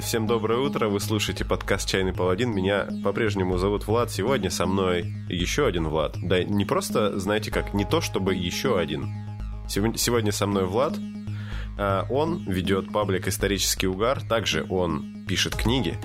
Всем 0.00 0.26
доброе 0.26 0.58
утро, 0.58 0.88
вы 0.88 1.00
слушаете 1.00 1.44
подкаст 1.44 1.88
«Чайный 1.88 2.12
паладин». 2.12 2.50
Меня 2.50 2.88
по-прежнему 3.04 3.56
зовут 3.56 3.86
Влад. 3.86 4.10
Сегодня 4.10 4.50
со 4.50 4.66
мной 4.66 5.14
еще 5.28 5.66
один 5.66 5.88
Влад. 5.88 6.16
Да 6.22 6.42
не 6.42 6.64
просто, 6.64 7.18
знаете 7.18 7.50
как, 7.50 7.72
не 7.72 7.84
то 7.84 8.00
чтобы 8.00 8.34
еще 8.34 8.78
один. 8.78 9.08
Сегодня 9.68 10.32
со 10.32 10.46
мной 10.46 10.66
Влад. 10.66 10.94
Э, 11.78 12.02
он 12.10 12.44
ведет 12.50 12.92
паблик 12.92 13.28
«Исторический 13.28 13.86
угар». 13.86 14.20
Также 14.22 14.66
он 14.68 15.24
пишет 15.28 15.54
книги. 15.54 15.98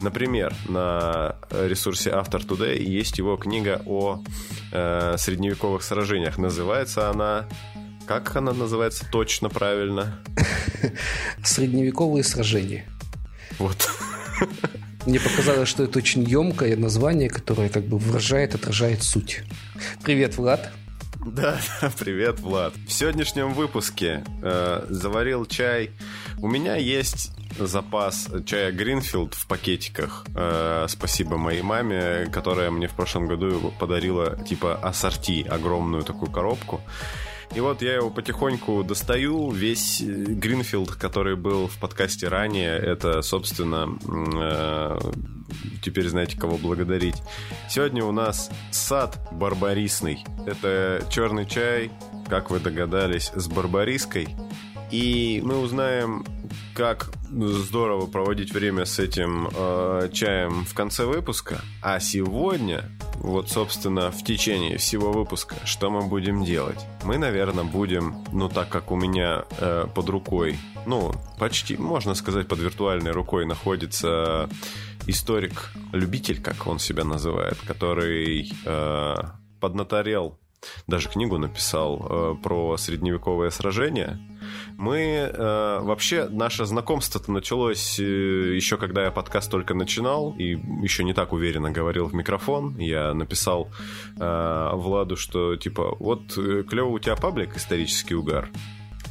Например, 0.00 0.54
на 0.68 1.36
ресурсе 1.50 2.10
Автор 2.10 2.40
Today 2.40 2.82
есть 2.82 3.18
его 3.18 3.36
книга 3.36 3.82
о 3.84 4.22
э, 4.72 5.16
средневековых 5.18 5.82
сражениях. 5.82 6.38
Называется 6.38 7.10
она 7.10 7.48
как 8.06 8.36
она 8.36 8.52
называется 8.52 9.06
точно 9.10 9.48
правильно? 9.48 10.20
Средневековые 11.42 12.22
сражения. 12.22 12.86
Вот. 13.58 13.88
Мне 15.06 15.20
показалось, 15.20 15.68
что 15.68 15.84
это 15.84 15.98
очень 15.98 16.22
емкое 16.24 16.76
название, 16.76 17.28
которое 17.28 17.68
как 17.68 17.84
бы 17.84 17.98
выражает, 17.98 18.54
отражает 18.54 19.02
суть. 19.02 19.42
Привет, 20.02 20.36
Влад. 20.36 20.72
Да, 21.26 21.58
да, 21.80 21.90
привет, 21.98 22.40
Влад. 22.40 22.74
В 22.86 22.92
сегодняшнем 22.92 23.54
выпуске 23.54 24.24
э, 24.42 24.86
заварил 24.88 25.46
чай. 25.46 25.90
У 26.38 26.48
меня 26.48 26.76
есть 26.76 27.32
запас 27.58 28.28
чая 28.46 28.72
Гринфилд 28.72 29.34
в 29.34 29.46
пакетиках. 29.46 30.26
Э, 30.34 30.86
спасибо 30.88 31.36
моей 31.36 31.62
маме, 31.62 32.26
которая 32.32 32.70
мне 32.70 32.88
в 32.88 32.92
прошлом 32.92 33.26
году 33.26 33.72
подарила 33.78 34.36
типа 34.44 34.76
ассорти, 34.76 35.46
огромную 35.48 36.02
такую 36.02 36.30
коробку. 36.30 36.80
И 37.54 37.60
вот 37.60 37.82
я 37.82 37.94
его 37.94 38.10
потихоньку 38.10 38.82
достаю. 38.82 39.52
Весь 39.52 40.00
э, 40.00 40.04
Гринфилд, 40.06 40.96
который 40.96 41.36
был 41.36 41.68
в 41.68 41.78
подкасте 41.78 42.26
ранее, 42.26 42.76
это, 42.76 43.22
собственно, 43.22 43.96
э, 44.08 44.98
теперь 45.80 46.08
знаете, 46.08 46.36
кого 46.36 46.56
благодарить. 46.56 47.22
Сегодня 47.70 48.04
у 48.04 48.10
нас 48.10 48.50
сад 48.72 49.28
барбарисный. 49.30 50.24
Это 50.46 51.06
черный 51.10 51.46
чай, 51.46 51.92
как 52.28 52.50
вы 52.50 52.58
догадались, 52.58 53.30
с 53.36 53.46
барбариской. 53.46 54.34
И 54.90 55.40
мы 55.44 55.58
узнаем, 55.58 56.24
как 56.74 57.12
здорово 57.34 58.06
проводить 58.06 58.52
время 58.52 58.84
с 58.84 58.98
этим 58.98 59.48
э, 59.54 60.08
чаем 60.12 60.64
в 60.64 60.74
конце 60.74 61.04
выпуска. 61.04 61.60
А 61.82 61.98
сегодня 62.00 62.84
вот, 63.16 63.48
собственно, 63.48 64.10
в 64.10 64.22
течение 64.22 64.78
всего 64.78 65.12
выпуска, 65.12 65.56
что 65.64 65.90
мы 65.90 66.02
будем 66.02 66.44
делать? 66.44 66.78
Мы, 67.04 67.18
наверное, 67.18 67.64
будем, 67.64 68.24
ну, 68.32 68.48
так 68.48 68.68
как 68.68 68.90
у 68.90 68.96
меня 68.96 69.44
э, 69.58 69.86
под 69.94 70.08
рукой, 70.08 70.58
ну, 70.86 71.12
почти, 71.38 71.76
можно 71.76 72.14
сказать, 72.14 72.48
под 72.48 72.58
виртуальной 72.58 73.12
рукой 73.12 73.46
находится 73.46 74.48
историк-любитель, 75.06 76.40
как 76.42 76.66
он 76.66 76.78
себя 76.78 77.04
называет, 77.04 77.58
который 77.66 78.52
э, 78.64 79.14
поднаторел 79.60 80.38
даже 80.86 81.08
книгу 81.08 81.38
написал 81.38 82.06
э, 82.08 82.34
про 82.42 82.76
средневековые 82.76 83.50
сражения. 83.50 84.20
Мы 84.76 84.98
э, 84.98 85.78
вообще 85.80 86.28
наше 86.28 86.64
знакомство-то 86.66 87.30
началось 87.32 87.98
э, 87.98 88.02
еще 88.54 88.76
когда 88.76 89.04
я 89.04 89.10
подкаст 89.10 89.50
только 89.50 89.74
начинал 89.74 90.34
и 90.38 90.58
еще 90.82 91.04
не 91.04 91.14
так 91.14 91.32
уверенно 91.32 91.70
говорил 91.70 92.06
в 92.06 92.14
микрофон. 92.14 92.76
Я 92.78 93.14
написал 93.14 93.70
э, 94.16 94.70
Владу, 94.74 95.16
что 95.16 95.56
типа 95.56 95.96
вот 95.98 96.36
э, 96.36 96.64
клево 96.68 96.88
у 96.88 96.98
тебя 96.98 97.16
паблик 97.16 97.56
исторический 97.56 98.14
угар 98.14 98.50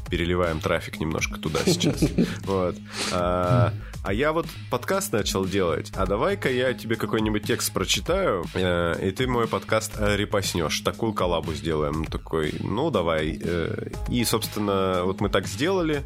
переливаем 0.10 0.60
трафик 0.60 1.00
немножко 1.00 1.40
туда 1.40 1.60
сейчас. 1.66 2.04
Вот. 2.46 2.76
А, 3.12 3.74
а 4.04 4.14
я 4.14 4.34
вот 4.34 4.46
подкаст 4.70 5.14
начал 5.14 5.46
делать, 5.46 5.92
а 5.96 6.06
давай-ка 6.06 6.50
я 6.52 6.74
тебе 6.74 6.96
какой-нибудь 6.96 7.44
текст 7.44 7.72
прочитаю, 7.74 8.46
э, 8.54 9.08
и 9.08 9.12
ты 9.12 9.28
мой 9.28 9.48
подкаст 9.48 9.94
репостнешь. 9.98 10.82
Такую 10.82 11.14
коллабу 11.14 11.54
сделаем. 11.54 12.06
Такой, 12.06 12.54
ну 12.60 12.92
давай. 12.92 13.40
Э, 13.42 13.90
и, 14.10 14.24
собственно, 14.26 15.04
вот 15.06 15.22
мы 15.22 15.30
так 15.30 15.48
сделали. 15.48 16.04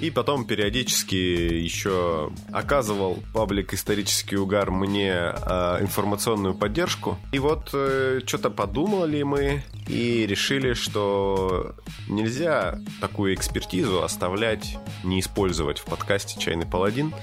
И 0.00 0.10
потом 0.10 0.44
периодически 0.44 1.14
еще 1.14 2.32
оказывал 2.52 3.22
паблик 3.32 3.74
«Исторический 3.74 4.36
угар» 4.36 4.70
мне 4.70 5.12
э, 5.12 5.78
информационную 5.80 6.54
поддержку. 6.54 7.18
И 7.32 7.38
вот 7.38 7.70
э, 7.72 8.20
что-то 8.26 8.50
подумали 8.50 9.22
мы 9.22 9.62
и 9.88 10.26
решили, 10.26 10.74
что 10.74 11.74
нельзя 12.08 12.78
такую 13.00 13.34
экспертизу 13.34 14.02
оставлять, 14.02 14.78
не 15.04 15.20
использовать 15.20 15.78
в 15.78 15.84
подкасте 15.84 16.40
«Чайный 16.40 16.66
паладин». 16.66 17.14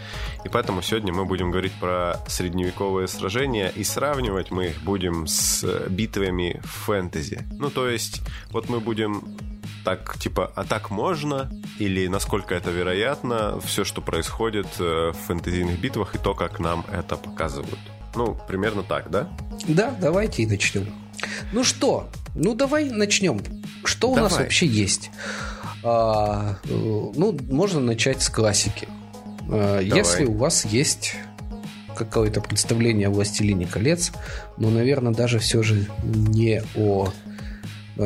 И 0.44 0.50
поэтому 0.50 0.82
сегодня 0.82 1.14
мы 1.14 1.26
будем 1.26 1.52
говорить 1.52 1.74
про 1.80 2.20
средневековые 2.28 3.08
сражения, 3.08 3.70
и 3.70 3.84
сравнивать 3.84 4.52
мы 4.52 4.68
их 4.68 4.82
будем 4.82 5.28
с 5.28 5.64
битвами 5.90 6.60
в 6.64 6.86
фэнтези. 6.86 7.46
Ну, 7.52 7.70
то 7.70 7.88
есть, 7.88 8.22
вот 8.52 8.70
мы 8.70 8.80
будем 8.80 9.24
так, 9.84 10.18
типа, 10.18 10.52
а 10.56 10.64
так 10.64 10.90
можно? 10.90 11.52
Или 11.80 12.08
насколько 12.08 12.56
это 12.56 12.72
вероятно, 12.72 13.60
все, 13.62 13.84
что 13.84 14.02
происходит 14.02 14.68
э, 14.80 15.12
в 15.12 15.18
фэнтезийных 15.28 15.80
битвах, 15.80 16.16
и 16.16 16.18
то, 16.18 16.34
как 16.34 16.60
нам 16.60 16.86
это 16.92 17.18
показывают. 17.18 17.80
Ну, 18.16 18.38
примерно 18.48 18.84
так, 18.84 19.10
да? 19.10 19.30
Да, 19.68 19.92
давайте 20.00 20.44
и 20.44 20.46
начнем. 20.46 20.94
Ну 21.52 21.64
что, 21.64 22.10
ну 22.36 22.54
давай 22.56 22.90
начнем. 22.90 23.42
Что 23.84 24.12
у 24.12 24.16
давай. 24.16 24.30
нас 24.30 24.40
вообще 24.40 24.66
есть? 24.66 25.12
А, 25.84 26.58
э, 26.64 26.70
ну, 26.70 27.38
можно 27.50 27.80
начать 27.80 28.22
с 28.22 28.30
классики. 28.30 28.88
А, 29.50 29.82
Давай. 29.82 29.86
Если 29.86 30.26
у 30.26 30.34
вас 30.34 30.66
есть 30.66 31.16
какое-то 31.96 32.42
представление 32.42 33.08
о 33.08 33.12
«Властелине 33.12 33.68
колец», 33.68 34.12
но, 34.58 34.70
наверное, 34.70 35.14
даже 35.14 35.40
все 35.40 35.62
же 35.64 35.88
не 36.04 36.64
о 36.76 37.10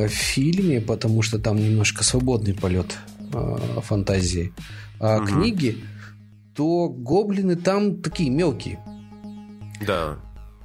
фильме, 0.08 0.82
потому 0.82 1.22
что 1.22 1.40
там 1.40 1.58
немножко 1.58 2.04
свободный 2.04 2.54
полет 2.54 2.98
э, 3.34 3.58
фантазии, 3.82 4.54
а 5.00 5.18
угу. 5.18 5.28
книги, 5.28 5.78
то 6.54 6.90
гоблины 6.90 7.56
там 7.56 8.02
такие 8.02 8.30
мелкие. 8.30 8.80
Да 9.86 10.18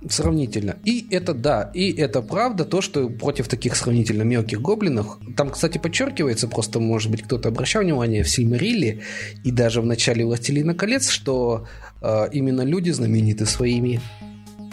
сравнительно. 0.08 0.76
И 0.84 1.06
это 1.10 1.34
да, 1.34 1.70
и 1.74 1.92
это 1.92 2.22
правда, 2.22 2.64
то, 2.64 2.80
что 2.80 3.08
против 3.08 3.48
таких 3.48 3.76
сравнительно 3.76 4.22
мелких 4.22 4.60
гоблинов, 4.60 5.18
там, 5.36 5.50
кстати, 5.50 5.78
подчеркивается, 5.78 6.48
просто, 6.48 6.80
может 6.80 7.10
быть, 7.10 7.22
кто-то 7.22 7.48
обращал 7.48 7.82
внимание 7.82 8.22
в 8.22 8.28
Сильмарилле 8.28 9.02
и 9.44 9.50
даже 9.50 9.80
в 9.80 9.86
начале 9.86 10.24
«Властелина 10.24 10.74
колец», 10.74 11.08
что 11.08 11.66
э, 12.00 12.28
именно 12.32 12.62
люди 12.62 12.90
знамениты 12.90 13.46
своими 13.46 14.00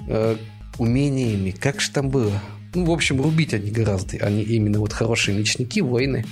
э, 0.08 0.36
умениями. 0.78 1.52
Как 1.52 1.82
же 1.82 1.92
там 1.92 2.10
было? 2.10 2.34
Ну, 2.74 2.86
в 2.86 2.92
общем, 2.92 3.22
рубить 3.22 3.54
они 3.54 3.72
гораздо. 3.72 4.18
Они 4.18 4.44
именно 4.44 4.80
вот 4.80 4.94
хорошие 4.94 5.38
мечники, 5.38 5.80
воины. 5.80 6.26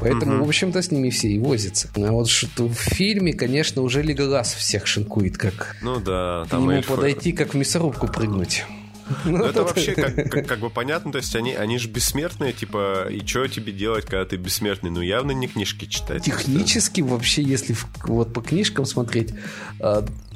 Поэтому, 0.00 0.36
угу. 0.36 0.44
в 0.44 0.48
общем-то, 0.48 0.80
с 0.80 0.90
ними 0.90 1.10
все 1.10 1.28
и 1.28 1.38
возятся. 1.38 1.88
А 1.96 2.12
вот 2.12 2.28
что 2.28 2.68
в 2.68 2.74
фильме, 2.74 3.32
конечно, 3.32 3.82
уже 3.82 4.02
Леголас 4.02 4.54
всех 4.54 4.86
шинкует, 4.86 5.36
как 5.36 5.76
ну 5.82 6.00
да, 6.00 6.46
там 6.50 6.60
к 6.60 6.62
нему 6.62 6.72
эльфы... 6.72 6.94
подойти, 6.94 7.32
как 7.32 7.54
в 7.54 7.56
мясорубку 7.56 8.06
прыгнуть. 8.06 8.64
Ну, 9.24 9.44
это 9.44 9.64
вообще 9.64 9.92
как, 9.92 10.14
как, 10.30 10.46
как 10.46 10.60
бы 10.60 10.70
понятно, 10.70 11.10
то 11.12 11.18
есть 11.18 11.34
они, 11.34 11.52
они 11.54 11.78
же 11.78 11.88
бессмертные, 11.88 12.52
типа, 12.52 13.08
и 13.10 13.26
что 13.26 13.48
тебе 13.48 13.72
делать, 13.72 14.04
когда 14.04 14.24
ты 14.24 14.36
бессмертный? 14.36 14.90
Ну, 14.90 15.00
явно 15.00 15.32
не 15.32 15.48
книжки 15.48 15.86
читать. 15.86 16.24
Технически 16.24 17.00
вообще, 17.00 17.42
если 17.42 17.74
вот 18.04 18.32
по 18.32 18.40
книжкам 18.40 18.84
смотреть, 18.84 19.34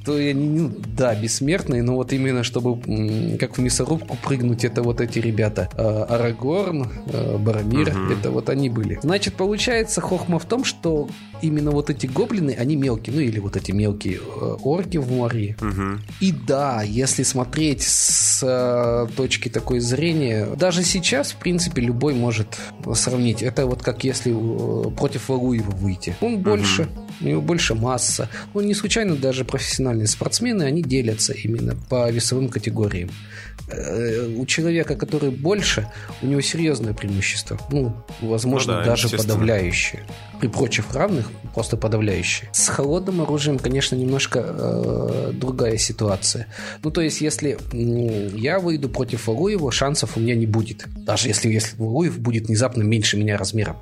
то 0.05 0.15
они, 0.15 0.49
ну, 0.49 0.73
да, 0.97 1.15
бессмертные, 1.15 1.83
но 1.83 1.95
вот 1.95 2.13
именно 2.13 2.43
чтобы 2.43 3.37
как 3.39 3.57
в 3.57 3.61
мясорубку 3.61 4.17
прыгнуть, 4.23 4.65
это 4.65 4.83
вот 4.83 5.01
эти 5.01 5.19
ребята. 5.19 5.69
А, 5.75 6.05
Арагорн, 6.05 6.91
а, 7.13 7.39
Барамир, 7.39 7.89
угу. 7.89 8.13
это 8.13 8.31
вот 8.31 8.49
они 8.51 8.69
были. 8.69 8.99
Значит, 9.03 9.35
получается 9.35 10.01
хохма 10.01 10.39
в 10.39 10.45
том, 10.45 10.65
что 10.65 11.09
именно 11.43 11.71
вот 11.71 11.91
эти 11.91 12.07
гоблины, 12.07 12.57
они 12.59 12.77
мелкие, 12.77 13.15
ну 13.15 13.23
или 13.23 13.39
вот 13.39 13.57
эти 13.57 13.73
мелкие 13.73 14.17
э, 14.17 14.57
орки 14.63 14.99
в 14.99 15.11
море. 15.11 15.57
Угу. 15.61 16.01
И 16.21 16.33
да, 16.33 16.83
если 16.83 17.23
смотреть 17.23 17.83
с 17.83 18.43
э, 18.43 19.07
точки 19.17 19.49
такой 19.49 19.81
зрения, 19.81 20.47
даже 20.57 20.83
сейчас, 20.83 21.33
в 21.33 21.37
принципе, 21.37 21.83
любой 21.83 22.15
может 22.15 22.59
сравнить. 22.95 23.43
Это 23.43 23.67
вот 23.67 23.83
как 23.83 24.05
если 24.05 24.33
э, 24.33 24.91
против 24.91 25.29
Валуева 25.29 25.71
выйти. 25.71 26.17
Он 26.21 26.39
больше, 26.39 26.83
угу. 26.83 27.04
У 27.21 27.25
него 27.25 27.41
больше 27.41 27.75
масса. 27.75 28.29
Он 28.55 28.67
не 28.67 28.75
случайно 28.75 29.17
даже 29.17 29.45
профессиональные 29.45 30.07
спортсмены, 30.07 30.65
они 30.65 30.83
делятся 30.83 31.33
именно 31.33 31.77
по 31.89 32.11
весовым 32.11 32.49
категориям. 32.49 33.11
Э, 33.69 34.27
у 34.37 34.45
человека, 34.47 34.95
который 34.95 35.31
больше, 35.31 35.89
у 36.23 36.27
него 36.27 36.41
серьезное 36.43 36.93
преимущество. 36.93 37.59
Ну, 37.71 37.97
возможно, 38.21 38.75
ну 38.75 38.79
да, 38.81 38.87
даже 38.87 39.09
подавляющее. 39.09 40.03
При 40.41 40.49
прочих 40.49 40.93
равных 40.93 41.31
просто 41.55 41.77
подавляющее. 41.77 42.51
С 42.53 42.69
холодным 42.69 43.23
оружием, 43.23 43.59
конечно, 43.59 43.97
немножко 43.97 44.45
э, 44.47 45.31
другая 45.33 45.79
ситуация. 45.79 46.47
Ну, 46.83 46.91
то 46.91 47.01
есть, 47.01 47.23
если 47.23 47.57
э, 47.73 48.37
я 48.37 48.59
выйду 48.59 48.91
против 48.91 49.27
Валуева, 49.29 49.73
шансов 49.73 50.17
у 50.17 50.21
меня 50.21 50.35
не 50.35 50.47
будет. 50.47 50.85
Даже 50.97 51.29
если, 51.29 51.51
если 51.51 51.77
Валуев 51.77 52.19
будет 52.19 52.49
внезапно 52.49 52.83
меньше 52.83 53.17
меня 53.17 53.39
размером. 53.39 53.77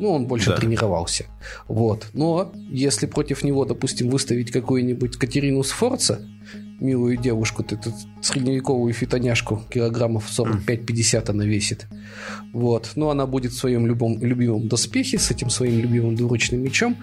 Ну, 0.00 0.12
он 0.12 0.26
больше 0.26 0.50
да. 0.50 0.56
тренировался. 0.56 1.26
Вот. 1.66 2.06
Но 2.12 2.52
если 2.70 3.06
против 3.06 3.42
него, 3.42 3.64
допустим, 3.64 4.10
выставить 4.10 4.50
какую-нибудь 4.50 5.16
Катерину 5.16 5.62
Сфорца, 5.62 6.20
милую 6.80 7.16
девушку, 7.16 7.62
эту 7.62 7.92
средневековую 8.22 8.92
фитоняшку, 8.92 9.62
килограммов 9.68 10.28
45-50 10.30 11.30
она 11.30 11.44
весит. 11.44 11.86
Вот. 12.52 12.92
Но 12.94 13.10
она 13.10 13.26
будет 13.26 13.52
в 13.52 13.58
своем 13.58 13.86
любом, 13.86 14.22
любимом 14.22 14.68
доспехе, 14.68 15.18
с 15.18 15.30
этим 15.30 15.50
своим 15.50 15.80
любимым 15.80 16.14
двуручным 16.14 16.62
мечом, 16.62 16.96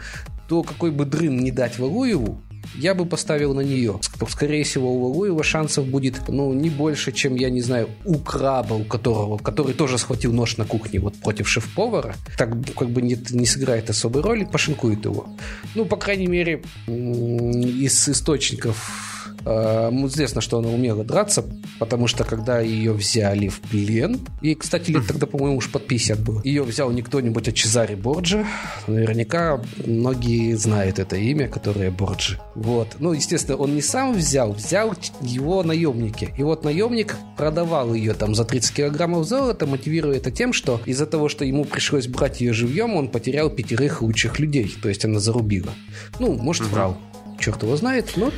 то 0.48 0.64
какой 0.64 0.92
бы 0.92 1.06
дрын 1.06 1.38
не 1.38 1.52
дать 1.52 1.80
Валуеву, 1.80 2.42
я 2.76 2.94
бы 2.96 3.06
поставил 3.06 3.54
на 3.54 3.62
нее. 3.62 4.00
Скорее 4.28 4.64
всего, 4.64 4.94
у 4.94 5.00
Валуева 5.02 5.44
шансов 5.44 5.86
будет, 5.86 6.28
ну, 6.28 6.54
не 6.54 6.70
больше, 6.70 7.12
чем, 7.12 7.36
я 7.36 7.50
не 7.50 7.62
знаю, 7.62 7.90
у 8.06 8.18
краба, 8.18 8.74
у 8.74 8.84
которого, 8.84 9.38
который 9.38 9.74
тоже 9.74 9.98
схватил 9.98 10.34
нож 10.34 10.58
на 10.58 10.66
кухне 10.66 11.00
вот 11.00 11.16
против 11.16 11.48
шеф-повара. 11.48 12.16
Так 12.38 12.56
как 12.78 12.90
бы 12.90 13.02
не, 13.02 13.18
не 13.32 13.46
сыграет 13.46 13.90
особой 13.90 14.22
роли, 14.22 14.46
пошинкует 14.46 15.06
его. 15.06 15.28
Ну, 15.76 15.86
по 15.86 15.98
крайней 15.98 16.28
мере, 16.28 16.64
из 16.88 18.10
источников 18.10 19.15
известно, 19.46 20.42
что 20.42 20.58
она 20.58 20.70
умела 20.70 21.04
драться, 21.04 21.46
потому 21.80 22.08
что 22.08 22.24
когда 22.24 22.60
ее 22.60 22.94
взяли 22.94 23.48
в 23.48 23.62
плен, 23.62 24.20
и, 24.42 24.56
кстати, 24.56 24.92
лет 24.92 25.08
тогда, 25.08 25.28
по-моему, 25.28 25.58
уж 25.58 25.72
под 25.72 25.88
50 25.88 26.20
было, 26.20 26.42
ее 26.44 26.64
взял 26.64 26.92
не 26.92 27.02
кто-нибудь, 27.02 27.48
а 27.48 27.52
Чезаре 27.52 27.96
Борджи. 27.96 28.46
Наверняка 28.88 29.62
многие 29.86 30.56
знают 30.56 31.00
это 31.00 31.16
имя, 31.16 31.48
которое 31.48 31.92
Борджи. 31.92 32.40
Вот. 32.56 32.96
Ну, 33.00 33.14
естественно, 33.14 33.58
он 33.58 33.76
не 33.76 33.82
сам 33.82 34.14
взял, 34.14 34.52
взял 34.54 34.94
его 35.22 35.64
наемники. 35.64 36.34
И 36.38 36.44
вот 36.44 36.64
наемник 36.64 37.16
продавал 37.38 37.94
ее 37.94 38.14
там 38.14 38.36
за 38.36 38.46
30 38.46 38.76
килограммов 38.76 39.28
золота, 39.28 39.68
мотивируя 39.68 40.18
это 40.18 40.32
тем, 40.32 40.54
что 40.54 40.82
из-за 40.86 41.06
того, 41.06 41.30
что 41.30 41.46
ему 41.46 41.66
пришлось 41.66 42.08
брать 42.08 42.42
ее 42.42 42.54
живьем, 42.54 42.96
он 42.96 43.10
потерял 43.10 43.50
пятерых 43.50 44.02
лучших 44.02 44.40
людей. 44.40 44.74
То 44.82 44.90
есть 44.90 45.06
она 45.06 45.20
зарубила. 45.20 45.72
Ну, 46.20 46.34
может, 46.34 46.64
врал. 46.68 46.98
Черт 47.40 47.64
его 47.64 47.76
знает, 47.76 48.14
но 48.16 48.32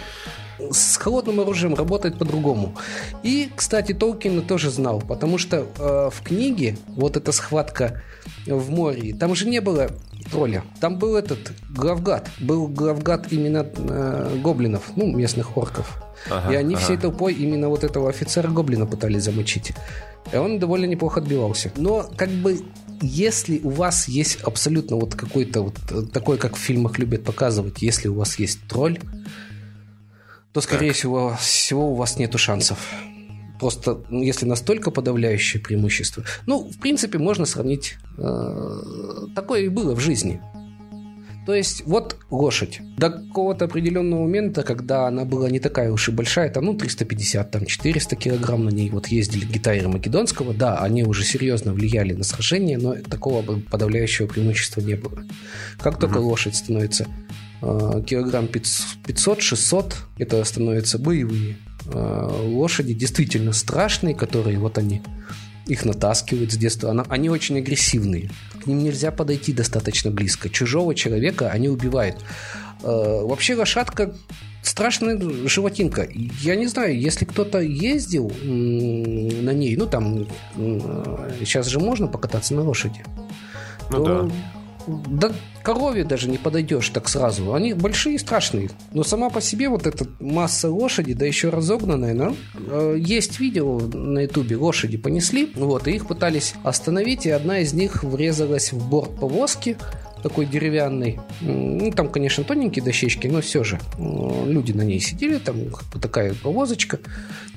с 0.71 0.97
холодным 0.97 1.39
оружием 1.39 1.75
работает 1.75 2.17
по-другому. 2.17 2.75
И, 3.23 3.49
кстати, 3.55 3.93
Толкин 3.93 4.41
тоже 4.41 4.69
знал, 4.69 5.01
потому 5.01 5.37
что 5.37 5.67
э, 5.77 6.09
в 6.11 6.21
книге 6.23 6.77
вот 6.87 7.17
эта 7.17 7.31
схватка 7.31 8.01
в 8.45 8.69
море, 8.69 9.13
там 9.13 9.35
же 9.35 9.47
не 9.47 9.61
было 9.61 9.89
тролля. 10.31 10.63
Там 10.79 10.97
был 10.97 11.15
этот 11.15 11.51
главгад. 11.69 12.29
Был 12.39 12.67
главгад 12.67 13.31
именно 13.31 13.65
э, 13.75 14.37
гоблинов, 14.41 14.91
ну, 14.95 15.07
местных 15.15 15.57
орков. 15.57 16.03
Ага, 16.29 16.53
и 16.53 16.55
они 16.55 16.75
ага. 16.75 16.83
всей 16.83 16.97
толпой 16.97 17.33
именно 17.33 17.69
вот 17.69 17.83
этого 17.83 18.09
офицера 18.09 18.49
гоблина 18.49 18.85
пытались 18.85 19.23
замочить. 19.23 19.73
И 20.33 20.35
он 20.35 20.59
довольно 20.59 20.85
неплохо 20.85 21.21
отбивался. 21.21 21.71
Но 21.77 22.09
как 22.17 22.29
бы 22.29 22.59
если 23.01 23.59
у 23.59 23.69
вас 23.69 24.07
есть 24.07 24.41
абсолютно 24.41 24.95
вот 24.97 25.15
какой-то 25.15 25.61
вот 25.61 25.75
э, 25.91 26.01
такой, 26.11 26.37
как 26.37 26.55
в 26.55 26.59
фильмах 26.59 26.99
любят 26.99 27.23
показывать, 27.23 27.81
если 27.81 28.07
у 28.07 28.15
вас 28.15 28.39
есть 28.39 28.59
тролль, 28.67 28.99
то, 30.53 30.61
скорее 30.61 30.93
всего, 30.93 31.35
всего 31.39 31.91
у 31.91 31.95
вас 31.95 32.17
нету 32.17 32.37
шансов. 32.37 32.79
Просто, 33.59 34.03
ну, 34.09 34.21
если 34.21 34.45
настолько 34.45 34.91
подавляющее 34.91 35.61
преимущество. 35.61 36.23
Ну, 36.45 36.69
в 36.69 36.79
принципе, 36.79 37.17
можно 37.17 37.45
сравнить. 37.45 37.95
Э, 38.17 38.81
такое 39.35 39.61
и 39.61 39.69
было 39.69 39.95
в 39.95 39.99
жизни. 39.99 40.41
То 41.47 41.55
есть, 41.55 41.83
вот 41.85 42.17
лошадь. 42.29 42.81
До 42.97 43.09
какого-то 43.09 43.65
определенного 43.65 44.23
момента, 44.23 44.63
когда 44.63 45.07
она 45.07 45.23
была 45.23 45.49
не 45.49 45.59
такая 45.59 45.91
уж 45.91 46.09
и 46.09 46.11
большая, 46.11 46.49
там, 46.49 46.65
ну, 46.65 46.73
350, 46.73 47.49
там, 47.49 47.65
400 47.65 48.15
килограмм 48.17 48.65
на 48.65 48.69
ней, 48.69 48.89
вот 48.89 49.07
ездили 49.07 49.45
гитары 49.45 49.87
Македонского, 49.87 50.53
да, 50.53 50.79
они 50.79 51.03
уже 51.05 51.23
серьезно 51.23 51.71
влияли 51.71 52.11
на 52.11 52.25
сражение, 52.25 52.77
но 52.77 52.95
такого 52.95 53.41
подавляющего 53.61 54.27
преимущества 54.27 54.81
не 54.81 54.95
было. 54.95 55.23
Как 55.79 55.99
только 55.99 56.17
угу. 56.17 56.27
лошадь 56.27 56.55
становится 56.55 57.07
килограмм 57.61 58.45
500-600, 58.45 59.93
это 60.17 60.43
становятся 60.43 60.99
боевые 60.99 61.57
э, 61.85 62.29
лошади, 62.43 62.93
действительно 62.93 63.53
страшные, 63.53 64.15
которые 64.15 64.59
вот 64.59 64.77
они 64.77 65.01
их 65.65 65.83
натаскивают 65.83 66.51
с 66.51 66.57
детства. 66.57 67.05
Они 67.09 67.29
очень 67.29 67.57
агрессивные. 67.57 68.29
К 68.63 68.67
ним 68.67 68.79
нельзя 68.79 69.11
подойти 69.11 69.53
достаточно 69.53 70.11
близко. 70.11 70.49
Чужого 70.49 70.95
человека 70.95 71.49
они 71.49 71.67
убивают. 71.67 72.23
Э, 72.83 73.21
вообще 73.23 73.55
лошадка 73.55 74.13
страшная 74.61 75.19
животинка. 75.47 76.07
Я 76.41 76.55
не 76.55 76.67
знаю, 76.67 76.99
если 76.99 77.25
кто-то 77.25 77.59
ездил 77.59 78.31
на 78.43 79.51
ней, 79.51 79.75
ну 79.75 79.87
там 79.87 80.27
сейчас 81.39 81.67
же 81.67 81.79
можно 81.79 82.07
покататься 82.07 82.53
на 82.53 82.61
лошади. 82.61 83.03
Ну 83.89 84.03
то 84.03 84.23
да 84.23 84.31
да 84.87 85.31
корове 85.63 86.05
даже 86.05 86.29
не 86.29 86.37
подойдешь 86.37 86.89
так 86.89 87.09
сразу. 87.09 87.53
Они 87.53 87.73
большие 87.73 88.15
и 88.15 88.17
страшные. 88.17 88.69
Но 88.93 89.03
сама 89.03 89.29
по 89.29 89.41
себе 89.41 89.67
вот 89.67 89.85
эта 89.85 90.07
масса 90.19 90.71
лошади, 90.71 91.13
да 91.13 91.25
еще 91.25 91.49
разогнанная, 91.49 92.13
ну, 92.13 92.35
э, 92.55 92.95
есть 92.97 93.39
видео 93.39 93.79
на 93.79 94.19
ютубе, 94.19 94.55
лошади 94.55 94.97
понесли, 94.97 95.51
вот, 95.55 95.87
и 95.87 95.91
их 95.91 96.07
пытались 96.07 96.53
остановить, 96.63 97.25
и 97.25 97.31
одна 97.31 97.59
из 97.59 97.73
них 97.73 98.03
врезалась 98.03 98.71
в 98.71 98.89
борт 98.89 99.19
повозки, 99.19 99.77
такой 100.23 100.45
деревянный. 100.45 101.19
Ну, 101.41 101.91
там, 101.91 102.09
конечно, 102.09 102.43
тоненькие 102.43 102.83
дощечки, 102.83 103.27
но 103.27 103.41
все 103.41 103.63
же. 103.63 103.79
Э, 103.97 104.43
люди 104.47 104.71
на 104.71 104.83
ней 104.83 105.01
сидели, 105.01 105.37
там 105.37 105.57
такая 106.01 106.33
повозочка. 106.33 106.99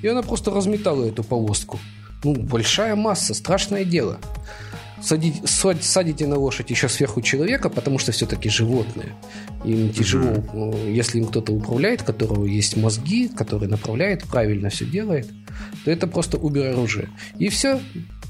И 0.03 0.09
она 0.09 0.23
просто 0.23 0.51
разметала 0.51 1.05
эту 1.05 1.23
повозку. 1.23 1.79
Ну, 2.25 2.35
большая 2.35 2.97
масса, 2.97 3.35
страшное 3.35 3.85
дело 3.85 4.19
садить, 5.03 5.43
садите 5.47 6.27
на 6.27 6.39
лошадь 6.39 6.71
еще 6.71 6.89
сверху 6.89 7.21
человека, 7.23 7.69
потому 7.69 7.99
что 7.99 8.13
все-таки 8.13 8.49
животные. 8.49 9.15
Им 9.65 9.91
тяжело, 9.93 10.35
mm-hmm. 10.35 10.93
если 10.93 11.19
им 11.19 11.27
кто-то 11.27 11.53
управляет, 11.53 12.03
которого 12.03 12.47
есть 12.47 12.77
мозги, 12.77 13.29
который 13.29 13.69
направляет, 13.69 14.25
правильно 14.25 14.71
все 14.71 14.85
делает, 14.85 15.29
то 15.85 15.91
это 15.91 16.07
просто 16.07 16.39
убер 16.39 16.73
оружие. 16.73 17.09
И 17.39 17.49
все, 17.49 17.81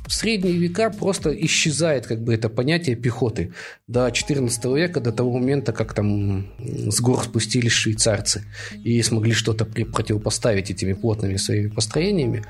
в 0.07 0.13
средние 0.13 0.57
века 0.57 0.91
просто 0.91 1.31
исчезает 1.31 2.07
как 2.07 2.21
бы 2.23 2.35
это 2.35 2.49
понятие 2.49 2.97
пехоты. 2.97 3.53
До 3.87 4.11
14 4.11 4.65
века, 4.65 5.01
до 5.01 5.13
того 5.13 5.39
момента, 5.39 5.73
как 5.73 5.95
там 5.95 6.47
с 6.59 7.01
гор 7.01 7.23
спустились 7.23 7.73
швейцарцы 7.73 8.45
и 8.83 9.01
смогли 9.03 9.33
что-то 9.33 9.65
противопоставить 9.65 10.71
этими 10.71 10.95
плотными 10.95 11.37
своими 11.37 11.69
построениями, 11.69 12.45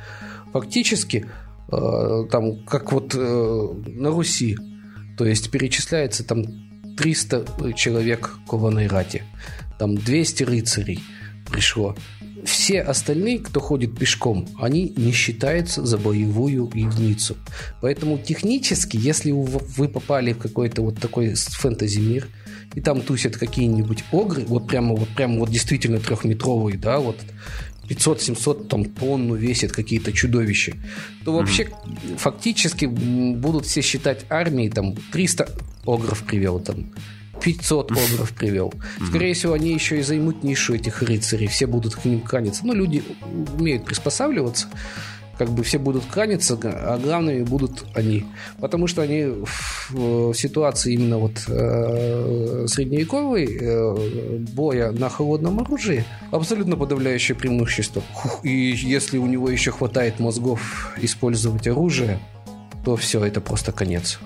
фактически 0.52 1.26
там, 1.70 2.64
как 2.64 2.92
вот 2.92 3.14
э, 3.14 3.68
на 3.86 4.10
Руси, 4.10 4.56
то 5.16 5.24
есть 5.24 5.50
перечисляется 5.50 6.24
там 6.24 6.44
300 6.96 7.72
человек 7.74 8.36
кованой 8.48 8.86
рати, 8.86 9.22
там 9.78 9.96
200 9.96 10.42
рыцарей 10.44 11.00
пришло. 11.50 11.96
Все 12.44 12.80
остальные, 12.80 13.40
кто 13.40 13.60
ходит 13.60 13.98
пешком, 13.98 14.48
они 14.58 14.94
не 14.96 15.12
считаются 15.12 15.84
за 15.84 15.98
боевую 15.98 16.70
единицу. 16.72 17.36
Поэтому 17.82 18.18
технически, 18.18 18.96
если 18.96 19.30
вы 19.30 19.88
попали 19.88 20.32
в 20.32 20.38
какой-то 20.38 20.82
вот 20.82 20.98
такой 20.98 21.34
фэнтези-мир, 21.34 22.28
и 22.74 22.80
там 22.80 23.00
тусят 23.00 23.36
какие-нибудь 23.36 24.04
огры, 24.12 24.44
вот 24.46 24.68
прямо 24.68 24.94
вот 24.94 25.08
прямо 25.10 25.40
вот 25.40 25.50
действительно 25.50 25.98
трехметровые, 25.98 26.78
да, 26.78 27.00
вот 27.00 27.16
500-700 27.90 28.68
там 28.68 28.84
тонну 28.84 29.34
весит 29.34 29.72
какие-то 29.72 30.12
чудовища, 30.12 30.74
то 31.24 31.32
вообще 31.32 31.64
mm-hmm. 31.64 32.16
фактически 32.18 32.86
будут 32.86 33.66
все 33.66 33.82
считать 33.82 34.24
армией 34.30 34.70
там 34.70 34.94
300 35.12 35.48
огров 35.86 36.22
привел 36.22 36.60
там 36.60 36.86
500 37.40 37.90
огров 37.92 38.32
привел. 38.32 38.72
Скорее 39.08 39.34
всего, 39.34 39.54
они 39.54 39.72
еще 39.72 39.98
и 39.98 40.02
займут 40.02 40.44
нишу 40.44 40.74
этих 40.74 41.02
рыцарей, 41.02 41.48
все 41.48 41.66
будут 41.66 41.94
к 41.94 42.04
ним 42.04 42.20
кланяться. 42.20 42.66
Но 42.66 42.74
люди 42.74 43.02
умеют 43.58 43.84
приспосабливаться 43.84 44.68
как 45.40 45.48
бы 45.48 45.62
все 45.62 45.78
будут 45.78 46.04
кланяться, 46.04 46.58
а 46.62 46.98
главными 46.98 47.44
будут 47.44 47.86
они. 47.94 48.26
Потому 48.58 48.86
что 48.86 49.00
они 49.00 49.24
в 49.88 50.34
ситуации 50.34 50.92
именно 50.92 51.16
вот 51.16 51.32
э, 51.48 52.66
средневековой 52.68 53.46
э, 53.58 54.38
боя 54.54 54.92
на 54.92 55.08
холодном 55.08 55.60
оружии 55.60 56.04
абсолютно 56.30 56.76
подавляющее 56.76 57.34
преимущество. 57.34 58.02
И 58.42 58.50
если 58.50 59.16
у 59.16 59.24
него 59.24 59.48
еще 59.48 59.70
хватает 59.70 60.20
мозгов 60.20 60.92
использовать 61.00 61.66
оружие, 61.66 62.18
то 62.84 62.96
все, 62.96 63.24
это 63.24 63.40
просто 63.40 63.72
конец. 63.72 64.20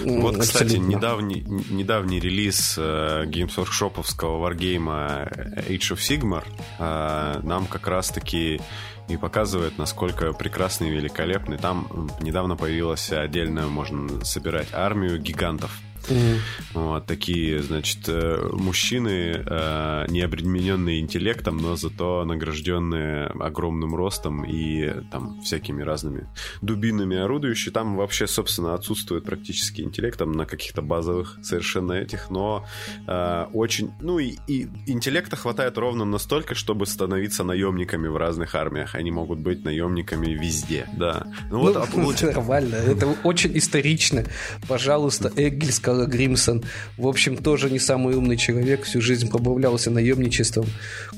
Вот, 0.00 0.38
кстати, 0.38 0.76
недавний, 0.78 1.44
недавний 1.70 2.18
релиз 2.18 2.74
э, 2.76 3.24
Games 3.26 3.54
Workshop'овского 3.56 4.40
варгейма 4.40 5.28
Age 5.68 5.92
of 5.92 5.98
Sigmar 5.98 6.44
э, 6.80 7.40
нам 7.46 7.66
как 7.66 7.86
раз-таки 7.86 8.60
и 9.08 9.16
показывает, 9.16 9.78
насколько 9.78 10.32
прекрасный 10.32 10.88
и 10.88 10.92
великолепный. 10.92 11.58
Там 11.58 12.10
недавно 12.20 12.56
появилась 12.56 13.10
отдельно, 13.12 13.66
можно 13.68 14.24
собирать 14.24 14.68
армию 14.72 15.18
гигантов. 15.18 15.80
Mm. 16.08 16.38
Вот 16.74 17.06
такие, 17.06 17.62
значит, 17.62 18.08
э, 18.08 18.48
мужчины, 18.52 19.44
э, 19.46 20.06
не 20.08 20.20
обремененные 20.22 21.00
интеллектом, 21.00 21.58
но 21.58 21.76
зато 21.76 22.24
награжденные 22.24 23.26
огромным 23.26 23.94
ростом 23.94 24.44
и 24.44 24.90
там 25.10 25.40
всякими 25.42 25.82
разными 25.82 26.26
дубинами 26.60 27.16
орудующие. 27.16 27.72
Там 27.72 27.96
вообще, 27.96 28.26
собственно, 28.26 28.74
отсутствует 28.74 29.24
практически 29.24 29.82
интеллект, 29.82 30.18
там 30.18 30.32
на 30.32 30.46
каких-то 30.46 30.82
базовых 30.82 31.38
совершенно 31.42 31.92
этих, 31.92 32.30
но 32.30 32.66
э, 33.06 33.46
очень... 33.52 33.92
Ну 34.00 34.18
и, 34.18 34.36
и 34.46 34.68
интеллекта 34.86 35.36
хватает 35.36 35.78
ровно 35.78 36.04
настолько, 36.04 36.54
чтобы 36.54 36.86
становиться 36.86 37.44
наемниками 37.44 38.08
в 38.08 38.16
разных 38.16 38.54
армиях. 38.54 38.94
Они 38.94 39.10
могут 39.10 39.38
быть 39.38 39.64
наемниками 39.64 40.32
везде, 40.32 40.88
да. 40.96 41.26
Ну, 41.50 41.60
вот, 41.60 41.74
ну, 41.74 41.82
а 41.82 41.86
получается... 41.86 42.40
Нормально, 42.42 42.76
это 42.76 43.06
очень 43.24 43.56
исторично. 43.56 44.24
Пожалуйста, 44.68 45.32
Эггель 45.36 45.72
сказал 45.92 46.06
Гримсон. 46.06 46.62
В 46.96 47.06
общем, 47.06 47.36
тоже 47.36 47.70
не 47.70 47.78
самый 47.78 48.14
умный 48.14 48.36
человек, 48.36 48.84
всю 48.84 49.00
жизнь 49.00 49.28
пробавлялся 49.28 49.90
наемничеством, 49.90 50.66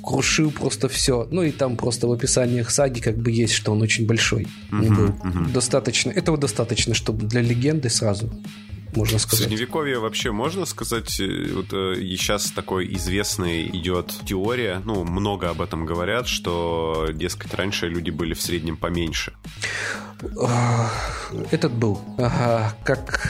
крушил 0.02 0.50
просто 0.50 0.88
все. 0.88 1.26
Ну 1.30 1.42
и 1.42 1.50
там 1.50 1.76
просто 1.76 2.06
в 2.06 2.12
описаниях 2.12 2.70
саги 2.70 3.00
как 3.00 3.16
бы 3.16 3.30
есть, 3.30 3.54
что 3.54 3.72
он 3.72 3.82
очень 3.82 4.06
большой. 4.06 4.46
Uh-huh, 4.70 4.94
был. 4.94 5.08
Uh-huh. 5.08 5.52
Достаточно, 5.52 6.10
этого 6.10 6.38
достаточно, 6.38 6.94
чтобы 6.94 7.26
для 7.26 7.40
легенды 7.40 7.88
сразу 7.88 8.30
можно 8.96 9.18
сказать. 9.18 9.48
Средневековье 9.48 9.98
вообще 9.98 10.30
можно 10.30 10.66
сказать, 10.66 11.20
э, 11.20 11.52
вот 11.52 11.72
э, 11.72 11.96
сейчас 12.16 12.50
такой 12.52 12.92
известный 12.94 13.66
идет 13.66 14.14
теория, 14.24 14.80
ну, 14.84 15.04
много 15.04 15.50
об 15.50 15.60
этом 15.60 15.84
говорят, 15.84 16.28
что, 16.28 17.08
дескать, 17.12 17.54
раньше 17.54 17.88
люди 17.88 18.10
были 18.10 18.34
в 18.34 18.40
среднем 18.40 18.76
поменьше. 18.76 19.32
Этот 21.50 21.72
был, 21.72 22.00
ага, 22.18 22.74
как 22.84 23.20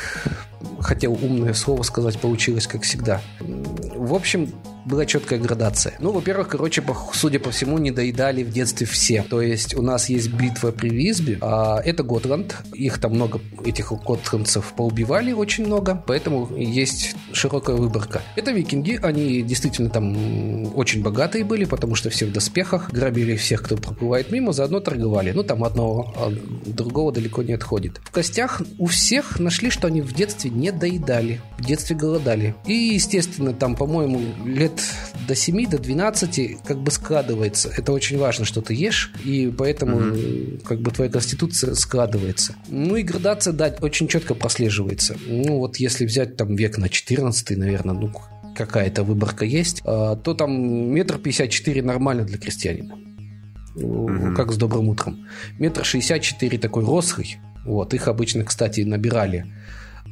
хотел 0.81 1.13
умное 1.13 1.55
слово 1.55 1.83
сказать, 1.83 2.19
получилось 2.19 2.67
как 2.67 2.83
всегда. 2.83 3.21
В 3.41 4.15
общем, 4.15 4.53
была 4.85 5.07
четкая 5.07 5.39
градация. 5.39 5.95
Ну, 5.99 6.13
во-первых, 6.13 6.49
короче, 6.49 6.83
судя 7.13 7.39
по 7.39 7.51
всему, 7.51 7.79
не 7.79 7.91
доедали 7.91 8.43
в 8.43 8.51
детстве 8.51 8.87
все. 8.87 9.23
То 9.23 9.41
есть 9.41 9.75
у 9.75 9.83
нас 9.83 10.09
есть 10.09 10.33
битва 10.33 10.71
при 10.73 10.91
Висбе, 10.91 11.39
а 11.41 11.81
это 11.83 12.03
Готланд. 12.03 12.57
Их 12.75 12.99
там 12.99 13.15
много, 13.15 13.41
этих 13.65 13.93
готландцев 13.93 14.75
поубивали 14.77 15.33
очень 15.33 15.67
много, 15.67 16.03
поэтому 16.07 16.55
есть 16.57 17.17
широкая 17.33 17.77
выборка. 17.77 18.23
Это 18.37 18.51
викинги, 18.51 18.99
они 19.03 19.43
действительно 19.43 19.91
там 19.91 20.77
очень 20.77 21.03
богатые 21.03 21.45
были, 21.45 21.65
потому 21.65 21.95
что 21.95 22.11
все 22.11 22.27
в 22.27 22.33
доспехах, 22.33 22.91
грабили 22.91 23.37
всех, 23.37 23.63
кто 23.63 23.77
проплывает 23.77 24.31
мимо, 24.31 24.53
заодно 24.53 24.81
торговали. 24.81 25.33
Ну, 25.33 25.43
там 25.45 25.65
одного 25.65 26.13
а 26.17 26.31
другого 26.85 27.13
далеко 27.13 27.43
не 27.43 27.53
отходит. 27.55 28.01
В 28.05 28.11
костях 28.11 28.63
у 28.79 28.87
всех 28.87 29.41
нашли, 29.41 29.71
что 29.71 29.89
они 29.89 30.03
в 30.03 30.13
детстве 30.13 30.51
не 30.51 30.71
доедали, 30.71 31.41
в 31.59 31.65
детстве 31.65 31.97
голодали. 31.97 32.55
И, 32.67 32.73
естественно, 32.73 33.53
там, 33.53 33.75
по-моему, 33.75 34.21
лет 34.45 34.81
до 35.27 35.35
7, 35.35 35.69
до 35.69 35.79
12 35.79 36.59
как 36.63 36.79
бы 36.79 36.91
складывается. 36.91 37.71
Это 37.77 37.93
очень 37.93 38.19
важно, 38.19 38.45
что 38.45 38.61
ты 38.61 38.75
ешь, 38.75 39.13
и 39.25 39.53
поэтому 39.57 39.97
угу. 39.97 40.59
как 40.65 40.81
бы 40.81 40.91
твоя 40.91 41.11
конституция 41.11 41.75
складывается. 41.75 42.55
Ну 42.69 42.97
и 42.97 43.03
градация, 43.03 43.53
да, 43.53 43.75
очень 43.81 44.09
четко 44.09 44.35
прослеживается. 44.35 45.17
Ну 45.27 45.59
вот 45.59 45.77
если 45.77 46.05
взять 46.05 46.37
там 46.37 46.55
век 46.55 46.79
на 46.79 46.89
14, 46.89 47.57
наверное, 47.57 47.95
ну 47.95 48.13
какая-то 48.55 49.03
выборка 49.03 49.45
есть, 49.45 49.83
а, 49.85 50.17
то 50.17 50.35
там 50.35 50.53
метр 50.93 51.19
пятьдесят 51.19 51.51
четыре 51.51 51.83
нормально 51.83 52.25
для 52.25 52.39
крестьянина. 52.39 52.97
Угу. 53.75 54.35
Как 54.37 54.53
с 54.53 54.57
добрым 54.57 54.89
утром. 54.89 55.27
Метр 55.59 55.85
шестьдесят 55.85 56.23
четыре 56.23 56.59
такой 56.59 56.85
рослый. 56.85 57.39
Вот, 57.65 57.95
их 57.95 58.09
обычно, 58.09 58.45
кстати, 58.45 58.83
набирали 58.83 59.47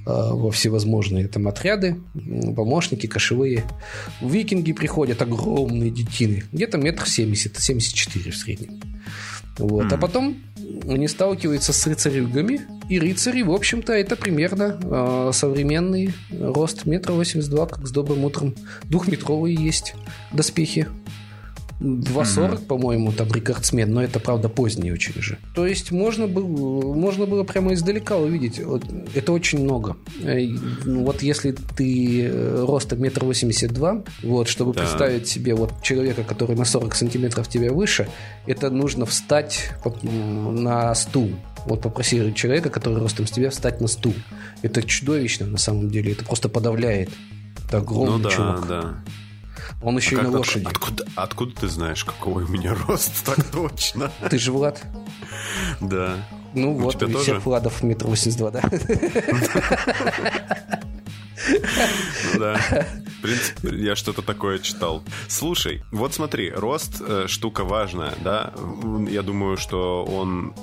Э, 0.05 0.31
во 0.33 0.51
всевозможные 0.51 1.29
там 1.29 1.47
отряды, 1.47 1.97
помощники, 2.57 3.07
кошевые. 3.07 3.65
Викинги 4.21 4.73
приходят, 4.73 5.23
огромные 5.23 5.91
детины, 5.91 6.43
где-то 6.51 6.79
метр 6.79 7.09
семьдесят, 7.09 7.57
семьдесят 7.59 7.95
четыре 7.95 8.33
в 8.33 8.37
среднем. 8.37 8.81
Вот. 9.59 9.85
Mm. 9.85 9.95
А 9.95 9.99
потом 9.99 10.37
они 10.89 11.07
сталкиваются 11.07 11.73
с 11.73 11.87
рыцарюгами, 11.87 12.63
и 12.89 12.99
рыцари, 12.99 13.43
в 13.43 13.53
общем-то, 13.53 13.93
это 13.93 14.17
примерно 14.17 14.81
э, 14.83 15.31
современный 15.35 16.13
рост 16.33 16.85
метра 16.85 17.13
восемьдесят 17.13 17.51
два, 17.51 17.67
как 17.67 17.87
с 17.87 17.93
добрым 17.93 18.25
утром. 18.25 18.57
Двухметровые 18.85 19.55
есть 19.55 19.95
доспехи 20.33 20.89
2.40, 21.83 22.15
mm-hmm. 22.15 22.67
по-моему, 22.67 23.13
там 23.13 23.29
рекордсмен, 23.33 23.93
но 23.93 24.03
это, 24.03 24.21
правда, 24.21 24.49
поздний 24.49 24.93
очень 24.93 25.19
уже. 25.19 25.39
То 25.55 25.67
есть 25.67 25.91
можно 25.91 26.27
было, 26.27 26.95
можно 26.95 27.27
было 27.27 27.43
прямо 27.45 27.75
издалека 27.75 28.17
увидеть. 28.17 28.61
Это 29.15 29.33
очень 29.33 29.63
много. 29.63 29.97
Ну, 30.23 31.05
вот 31.05 31.23
если 31.23 31.53
ты 31.53 32.27
э, 32.27 32.65
роста 32.67 32.97
метр 32.97 33.25
восемьдесят 33.25 33.73
два, 33.73 34.03
вот, 34.23 34.49
чтобы 34.49 34.73
да. 34.73 34.81
представить 34.81 35.29
себе 35.29 35.55
вот 35.55 35.83
человека, 35.83 36.23
который 36.23 36.57
на 36.57 36.65
40 36.65 36.95
сантиметров 36.95 37.49
тебя 37.49 37.73
выше, 37.73 38.09
это 38.47 38.71
нужно 38.71 39.07
встать 39.07 39.71
на 40.03 40.95
стул. 40.95 41.31
Вот 41.67 41.83
попроси 41.83 42.33
человека, 42.35 42.71
который 42.71 42.99
ростом 42.99 43.27
с 43.27 43.31
тебя, 43.31 43.51
встать 43.51 43.81
на 43.81 43.89
стул. 43.89 44.15
Это 44.63 44.83
чудовищно 44.83 45.47
на 45.47 45.59
самом 45.59 45.91
деле. 45.91 46.13
Это 46.13 46.25
просто 46.25 46.49
подавляет. 46.49 47.11
Это 47.67 47.79
огромный 47.79 48.19
ну, 48.19 48.23
да, 48.23 48.31
чувак. 48.31 48.67
Да. 48.69 48.95
Он 49.81 49.97
еще 49.97 50.19
а 50.19 50.21
и 50.21 50.23
на 50.23 50.31
лошади. 50.31 50.67
Откуда, 50.67 51.05
откуда 51.17 51.61
ты 51.61 51.69
знаешь, 51.69 52.05
какой 52.05 52.45
у 52.45 52.49
меня 52.49 52.75
рост? 52.87 53.25
Так 53.25 53.45
точно. 53.51 54.11
Ты 54.29 54.39
же 54.39 54.53
Влад? 54.53 54.83
Да. 55.81 56.17
Ну 56.55 56.77
у 56.77 56.79
вот, 56.79 56.97
у 56.97 57.07
тоже? 57.07 57.19
всех 57.19 57.45
Владов 57.47 57.83
метр 57.83 58.07
восемьдесят 58.07 58.39
два, 58.39 58.51
да? 58.51 58.63
Ну 62.35 62.39
да. 62.39 62.55
В 63.19 63.23
принципе, 63.23 63.77
я 63.85 63.97
что-то 63.97 64.23
такое 64.23 64.59
читал. 64.59 65.03
Слушай, 65.29 65.83
вот 65.91 66.15
смотри, 66.15 66.51
рост 66.51 67.01
э, 67.01 67.27
штука 67.29 67.65
важная, 67.65 68.15
да? 68.23 68.53
Я 69.09 69.23
думаю, 69.23 69.57
что 69.57 70.05
он 70.05 70.55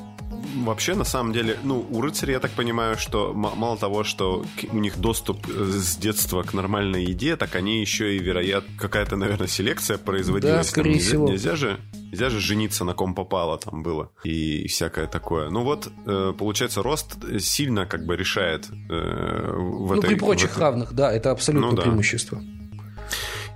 вообще, 0.56 0.96
на 0.96 1.04
самом 1.04 1.34
деле, 1.34 1.58
ну, 1.64 1.86
у 1.90 2.02
рыцарей, 2.02 2.34
я 2.34 2.40
так 2.40 2.52
понимаю, 2.52 2.98
что 2.98 3.34
мало 3.34 3.78
того, 3.78 4.04
что 4.04 4.46
у 4.72 4.78
них 4.78 4.98
доступ 4.98 5.48
э, 5.48 5.66
с 5.72 5.98
детства 5.98 6.44
к 6.44 6.54
нормальной 6.54 7.06
еде, 7.06 7.36
так 7.36 7.56
они 7.56 7.82
еще 7.82 8.16
и, 8.16 8.20
вероятно, 8.20 8.70
какая-то, 8.78 9.16
наверное, 9.16 9.48
селекция 9.48 9.98
производилась. 9.98 10.56
Да, 10.56 10.64
скорее 10.64 10.94
там, 10.94 11.02
всего. 11.02 11.30
Нельзя 11.30 11.56
же, 11.56 11.80
нельзя 12.12 12.30
же 12.30 12.40
жениться 12.40 12.84
на 12.84 12.94
ком 12.94 13.16
попало 13.16 13.58
там 13.58 13.84
было 13.84 14.12
и 14.24 14.68
всякое 14.68 15.08
такое. 15.08 15.50
Ну 15.50 15.64
вот, 15.64 15.92
э, 16.06 16.34
получается, 16.38 16.82
рост 16.82 17.18
сильно 17.40 17.86
как 17.86 18.06
бы 18.06 18.16
решает 18.16 18.70
э, 18.70 19.52
в 19.56 19.94
ну, 19.94 19.98
этой... 19.98 20.08
при 20.08 20.16
прочих 20.16 20.52
этой... 20.52 20.60
равных, 20.60 20.94
да, 20.94 21.12
это 21.12 21.32
абсолютно 21.32 21.72
ну, 21.72 21.76
да. 21.76 21.84
преимущество. 21.84 22.42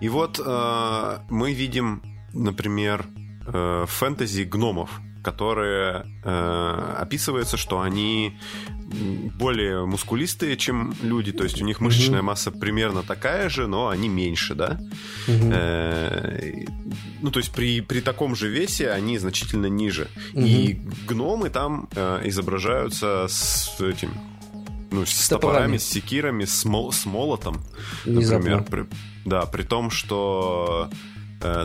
И 0.02 0.10
вот 0.10 0.40
э, 0.44 1.18
мы 1.30 1.54
видим, 1.54 2.02
например, 2.34 3.06
э, 3.48 3.86
фэнтези 3.88 4.44
гномов 4.44 5.02
которые 5.24 6.06
э, 6.24 6.96
описывается, 7.00 7.58
что 7.58 7.82
они 7.82 8.38
более 9.40 9.86
мускулистые, 9.86 10.58
чем 10.58 10.94
люди, 11.02 11.32
то 11.32 11.44
есть 11.44 11.62
у 11.62 11.66
них 11.66 11.80
мышечная 11.80 12.20
mm-hmm. 12.20 12.24
масса 12.24 12.52
примерно 12.52 13.02
такая 13.02 13.50
же, 13.50 13.66
но 13.68 13.88
они 13.88 14.10
меньше, 14.10 14.54
да. 14.54 14.80
Mm-hmm. 15.28 15.52
Э, 15.54 16.66
ну, 17.22 17.32
то 17.32 17.40
есть 17.40 17.52
при, 17.52 17.82
при 17.82 18.02
таком 18.02 18.36
же 18.36 18.50
весе 18.50 18.92
они 18.92 19.18
значительно 19.18 19.68
ниже. 19.68 20.10
Mm-hmm. 20.34 20.48
И 20.48 20.80
гномы 21.08 21.50
там 21.50 21.88
э, 21.96 22.22
изображаются 22.26 23.26
с 23.30 23.80
этим 23.80 24.12
ну, 24.92 25.06
с, 25.06 25.12
с 25.12 25.30
топорами, 25.30 25.78
с 25.78 25.86
секирами, 25.86 26.46
с, 26.46 26.66
мол, 26.66 26.92
с 26.92 27.06
молотом, 27.06 27.64
например. 28.06 28.64
При, 28.64 28.86
да, 29.26 29.46
при 29.46 29.64
том, 29.64 29.90
что 29.90 30.90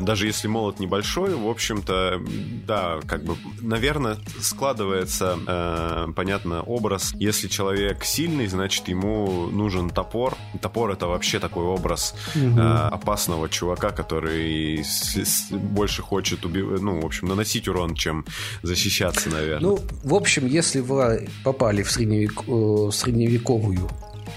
даже 0.01 0.27
если 0.27 0.49
молот 0.49 0.81
небольшой, 0.81 1.35
в 1.35 1.49
общем-то, 1.49 2.21
да, 2.67 3.01
как 3.07 3.25
бы, 3.25 3.37
наверное, 3.61 4.17
складывается, 4.41 5.39
э, 5.47 6.13
понятно, 6.15 6.63
образ. 6.63 7.13
Если 7.15 7.49
человек 7.49 8.05
сильный, 8.05 8.47
значит, 8.47 8.89
ему 8.89 9.49
нужен 9.51 9.91
топор. 9.91 10.37
Топор 10.61 10.91
это 10.91 11.07
вообще 11.07 11.39
такой 11.39 11.65
образ 11.65 12.15
угу. 12.35 12.59
э, 12.59 12.89
опасного 12.91 13.49
чувака, 13.49 13.91
который 13.91 14.85
с, 14.85 15.17
с, 15.17 15.51
больше 15.51 16.03
хочет 16.03 16.45
убивать, 16.45 16.81
ну, 16.81 17.01
в 17.01 17.07
общем, 17.07 17.29
наносить 17.29 17.69
урон, 17.69 17.95
чем 17.95 18.25
защищаться, 18.63 19.31
наверное. 19.31 19.71
Ну, 19.71 19.79
в 20.05 20.15
общем, 20.15 20.47
если 20.47 20.81
вы 20.81 21.29
попали 21.45 21.83
в, 21.83 21.91
средневек... 21.91 22.43
Э, 22.47 22.91
средневековую 22.93 23.89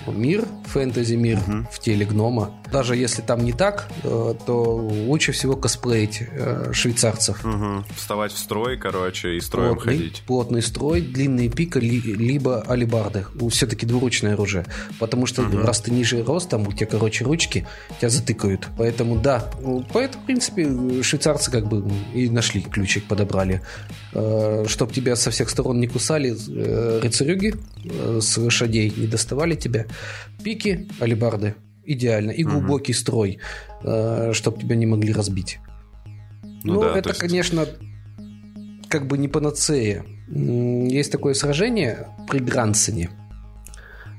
мир, 0.08 0.46
фэнтези-мир 0.66 1.38
угу. 1.38 1.68
в 1.72 1.80
теле 1.80 2.06
гнома. 2.06 2.52
Даже 2.72 2.96
если 2.96 3.22
там 3.22 3.44
не 3.44 3.52
так, 3.52 3.88
э, 4.04 4.34
то 4.46 4.76
лучше 4.76 5.34
всего 5.34 5.56
косплеить 5.56 6.22
э, 6.22 6.72
швейцарцев. 6.74 7.44
Угу. 7.44 7.86
Вставать 7.96 8.32
в 8.32 8.38
строй, 8.38 8.78
короче, 8.78 9.36
и 9.36 9.42
строем 9.42 9.76
плотный, 9.76 9.98
ходить. 9.98 10.24
Плотный 10.26 10.62
строй, 10.62 11.02
длинные 11.02 11.50
пика, 11.50 11.80
либо 11.80 12.62
алибарды. 12.62 13.26
Все-таки 13.50 13.86
двуручное 13.86 14.34
оружие. 14.34 14.66
Потому 15.00 15.26
что 15.26 15.42
угу. 15.42 15.58
раз 15.58 15.82
ты 15.82 15.92
ниже 15.92 16.24
ростом, 16.24 16.68
у 16.68 16.72
тебя, 16.72 16.88
короче, 16.88 17.26
ручки, 17.26 17.68
тебя 18.00 18.10
затыкают. 18.10 18.68
Поэтому, 18.78 19.18
да. 19.18 19.50
Поэтому, 19.94 20.24
в 20.24 20.26
принципе, 20.26 21.04
швейцарцы 21.04 21.52
как 21.52 21.68
бы 21.68 21.92
и 22.14 22.30
нашли 22.30 22.62
ключик, 22.62 23.04
подобрали. 23.06 23.62
э, 24.14 24.66
чтобы 24.68 24.94
тебя 24.94 25.16
со 25.16 25.32
всех 25.32 25.50
сторон 25.50 25.80
не 25.80 25.88
кусали 25.88 26.36
рыцарюги 27.02 27.56
с 28.20 28.38
лошадей, 28.38 28.94
не 28.96 29.08
доставали 29.08 29.56
тебя. 29.56 29.86
Пики, 30.44 30.88
алибарды, 31.00 31.56
идеально. 31.86 32.32
И 32.32 32.44
глубокий 32.44 32.94
угу. 32.94 33.00
строй, 33.00 33.40
э, 33.84 34.32
чтобы 34.34 34.60
тебя 34.60 34.76
не 34.76 34.86
могли 34.86 35.14
разбить. 35.14 35.60
Ну, 36.64 36.74
ну 36.74 36.82
да, 36.82 36.98
это, 36.98 37.10
есть... 37.10 37.20
конечно, 37.20 37.66
как 38.88 39.08
бы 39.08 39.18
не 39.18 39.28
панацея. 39.28 40.06
Есть 40.28 41.12
такое 41.12 41.34
сражение 41.34 42.08
при 42.28 42.40
Грансене– 42.40 43.10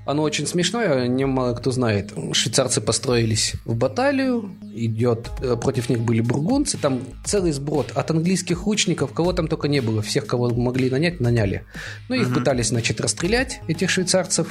оно 0.04 0.22
очень 0.22 0.46
смешное, 0.46 1.06
немало 1.06 1.54
кто 1.54 1.70
знает. 1.70 2.12
Швейцарцы 2.32 2.80
построились 2.80 3.54
в 3.64 3.76
баталию, 3.76 4.50
идет, 4.74 5.30
э, 5.40 5.56
против 5.56 5.88
них 5.88 6.00
были 6.00 6.20
бургунцы, 6.20 6.78
там 6.78 7.02
целый 7.24 7.52
сброд 7.52 7.92
от 7.94 8.10
английских 8.10 8.66
лучников, 8.66 9.12
кого 9.12 9.32
там 9.32 9.46
только 9.48 9.68
не 9.68 9.80
было, 9.80 10.02
всех, 10.02 10.26
кого 10.26 10.50
могли 10.50 10.90
нанять, 10.90 11.20
наняли. 11.20 11.64
Ну, 12.08 12.16
их 12.16 12.28
угу. 12.28 12.36
пытались, 12.36 12.68
значит, 12.68 13.00
расстрелять, 13.00 13.60
этих 13.68 13.90
швейцарцев, 13.90 14.48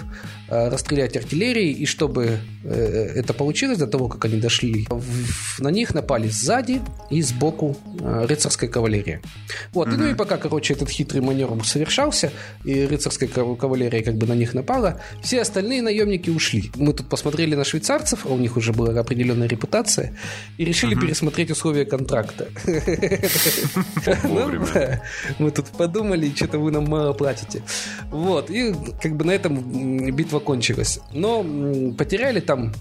э, 0.47 0.69
расстрелять 0.69 1.17
артиллерией, 1.17 1.73
и 1.73 1.85
чтобы 1.85 2.39
э, 2.63 3.13
это 3.15 3.33
получилось, 3.33 3.77
до 3.77 3.87
того, 3.87 4.07
как 4.07 4.25
они 4.25 4.39
дошли, 4.39 4.87
на 5.59 5.69
них 5.69 5.93
напали 5.93 6.29
сзади 6.29 6.81
и 7.09 7.21
сбоку 7.21 7.77
рыцарская 7.99 8.69
кавалерия. 8.69 9.21
Вот, 9.73 9.87
угу. 9.87 9.95
и, 9.95 9.97
ну 9.97 10.07
и 10.07 10.13
пока, 10.13 10.37
короче, 10.37 10.73
этот 10.73 10.89
хитрый 10.89 11.21
маневр 11.21 11.65
совершался, 11.65 12.31
и 12.63 12.85
рыцарская 12.85 13.27
кавалерия 13.29 14.03
как 14.03 14.15
бы 14.15 14.27
на 14.27 14.33
них 14.33 14.53
напала, 14.53 15.01
все 15.21 15.41
остальные 15.51 15.81
наемники 15.81 16.29
ушли. 16.29 16.71
Мы 16.75 16.93
тут 16.93 17.09
посмотрели 17.09 17.55
на 17.55 17.63
швейцарцев, 17.65 18.25
а 18.25 18.29
у 18.29 18.37
них 18.37 18.57
уже 18.57 18.71
была 18.71 18.99
определенная 18.99 19.47
репутация, 19.47 20.17
и 20.57 20.65
решили 20.65 20.95
угу. 20.95 21.01
пересмотреть 21.01 21.51
условия 21.51 21.85
контракта. 21.85 22.47
Ну 24.23 24.51
мы 25.39 25.51
тут 25.51 25.67
подумали, 25.77 26.31
что-то 26.35 26.59
вы 26.59 26.71
нам 26.71 26.85
мало 26.85 27.13
платите. 27.13 27.61
Вот, 28.11 28.49
и 28.49 28.73
как 29.01 29.15
бы 29.15 29.25
на 29.25 29.31
этом 29.31 30.15
битва 30.15 30.39
кончилась. 30.39 30.99
Но 31.13 31.43
потеряли 31.97 32.39
там 32.39 32.71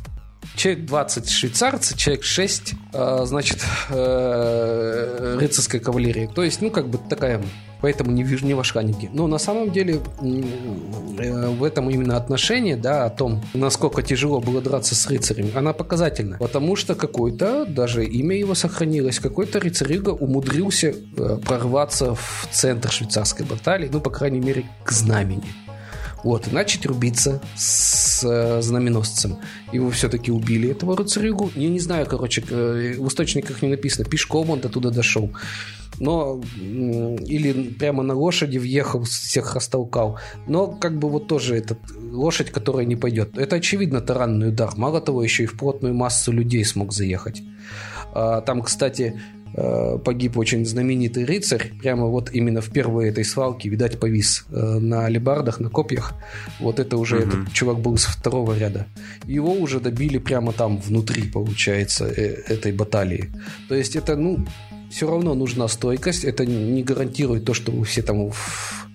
человек 0.61 0.85
20 0.85 1.31
швейцарцы, 1.31 1.97
человек 1.97 2.23
6, 2.23 2.75
а, 2.93 3.25
значит, 3.25 3.65
э, 3.89 5.37
рыцарской 5.41 5.81
кавалерии. 5.81 6.29
То 6.35 6.43
есть, 6.43 6.61
ну, 6.61 6.71
как 6.71 6.89
бы 6.89 6.99
такая 6.99 7.41
поэтому 7.81 8.11
не 8.11 8.23
вижу 8.23 8.45
не 8.45 8.53
в 8.53 8.61
Ашханике. 8.61 9.09
Но 9.15 9.27
на 9.27 9.39
самом 9.39 9.71
деле 9.71 10.01
э, 10.21 11.49
в 11.49 11.65
этом 11.65 11.89
именно 11.89 12.19
отношении, 12.19 12.75
да, 12.75 13.07
о 13.07 13.11
том, 13.11 13.43
насколько 13.55 14.03
тяжело 14.03 14.39
было 14.41 14.61
драться 14.61 14.95
с 14.95 15.07
рыцарями, 15.07 15.51
она 15.57 15.73
показательна. 15.73 16.37
Потому 16.37 16.77
что 16.77 16.95
какой-то, 16.95 17.65
даже 17.65 18.05
имя 18.05 18.37
его 18.37 18.55
сохранилось, 18.55 19.19
какой-то 19.19 19.61
рыцарюга 19.61 20.11
умудрился 20.11 20.89
э, 20.89 21.39
прорваться 21.47 22.15
в 22.15 22.49
центр 22.51 22.91
швейцарской 22.91 23.47
баталии, 23.47 23.89
ну, 23.91 24.01
по 24.03 24.11
крайней 24.11 24.41
мере, 24.41 24.65
к 24.85 24.93
знамени. 24.93 25.55
Вот, 26.23 26.49
и 26.49 26.51
начать 26.51 26.87
рубиться 26.87 27.41
с 27.57 28.23
э, 28.25 28.63
знаменосцем. 28.63 29.39
Его 29.73 29.91
все-таки 29.91 30.31
убили, 30.31 30.71
этого 30.71 30.97
рыцарюгу. 30.97 31.51
Я 31.55 31.69
не 31.69 31.81
знаю, 31.81 32.07
короче, 32.07 32.43
э, 32.49 32.95
в 32.99 33.09
источниках 33.09 33.63
не 33.63 33.69
написано, 33.69 34.09
пешком 34.09 34.51
он 34.51 34.61
до 34.61 34.69
туда 34.69 34.91
дошел 34.91 35.31
но 36.01 36.41
или 36.61 37.75
прямо 37.75 38.03
на 38.03 38.15
лошади 38.15 38.59
въехал, 38.59 39.03
всех 39.03 39.55
растолкал. 39.55 40.19
Но 40.49 40.67
как 40.69 40.99
бы 40.99 41.09
вот 41.09 41.29
тоже 41.29 41.57
этот 41.57 41.79
лошадь, 42.11 42.51
которая 42.51 42.87
не 42.87 42.97
пойдет. 42.97 43.37
Это 43.39 43.57
очевидно 43.57 44.01
таранный 44.01 44.49
удар. 44.49 44.73
Мало 44.77 45.01
того, 45.01 45.23
еще 45.23 45.45
и 45.45 45.47
в 45.47 45.57
плотную 45.57 45.95
массу 45.95 46.33
людей 46.33 46.65
смог 46.65 46.93
заехать. 46.93 47.43
А, 48.13 48.41
там, 48.41 48.63
кстати, 48.63 49.21
погиб 50.05 50.39
очень 50.39 50.65
знаменитый 50.65 51.25
рыцарь, 51.25 51.73
прямо 51.81 52.07
вот 52.07 52.31
именно 52.33 52.61
в 52.61 52.71
первой 52.71 53.09
этой 53.09 53.25
свалке, 53.25 53.69
видать, 53.69 53.99
повис 53.99 54.45
э, 54.51 54.79
на 54.79 55.07
алебардах, 55.07 55.61
на 55.61 55.69
копьях. 55.71 56.15
Вот 56.61 56.79
это 56.79 56.97
уже 56.97 57.17
угу. 57.17 57.29
этот 57.29 57.53
чувак 57.53 57.81
был 57.81 57.97
с 57.97 58.05
второго 58.05 58.57
ряда. 58.57 58.87
Его 59.25 59.53
уже 59.53 59.81
добили 59.81 60.19
прямо 60.19 60.53
там 60.53 60.79
внутри, 60.79 61.23
получается, 61.23 62.07
э, 62.07 62.43
этой 62.49 62.73
баталии. 62.73 63.31
То 63.69 63.75
есть 63.75 63.97
это, 63.97 64.17
ну, 64.17 64.47
все 64.91 65.11
равно 65.11 65.35
нужна 65.35 65.69
стойкость. 65.69 66.25
Это 66.25 66.47
не 66.47 66.83
гарантирует 66.83 67.45
то, 67.45 67.55
что 67.55 67.73
вы 67.73 67.85
все 67.85 68.03
там 68.03 68.31
в 68.31 68.89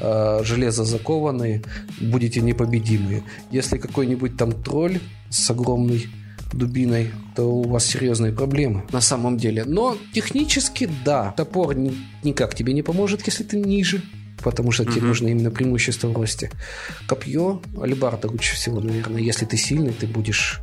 э, 0.00 0.40
железо 0.44 0.84
закованные, 0.84 1.62
будете 2.00 2.40
непобедимые. 2.40 3.22
Если 3.50 3.78
какой-нибудь 3.78 4.36
там 4.36 4.52
тролль 4.52 5.00
с 5.30 5.50
огромной 5.50 6.06
дубиной, 6.52 7.12
то 7.34 7.44
у 7.44 7.68
вас 7.68 7.86
серьезные 7.86 8.32
проблемы 8.32 8.84
на 8.92 9.00
самом 9.00 9.36
деле. 9.36 9.64
Но 9.64 9.96
технически, 10.12 10.88
да, 11.04 11.32
топор 11.36 11.74
ни, 11.74 11.94
никак 12.22 12.54
тебе 12.54 12.72
не 12.72 12.82
поможет, 12.82 13.26
если 13.26 13.44
ты 13.44 13.58
ниже, 13.58 14.02
потому 14.42 14.70
что 14.70 14.84
тебе 14.84 15.02
нужно 15.02 15.28
именно 15.28 15.50
преимущество 15.50 16.08
в 16.08 16.16
росте. 16.16 16.50
Копье, 17.06 17.62
алибарда 17.80 18.28
лучше 18.28 18.54
всего, 18.54 18.80
наверное. 18.80 19.20
Если 19.20 19.44
ты 19.44 19.56
сильный, 19.56 19.92
ты 19.92 20.06
будешь 20.06 20.60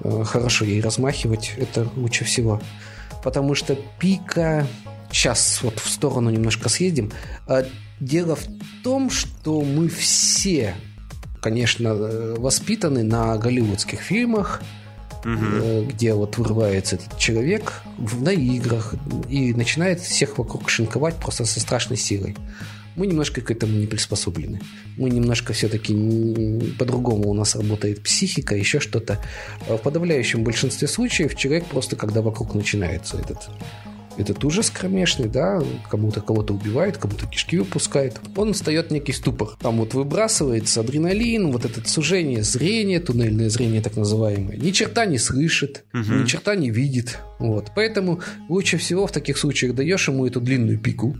э, 0.00 0.24
хорошо 0.24 0.64
ей 0.64 0.80
размахивать, 0.80 1.54
это 1.56 1.88
лучше 1.96 2.24
всего 2.24 2.60
потому 3.24 3.56
что 3.56 3.76
пика... 3.98 4.66
Сейчас 5.10 5.60
вот 5.62 5.78
в 5.78 5.88
сторону 5.88 6.28
немножко 6.30 6.68
съездим. 6.68 7.12
А, 7.46 7.64
дело 8.00 8.34
в 8.34 8.44
том, 8.82 9.10
что 9.10 9.62
мы 9.62 9.88
все, 9.88 10.74
конечно, 11.40 11.88
э, 11.88 12.34
воспитаны 12.36 13.04
на 13.04 13.38
голливудских 13.38 14.00
фильмах, 14.00 14.60
угу. 15.24 15.86
где 15.86 16.14
вот 16.14 16.38
вырывается 16.38 16.96
этот 16.96 17.18
человек 17.18 17.82
на 17.98 18.30
играх 18.30 18.94
и 19.28 19.52
начинает 19.54 20.00
всех 20.00 20.38
вокруг 20.38 20.68
шинковать 20.68 21.16
просто 21.16 21.44
со 21.44 21.60
страшной 21.60 21.96
силой 21.96 22.36
мы 22.96 23.06
немножко 23.06 23.40
к 23.40 23.50
этому 23.50 23.76
не 23.76 23.86
приспособлены. 23.86 24.60
Мы 24.96 25.10
немножко 25.10 25.52
все-таки 25.52 25.94
по-другому 26.78 27.28
у 27.28 27.34
нас 27.34 27.56
работает 27.56 28.02
психика, 28.02 28.54
еще 28.54 28.80
что-то. 28.80 29.20
В 29.66 29.78
подавляющем 29.78 30.44
большинстве 30.44 30.86
случаев 30.86 31.34
человек 31.34 31.64
просто, 31.66 31.96
когда 31.96 32.22
вокруг 32.22 32.54
начинается 32.54 33.18
этот 33.18 33.48
этот 34.16 34.44
ужас 34.44 34.70
кромешный, 34.70 35.28
да, 35.28 35.62
кому-то 35.90 36.20
кого-то 36.20 36.54
убивает, 36.54 36.98
кому-то 36.98 37.26
кишки 37.26 37.58
выпускает, 37.58 38.20
он 38.36 38.52
встает 38.52 38.90
некий 38.90 39.12
ступор. 39.12 39.50
Там 39.60 39.78
вот 39.78 39.94
выбрасывается 39.94 40.80
адреналин, 40.80 41.50
вот 41.50 41.64
это 41.64 41.86
сужение 41.88 42.42
зрения, 42.42 43.00
туннельное 43.00 43.48
зрение 43.48 43.80
так 43.80 43.96
называемое, 43.96 44.56
ни 44.56 44.70
черта 44.70 45.06
не 45.06 45.18
слышит, 45.18 45.84
угу. 45.92 46.12
ни 46.14 46.26
черта 46.26 46.54
не 46.54 46.70
видит. 46.70 47.18
Вот. 47.38 47.72
Поэтому 47.74 48.20
лучше 48.48 48.78
всего 48.78 49.06
в 49.06 49.12
таких 49.12 49.38
случаях 49.38 49.74
даешь 49.74 50.08
ему 50.08 50.26
эту 50.26 50.40
длинную 50.40 50.78
пику, 50.78 51.16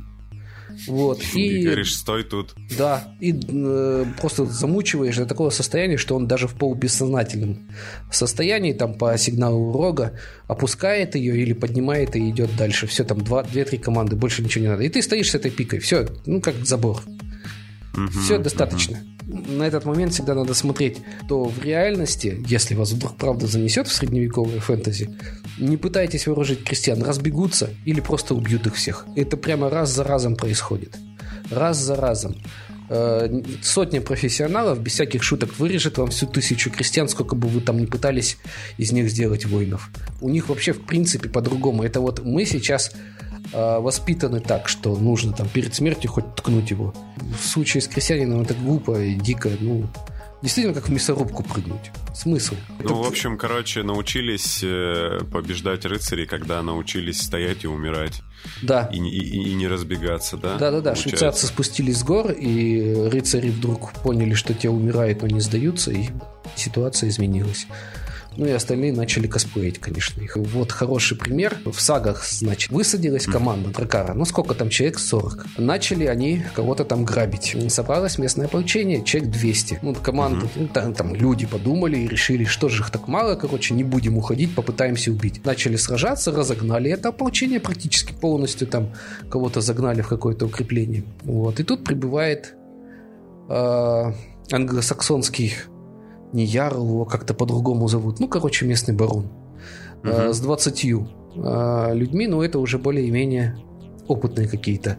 вот. 0.87 1.23
И, 1.35 1.61
и 1.61 1.65
говоришь, 1.65 1.97
стой 1.97 2.25
тут. 2.25 2.55
Да, 2.77 3.15
и 3.21 3.33
э, 3.33 4.05
просто 4.21 4.45
замучиваешь 4.47 5.17
до 5.17 5.27
такого 5.27 5.51
состояния, 5.51 5.97
что 5.97 6.17
он 6.17 6.27
даже 6.27 6.49
в 6.49 6.55
полубессознательном 6.55 7.69
состоянии, 8.11 8.73
там 8.73 8.95
по 8.95 9.17
сигналу 9.19 9.73
рога, 9.73 10.19
опускает 10.47 11.15
ее 11.15 11.37
или 11.37 11.53
поднимает 11.53 12.17
и 12.17 12.31
идет 12.31 12.57
дальше. 12.57 12.87
Все, 12.87 13.05
там 13.05 13.21
две-три 13.23 13.79
команды, 13.79 14.17
больше 14.17 14.43
ничего 14.43 14.65
не 14.65 14.71
надо. 14.71 14.83
И 14.83 14.89
ты 14.89 15.03
стоишь 15.03 15.31
с 15.31 15.35
этой 15.35 15.51
пикой, 15.51 15.79
все, 15.79 16.07
ну 16.27 16.41
как 16.41 16.55
забор. 16.65 17.03
Угу, 17.97 18.09
все 18.25 18.39
достаточно. 18.39 18.99
Угу 18.99 19.14
на 19.27 19.65
этот 19.65 19.85
момент 19.85 20.13
всегда 20.13 20.35
надо 20.35 20.55
смотреть, 20.55 20.99
то 21.29 21.45
в 21.45 21.63
реальности, 21.63 22.43
если 22.47 22.75
вас 22.75 22.93
вдруг 22.93 23.17
правда 23.17 23.47
занесет 23.47 23.89
в 23.89 23.93
средневековое 23.93 24.61
фэнтези, 24.61 25.11
не 25.59 25.77
пытайтесь 25.77 26.27
вооружить 26.27 26.65
крестьян, 26.65 27.03
разбегутся 27.03 27.71
или 27.85 28.01
просто 28.01 28.35
убьют 28.35 28.67
их 28.67 28.75
всех. 28.75 29.07
Это 29.17 29.37
прямо 29.37 29.71
раз 29.71 29.91
за 29.91 30.05
разом 30.05 30.37
происходит. 30.37 30.97
Раз 31.51 31.79
за 31.79 31.97
разом. 31.97 32.37
Э, 32.91 33.43
сотня 33.63 34.03
профессионалов 34.03 34.81
без 34.81 34.93
всяких 34.93 35.23
шуток 35.23 35.59
вырежет 35.59 35.97
вам 35.97 36.09
всю 36.09 36.27
тысячу 36.27 36.71
крестьян, 36.71 37.09
сколько 37.09 37.35
бы 37.35 37.49
вы 37.49 37.61
там 37.61 37.79
ни 37.79 37.87
пытались 37.87 38.37
из 38.77 38.93
них 38.93 39.11
сделать 39.11 39.47
воинов. 39.47 39.91
У 40.21 40.29
них 40.29 40.49
вообще 40.49 40.73
в 40.73 40.85
принципе 40.85 41.31
по-другому. 41.31 41.83
Это 41.83 42.01
вот 42.01 42.23
мы 42.25 42.45
сейчас 42.45 42.93
воспитаны 43.53 44.41
так, 44.41 44.69
что 44.69 44.97
нужно 44.97 45.33
там 45.33 45.49
перед 45.49 45.75
смертью 45.75 46.11
хоть 46.11 46.35
ткнуть 46.35 46.71
его. 46.71 46.95
В 47.17 47.47
случае 47.47 47.81
с 47.83 47.89
крестьянином 47.89 48.43
это 48.43 48.55
глупо 48.55 49.01
и 49.01 49.15
дико, 49.15 49.51
ну, 49.61 49.87
действительно 50.45 50.75
как 50.75 50.89
в 50.89 50.93
мясорубку 50.93 51.43
прыгнуть. 51.43 51.91
Смысл? 52.15 52.55
Ну, 52.79 52.85
это... 52.85 52.95
в 52.95 53.07
общем, 53.07 53.39
короче, 53.39 53.83
научились 53.83 54.61
э, 54.63 55.21
побеждать 55.33 55.85
рыцарей, 55.85 56.27
когда 56.27 56.63
научились 56.63 57.21
стоять 57.21 57.65
и 57.65 57.67
умирать. 57.67 58.23
Да. 58.63 58.89
И, 58.93 58.99
и, 58.99 59.51
и 59.51 59.55
не 59.55 59.67
разбегаться, 59.67 60.37
да? 60.37 60.59
Да-да-да. 60.59 60.95
Швейцарцы 60.95 61.47
спустились 61.47 61.99
с 61.99 62.05
гор, 62.05 62.31
и 62.31 63.09
рыцари 63.09 63.49
вдруг 63.51 63.93
поняли, 63.95 64.35
что 64.35 64.55
те 64.55 64.69
умирают, 64.69 65.23
но 65.23 65.29
не 65.29 65.41
сдаются, 65.41 65.91
и 65.91 66.09
ситуация 66.57 67.09
изменилась. 67.09 67.67
Ну 68.37 68.47
и 68.47 68.51
остальные 68.51 68.93
начали 68.93 69.27
косплеить, 69.27 69.79
конечно, 69.79 70.21
их. 70.21 70.37
Вот 70.37 70.73
хороший 70.73 71.17
пример. 71.17 71.57
В 71.65 71.81
сагах, 71.81 72.25
значит, 72.27 72.71
высадилась 72.71 73.27
команда 73.27 73.71
Дракара. 73.71 74.15
Ну 74.15 74.25
сколько 74.25 74.55
там 74.55 74.69
человек? 74.69 74.99
40. 74.99 75.47
Начали 75.59 76.07
они 76.07 76.45
кого-то 76.55 76.85
там 76.85 77.05
грабить. 77.05 77.57
Собралось 77.69 78.19
местное 78.19 78.47
ополчение, 78.47 79.05
человек 79.05 79.31
200. 79.31 79.79
Ну, 79.83 79.95
команда, 79.95 80.47
mm-hmm. 80.47 80.73
там, 80.73 80.95
там 80.95 81.15
люди 81.15 81.47
подумали 81.47 81.99
и 81.99 82.09
решили, 82.09 82.45
что 82.45 82.69
же 82.69 82.83
их 82.83 82.91
так 82.91 83.09
мало, 83.09 83.37
короче, 83.37 83.75
не 83.75 83.85
будем 83.85 84.17
уходить, 84.17 84.55
попытаемся 84.55 85.11
убить. 85.11 85.45
Начали 85.45 85.77
сражаться, 85.77 86.33
разогнали 86.33 86.91
это 86.91 87.11
ополчение 87.11 87.61
практически 87.61 88.13
полностью 88.13 88.67
там 88.67 88.93
кого-то 89.31 89.61
загнали 89.61 90.03
в 90.03 90.09
какое-то 90.09 90.47
укрепление. 90.47 91.05
Вот. 91.23 91.61
И 91.61 91.63
тут 91.63 91.85
прибывает 91.85 92.55
э, 93.49 94.13
англосаксонский 94.51 95.55
не 96.35 96.45
Ярл, 96.45 96.85
его 96.85 97.05
как-то 97.05 97.33
по-другому 97.33 97.89
зовут. 97.89 98.21
Ну, 98.21 98.29
короче, 98.29 98.67
местный 98.67 98.95
барон. 98.95 99.27
Угу. 100.03 100.11
Э, 100.11 100.33
с 100.33 100.41
20 100.41 100.85
э, 100.85 101.95
людьми, 101.95 102.27
но 102.27 102.45
это 102.45 102.59
уже 102.59 102.79
более-менее 102.79 103.57
опытные 104.09 104.49
какие-то. 104.49 104.99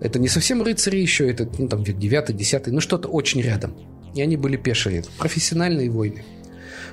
Это 0.00 0.18
не 0.18 0.28
совсем 0.28 0.62
рыцари 0.62 0.98
еще, 0.98 1.30
это 1.30 1.48
ну, 1.58 1.68
там 1.68 1.82
век 1.82 1.98
9 1.98 2.36
10 2.36 2.66
ну 2.68 2.80
что-то 2.80 3.08
очень 3.08 3.40
рядом. 3.40 3.74
И 4.14 4.22
они 4.22 4.36
были 4.36 4.56
пешие, 4.56 5.04
профессиональные 5.18 5.90
войны. 5.90 6.24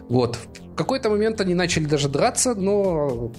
Вот. 0.10 0.38
В 0.74 0.76
какой-то 0.76 1.10
момент 1.10 1.40
они 1.40 1.54
начали 1.54 1.86
даже 1.86 2.10
драться, 2.10 2.56
но 2.56 3.32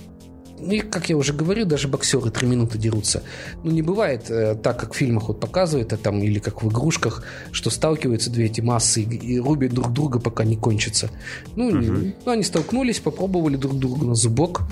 и, 0.71 0.81
как 0.81 1.09
я 1.09 1.17
уже 1.17 1.33
говорил, 1.33 1.67
даже 1.67 1.89
боксеры 1.89 2.31
три 2.31 2.47
минуты 2.47 2.79
дерутся. 2.79 3.23
Ну, 3.63 3.71
не 3.71 3.83
бывает 3.83 4.31
э, 4.31 4.55
так, 4.55 4.79
как 4.79 4.95
в 4.95 4.97
фильмах 4.97 5.29
вот 5.29 5.41
показывают, 5.41 5.93
а 5.93 5.97
там, 5.97 6.23
или 6.23 6.39
как 6.39 6.63
в 6.63 6.69
игрушках, 6.69 7.25
что 7.53 7.71
сталкиваются 7.71 8.31
две 8.31 8.47
эти 8.47 8.61
массы 8.61 9.03
и, 9.03 9.35
и 9.35 9.39
рубят 9.39 9.73
друг 9.73 9.93
друга, 9.93 10.19
пока 10.19 10.45
не 10.45 10.57
кончится. 10.57 11.11
Ну, 11.57 11.69
угу. 11.69 11.77
не, 11.77 12.15
ну, 12.25 12.33
они 12.33 12.43
столкнулись, 12.43 13.01
попробовали 13.01 13.57
друг 13.57 13.79
друга 13.79 14.05
на 14.07 14.15
зубок, 14.15 14.63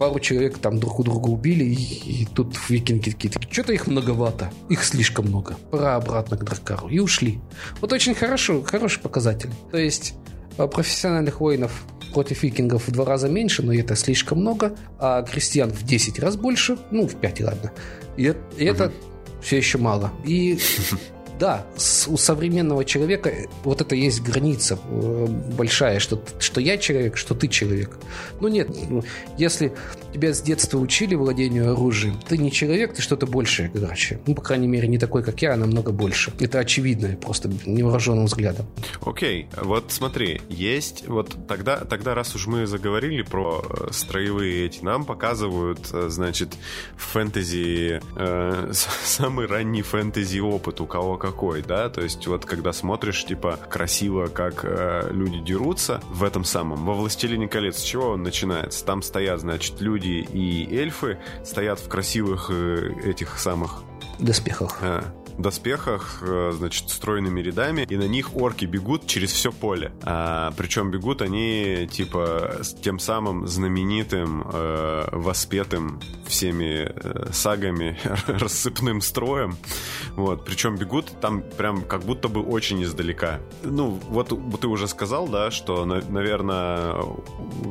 пару 0.00 0.18
человек 0.18 0.56
там 0.56 0.80
друг 0.80 0.98
у 0.98 1.04
друга 1.04 1.28
убили, 1.28 1.64
и, 1.64 2.22
и 2.22 2.24
тут 2.24 2.56
викинги 2.70 3.10
такие, 3.10 3.30
что-то 3.50 3.74
их 3.74 3.86
многовато, 3.86 4.50
их 4.70 4.82
слишком 4.82 5.26
много, 5.26 5.56
пора 5.70 5.96
обратно 5.96 6.38
к 6.38 6.44
Дракару, 6.44 6.88
и 6.88 6.98
ушли. 6.98 7.38
Вот 7.82 7.92
очень 7.92 8.14
хорошо, 8.14 8.62
хороший 8.62 9.00
показатель. 9.00 9.50
То 9.70 9.76
есть 9.76 10.14
профессиональных 10.56 11.40
воинов 11.40 11.84
против 12.12 12.42
викингов 12.42 12.88
в 12.88 12.90
два 12.90 13.04
раза 13.04 13.28
меньше, 13.28 13.62
но 13.62 13.72
это 13.72 13.94
слишком 13.96 14.40
много, 14.40 14.76
а 14.98 15.22
крестьян 15.22 15.70
в 15.70 15.84
10 15.84 16.18
раз 16.18 16.36
больше, 16.36 16.76
ну, 16.90 17.06
в 17.06 17.16
5, 17.16 17.40
ладно. 17.42 17.72
И, 18.16 18.34
и 18.56 18.64
это 18.64 18.86
угу. 18.86 18.92
все 19.42 19.56
еще 19.56 19.78
мало. 19.78 20.12
И 20.24 20.58
да, 21.40 21.66
у 22.06 22.16
современного 22.18 22.84
человека 22.84 23.32
вот 23.64 23.80
это 23.80 23.94
есть 23.94 24.20
граница 24.20 24.78
э, 24.90 25.26
большая, 25.56 25.98
что, 25.98 26.22
что 26.38 26.60
я 26.60 26.76
человек, 26.76 27.16
что 27.16 27.34
ты 27.34 27.48
человек. 27.48 27.98
Ну 28.40 28.48
нет, 28.48 28.68
ну, 28.88 29.02
если 29.38 29.72
тебя 30.12 30.34
с 30.34 30.42
детства 30.42 30.78
учили 30.78 31.14
владению 31.14 31.72
оружием, 31.72 32.20
ты 32.28 32.36
не 32.36 32.52
человек, 32.52 32.94
ты 32.94 33.00
что-то 33.00 33.26
большее, 33.26 33.70
короче. 33.70 34.20
Ну, 34.26 34.34
по 34.34 34.42
крайней 34.42 34.66
мере, 34.66 34.86
не 34.86 34.98
такой, 34.98 35.22
как 35.22 35.40
я, 35.40 35.54
а 35.54 35.56
намного 35.56 35.92
больше. 35.92 36.32
Это 36.40 36.58
очевидно, 36.58 37.16
просто 37.16 37.50
невооруженным 37.64 38.26
взглядом. 38.26 38.66
Окей, 39.00 39.48
okay. 39.50 39.64
вот 39.64 39.86
смотри, 39.88 40.42
есть, 40.50 41.06
вот 41.08 41.34
тогда, 41.48 41.78
тогда 41.78 42.14
раз 42.14 42.34
уж 42.34 42.46
мы 42.48 42.66
заговорили 42.66 43.22
про 43.22 43.64
э, 43.66 43.88
строевые 43.92 44.66
эти, 44.66 44.84
нам 44.84 45.06
показывают, 45.06 45.88
э, 45.92 46.08
значит, 46.10 46.50
фэнтези, 46.98 48.02
э, 48.16 48.72
самый 49.04 49.46
ранний 49.46 49.82
фэнтези 49.82 50.40
опыт, 50.40 50.82
у 50.82 50.86
кого 50.86 51.16
как 51.16 51.29
какой, 51.30 51.62
да, 51.62 51.88
то 51.88 52.00
есть 52.00 52.26
вот 52.26 52.44
когда 52.44 52.72
смотришь, 52.72 53.24
типа, 53.24 53.56
красиво, 53.68 54.26
как 54.26 54.64
э, 54.64 55.08
люди 55.12 55.38
дерутся 55.38 56.00
в 56.10 56.24
этом 56.24 56.44
самом, 56.44 56.84
во 56.84 56.94
«Властелине 56.94 57.46
колец», 57.46 57.78
с 57.78 57.82
чего 57.82 58.10
он 58.10 58.24
начинается? 58.24 58.84
Там 58.84 59.00
стоят, 59.02 59.40
значит, 59.40 59.80
люди 59.80 60.26
и 60.32 60.76
эльфы, 60.76 61.18
стоят 61.44 61.78
в 61.78 61.88
красивых 61.88 62.50
э, 62.50 62.94
этих 63.04 63.38
самых... 63.38 63.82
Доспехах. 64.18 64.78
Э, 64.82 65.02
доспехах, 65.42 66.18
э, 66.22 66.52
значит, 66.54 66.90
стройными 66.90 67.40
рядами, 67.40 67.86
и 67.88 67.96
на 67.96 68.08
них 68.08 68.36
орки 68.36 68.64
бегут 68.64 69.06
через 69.06 69.30
все 69.32 69.52
поле. 69.52 69.92
А, 70.02 70.52
причем 70.56 70.90
бегут 70.90 71.22
они, 71.22 71.88
типа, 71.90 72.58
с 72.62 72.74
тем 72.74 72.98
самым 72.98 73.46
знаменитым, 73.46 74.44
э, 74.52 75.08
воспетым 75.12 76.00
всеми 76.26 76.92
э, 76.92 77.32
сагами 77.32 77.98
рассыпным 78.26 79.00
строем. 79.00 79.56
Вот, 80.16 80.44
причем 80.44 80.76
бегут 80.76 81.20
там 81.20 81.42
прям 81.42 81.82
как 81.82 82.02
будто 82.02 82.28
бы 82.28 82.42
очень 82.42 82.82
издалека. 82.82 83.40
Ну, 83.62 84.00
вот 84.08 84.32
ты 84.60 84.66
уже 84.66 84.88
сказал, 84.88 85.28
да, 85.28 85.50
что, 85.50 85.84
наверное, 85.84 86.96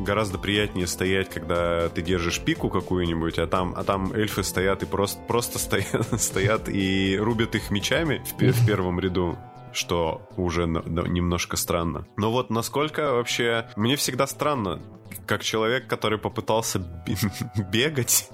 гораздо 0.05 0.38
приятнее 0.38 0.88
стоять, 0.88 1.29
когда 1.29 1.89
ты 1.89 2.01
держишь 2.01 2.39
пику 2.39 2.69
какую-нибудь, 2.69 3.38
а 3.39 3.47
там, 3.47 3.73
а 3.75 3.84
там 3.84 4.13
эльфы 4.13 4.43
стоят 4.43 4.84
и 4.84 4.86
просто, 4.86 5.19
просто 5.27 5.60
стоят, 5.60 6.08
стоят 6.21 6.69
и 6.69 7.17
рубят 7.19 7.55
их 7.60 7.72
мечами 7.72 8.22
в, 8.26 8.41
в 8.41 8.65
первом 8.65 9.00
ряду 9.00 9.38
что 9.72 10.28
уже 10.36 10.65
немножко 10.65 11.56
странно. 11.56 12.08
Но 12.17 12.32
вот 12.32 12.50
насколько 12.50 13.13
вообще... 13.13 13.69
Мне 13.76 13.95
всегда 13.98 14.26
странно, 14.26 14.82
как 15.29 15.43
человек, 15.43 15.85
который 15.85 16.17
попытался 16.17 16.81
бегать, 17.71 18.27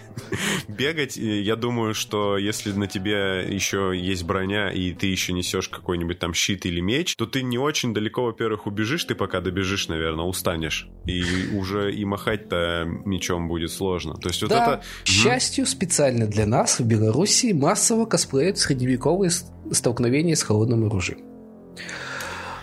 бегать, 0.69 1.17
я 1.17 1.57
думаю, 1.57 1.93
что 1.93 2.37
если 2.37 2.71
на 2.71 2.87
тебе 2.87 3.45
еще 3.49 3.91
есть 3.93 4.23
броня, 4.23 4.71
и 4.71 4.93
ты 4.93 5.07
еще 5.07 5.33
несешь 5.33 5.67
какой-нибудь 5.67 6.19
там 6.19 6.33
щит 6.33 6.65
или 6.65 6.79
меч, 6.79 7.17
то 7.17 7.25
ты 7.25 7.43
не 7.43 7.57
очень 7.57 7.93
далеко, 7.93 8.23
во-первых, 8.23 8.65
убежишь, 8.65 9.03
ты 9.03 9.13
пока 9.13 9.41
добежишь, 9.41 9.89
наверное, 9.89 10.23
устанешь. 10.23 10.87
И 11.05 11.21
уже 11.53 11.93
и 11.93 12.05
махать-то 12.05 12.85
мечом 13.03 13.49
будет 13.49 13.71
сложно. 13.71 14.15
То 14.15 14.29
есть 14.29 14.41
вот 14.41 14.51
да, 14.51 14.75
это... 14.75 14.83
к 15.03 15.07
счастью, 15.07 15.65
специально 15.65 16.27
для 16.27 16.45
нас 16.45 16.79
в 16.79 16.85
Беларуси 16.85 17.51
массово 17.51 18.05
косплеят 18.05 18.57
средневековые 18.57 19.31
столкновения 19.69 20.35
с 20.35 20.43
холодным 20.43 20.85
оружием. 20.85 21.19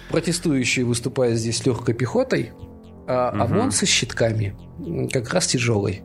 Протестующие 0.08 0.86
выступают 0.86 1.38
здесь 1.38 1.66
легкой 1.66 1.94
пехотой, 1.94 2.52
а 3.06 3.30
угу. 3.30 3.54
ОМОН 3.54 3.72
со 3.72 3.86
щитками 3.86 4.56
как 5.12 5.32
раз 5.32 5.46
тяжелый. 5.46 6.02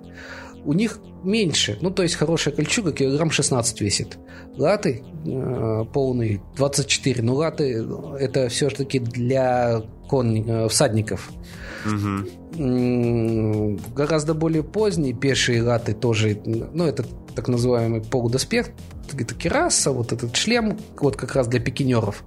У 0.66 0.74
них 0.74 1.00
меньше, 1.24 1.78
ну 1.82 1.92
то 1.92 2.04
есть 2.04 2.16
хорошая 2.16 2.54
кольчуга 2.54 2.92
килограмм 2.92 3.32
16 3.32 3.82
весит. 3.82 4.18
Латы 4.58 5.04
э, 5.26 5.86
полные 5.94 6.42
24, 6.56 7.24
но 7.24 7.36
латы 7.36 7.86
это 8.20 8.50
все-таки 8.50 9.00
для 9.00 9.82
кон, 10.10 10.36
э, 10.36 10.68
всадников. 10.68 11.32
Угу. 11.86 12.28
Гораздо 13.96 14.34
более 14.34 14.64
поздние 14.64 15.14
пешие 15.14 15.62
латы 15.62 15.94
тоже, 15.94 16.42
ну 16.46 16.86
это 16.86 17.06
так 17.38 17.48
называемый 17.48 18.02
полудоспех, 18.02 18.72
это 19.14 19.36
кераса, 19.36 19.92
вот 19.92 20.12
этот 20.12 20.36
шлем, 20.36 20.80
вот 21.00 21.16
как 21.16 21.36
раз 21.36 21.48
для 21.48 21.60
пикинеров, 21.60 22.24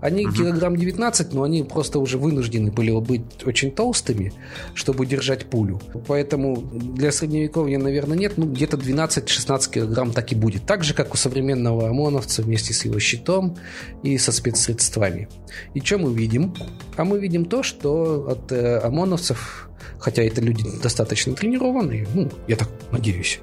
они 0.00 0.26
угу. 0.26 0.34
килограмм 0.34 0.74
19, 0.74 1.34
но 1.34 1.42
они 1.42 1.62
просто 1.62 1.98
уже 1.98 2.16
вынуждены 2.16 2.72
были 2.72 2.98
быть 2.98 3.22
очень 3.44 3.70
толстыми, 3.70 4.32
чтобы 4.72 5.04
держать 5.04 5.44
пулю. 5.50 5.82
Поэтому 6.08 6.56
для 6.56 7.12
средневековья, 7.12 7.78
наверное, 7.78 8.16
нет, 8.16 8.32
ну 8.38 8.46
где-то 8.46 8.78
12-16 8.78 9.70
килограмм 9.70 10.12
так 10.12 10.32
и 10.32 10.34
будет. 10.34 10.64
Так 10.64 10.82
же, 10.82 10.94
как 10.94 11.12
у 11.12 11.16
современного 11.18 11.90
ОМОНовца 11.90 12.40
вместе 12.40 12.72
с 12.72 12.86
его 12.86 12.98
щитом 12.98 13.58
и 14.02 14.16
со 14.16 14.32
спецсредствами. 14.32 15.28
И 15.74 15.80
что 15.80 15.98
мы 15.98 16.14
видим? 16.14 16.54
А 16.96 17.04
мы 17.04 17.20
видим 17.20 17.44
то, 17.44 17.62
что 17.62 18.30
от 18.30 18.50
э, 18.50 18.78
ОМОНовцев 18.78 19.68
хотя 19.98 20.22
это 20.22 20.42
люди 20.42 20.64
достаточно 20.82 21.34
тренированные, 21.34 22.06
ну, 22.14 22.30
я 22.46 22.56
так 22.56 22.68
надеюсь, 22.90 23.40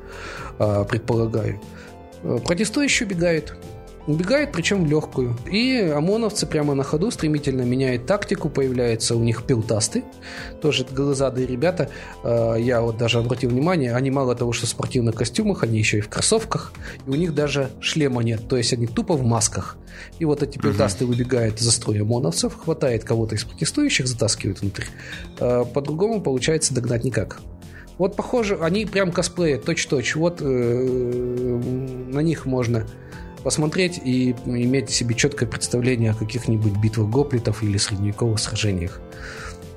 предполагаю, 0.90 1.60
Э, 2.24 2.40
протестующие 2.44 3.08
убегают. 3.08 3.56
Убегают, 4.08 4.52
причем 4.52 4.84
в 4.84 4.90
легкую. 4.90 5.38
И 5.52 5.80
ОМОНовцы 5.80 6.48
прямо 6.48 6.74
на 6.74 6.84
ходу 6.84 7.12
стремительно 7.12 7.62
меняют 7.62 8.08
тактику. 8.08 8.50
Появляются 8.50 9.16
у 9.16 9.20
них 9.20 9.44
пилтасты. 9.44 10.04
Тоже 10.60 10.88
глазадые 10.90 11.46
ребята. 11.46 11.90
Э, 12.24 12.56
я 12.60 12.82
вот 12.82 12.98
даже 12.98 13.20
обратил 13.20 13.52
внимание, 13.52 13.96
они 13.96 14.10
мало 14.10 14.36
того, 14.36 14.54
что 14.54 14.66
в 14.66 14.70
спортивных 14.70 15.16
костюмах, 15.16 15.64
они 15.64 15.78
еще 15.78 16.00
и 16.00 16.02
в 16.02 16.10
кроссовках. 16.10 16.74
И 17.06 17.10
у 17.10 17.16
них 17.16 17.36
даже 17.36 17.70
шлема 17.80 18.24
нет. 18.24 18.48
То 18.48 18.58
есть 18.58 18.74
они 18.74 18.88
тупо 18.88 19.14
в 19.14 19.24
масках. 19.24 19.78
И 20.18 20.26
вот 20.26 20.42
эти 20.42 20.58
пилтасты 20.58 21.06
угу. 21.06 21.14
выбегают 21.14 21.60
за 21.60 21.72
строй 21.72 22.02
ОМОНовцев, 22.02 22.58
хватает 22.58 23.04
кого-то 23.04 23.36
из 23.36 23.44
протестующих, 23.44 24.08
затаскивают 24.08 24.62
внутрь. 24.62 24.86
Э, 25.40 25.64
по-другому 25.72 26.22
получается 26.22 26.74
догнать 26.74 27.04
никак. 27.04 27.40
Вот 27.98 28.16
похоже, 28.16 28.58
они 28.62 28.86
прям 28.86 29.12
косплеят 29.12 29.64
точь-точь. 29.66 30.16
Вот 30.16 30.42
э, 30.42 30.46
на 30.46 32.20
них 32.20 32.46
можно 32.46 32.88
посмотреть 33.44 34.00
и 34.04 34.32
иметь 34.46 34.90
себе 34.90 35.16
четкое 35.16 35.50
представление 35.50 36.12
о 36.12 36.14
каких-нибудь 36.14 36.78
битвах 36.78 37.10
гоплитов 37.10 37.64
или 37.64 37.78
средневековых 37.78 38.40
сражениях. 38.40 39.02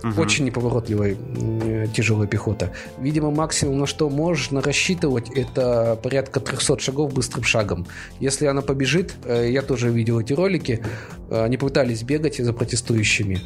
Угу. 0.05 0.21
Очень 0.21 0.45
неповоротливая 0.45 1.17
э, 1.17 1.87
тяжелая 1.95 2.29
пехота. 2.29 2.75
Видимо, 2.99 3.31
максимум, 3.31 3.79
на 3.79 3.87
что 3.87 4.11
можно 4.11 4.61
рассчитывать, 4.61 5.31
это 5.31 5.99
порядка 6.03 6.41
300 6.41 6.79
шагов 6.79 7.15
быстрым 7.15 7.43
шагом. 7.43 7.87
Если 8.21 8.45
она 8.45 8.61
побежит, 8.61 9.15
э, 9.25 9.49
я 9.51 9.63
тоже 9.63 9.89
видел 9.89 10.21
эти 10.21 10.35
ролики, 10.35 10.85
э, 11.31 11.43
они 11.43 11.57
пытались 11.57 12.03
бегать 12.03 12.37
за 12.37 12.53
протестующими 12.53 13.41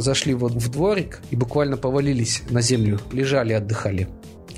зашли 0.00 0.34
вот 0.34 0.52
в 0.52 0.70
дворик 0.70 1.20
и 1.30 1.36
буквально 1.36 1.76
повалились 1.76 2.42
на 2.50 2.60
землю, 2.60 3.00
лежали, 3.12 3.52
отдыхали 3.52 4.08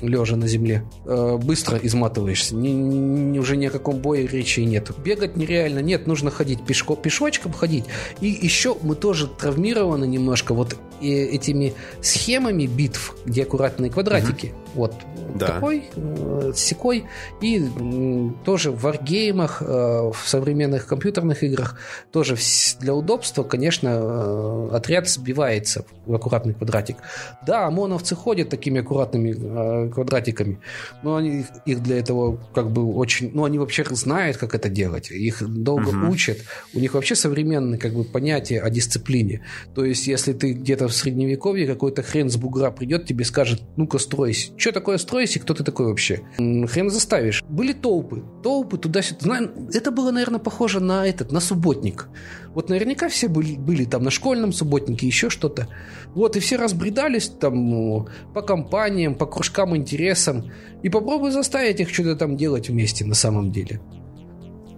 лежа 0.01 0.35
на 0.35 0.47
земле. 0.47 0.83
Э, 1.05 1.37
быстро 1.41 1.77
изматываешься. 1.77 2.55
Ни, 2.55 2.69
ни, 2.69 3.39
уже 3.39 3.57
ни 3.57 3.65
о 3.65 3.69
каком 3.69 3.99
бое 3.99 4.27
речи 4.27 4.59
нет. 4.59 4.91
Бегать 5.03 5.37
нереально. 5.37 5.79
Нет, 5.79 6.07
нужно 6.07 6.31
ходить 6.31 6.65
пешко, 6.65 6.95
пешочком 6.95 7.53
ходить. 7.53 7.85
И 8.21 8.27
еще 8.27 8.75
мы 8.81 8.95
тоже 8.95 9.27
травмированы 9.27 10.05
немножко 10.05 10.53
вот 10.53 10.75
этими 11.01 11.73
схемами 12.01 12.65
битв, 12.65 13.15
где 13.25 13.43
аккуратные 13.43 13.91
квадратики. 13.91 14.47
Угу. 14.47 14.64
Вот 14.75 14.93
да. 15.35 15.47
такой, 15.47 15.89
э, 15.95 16.51
секой. 16.55 17.05
И 17.41 17.59
э, 17.59 18.29
тоже 18.43 18.71
в 18.71 18.81
варгеймах, 18.81 19.61
э, 19.61 19.65
в 19.65 20.17
современных 20.25 20.85
компьютерных 20.85 21.43
играх 21.43 21.77
тоже 22.11 22.37
для 22.79 22.93
удобства, 22.93 23.43
конечно, 23.43 23.89
э, 23.89 24.69
отряд 24.73 25.09
сбивается 25.09 25.85
в 26.05 26.13
аккуратный 26.13 26.53
квадратик. 26.53 26.97
Да, 27.45 27.67
ОМОНовцы 27.67 28.15
ходят 28.15 28.49
такими 28.49 28.81
аккуратными 28.81 29.35
э, 29.37 29.89
квадратиками, 29.89 30.59
но 31.03 31.15
они 31.15 31.45
их 31.65 31.81
для 31.81 31.99
этого 31.99 32.37
как 32.53 32.71
бы 32.71 32.93
очень... 32.93 33.31
Ну, 33.33 33.45
они 33.45 33.57
вообще 33.59 33.85
знают, 33.91 34.37
как 34.37 34.55
это 34.55 34.69
делать. 34.69 35.11
Их 35.11 35.41
долго 35.47 35.89
угу. 35.89 36.11
учат. 36.11 36.37
У 36.73 36.79
них 36.79 36.93
вообще 36.93 37.15
современное 37.15 37.77
как 37.77 37.93
бы 37.93 38.03
понятие 38.03 38.61
о 38.61 38.69
дисциплине. 38.69 39.45
То 39.73 39.85
есть, 39.85 40.07
если 40.07 40.33
ты 40.33 40.53
где-то 40.53 40.87
в 40.87 40.93
средневековье, 40.93 41.67
какой-то 41.67 42.03
хрен 42.03 42.29
с 42.29 42.37
бугра 42.37 42.71
придет, 42.71 43.05
тебе 43.05 43.25
скажет, 43.25 43.61
ну-ка, 43.75 43.99
стройся. 43.99 44.51
Что 44.65 44.71
такое 44.71 44.97
стройся? 44.97 45.39
Кто 45.39 45.53
ты 45.53 45.63
такой 45.63 45.85
вообще? 45.85 46.21
Хрен 46.37 46.89
заставишь. 46.89 47.43
Были 47.47 47.71
толпы. 47.71 48.23
Толпы 48.41 48.79
туда-сюда. 48.79 49.41
Это 49.71 49.91
было, 49.91 50.09
наверное, 50.09 50.39
похоже 50.39 50.79
на 50.79 51.05
этот, 51.05 51.31
на 51.31 51.39
субботник. 51.39 52.09
Вот 52.47 52.67
наверняка 52.69 53.07
все 53.09 53.27
были, 53.27 53.57
были 53.57 53.85
там 53.85 54.01
на 54.01 54.09
школьном 54.09 54.51
субботнике, 54.51 55.05
еще 55.05 55.29
что-то. 55.29 55.67
Вот, 56.15 56.35
и 56.35 56.39
все 56.39 56.55
разбредались 56.55 57.29
там 57.29 58.07
по 58.33 58.41
компаниям, 58.41 59.13
по 59.13 59.27
кружкам 59.27 59.77
интересам. 59.77 60.51
И 60.81 60.89
попробуй 60.89 61.29
заставить 61.29 61.79
их 61.79 61.93
что-то 61.93 62.15
там 62.15 62.35
делать 62.35 62.69
вместе 62.69 63.05
на 63.05 63.13
самом 63.13 63.51
деле. 63.51 63.79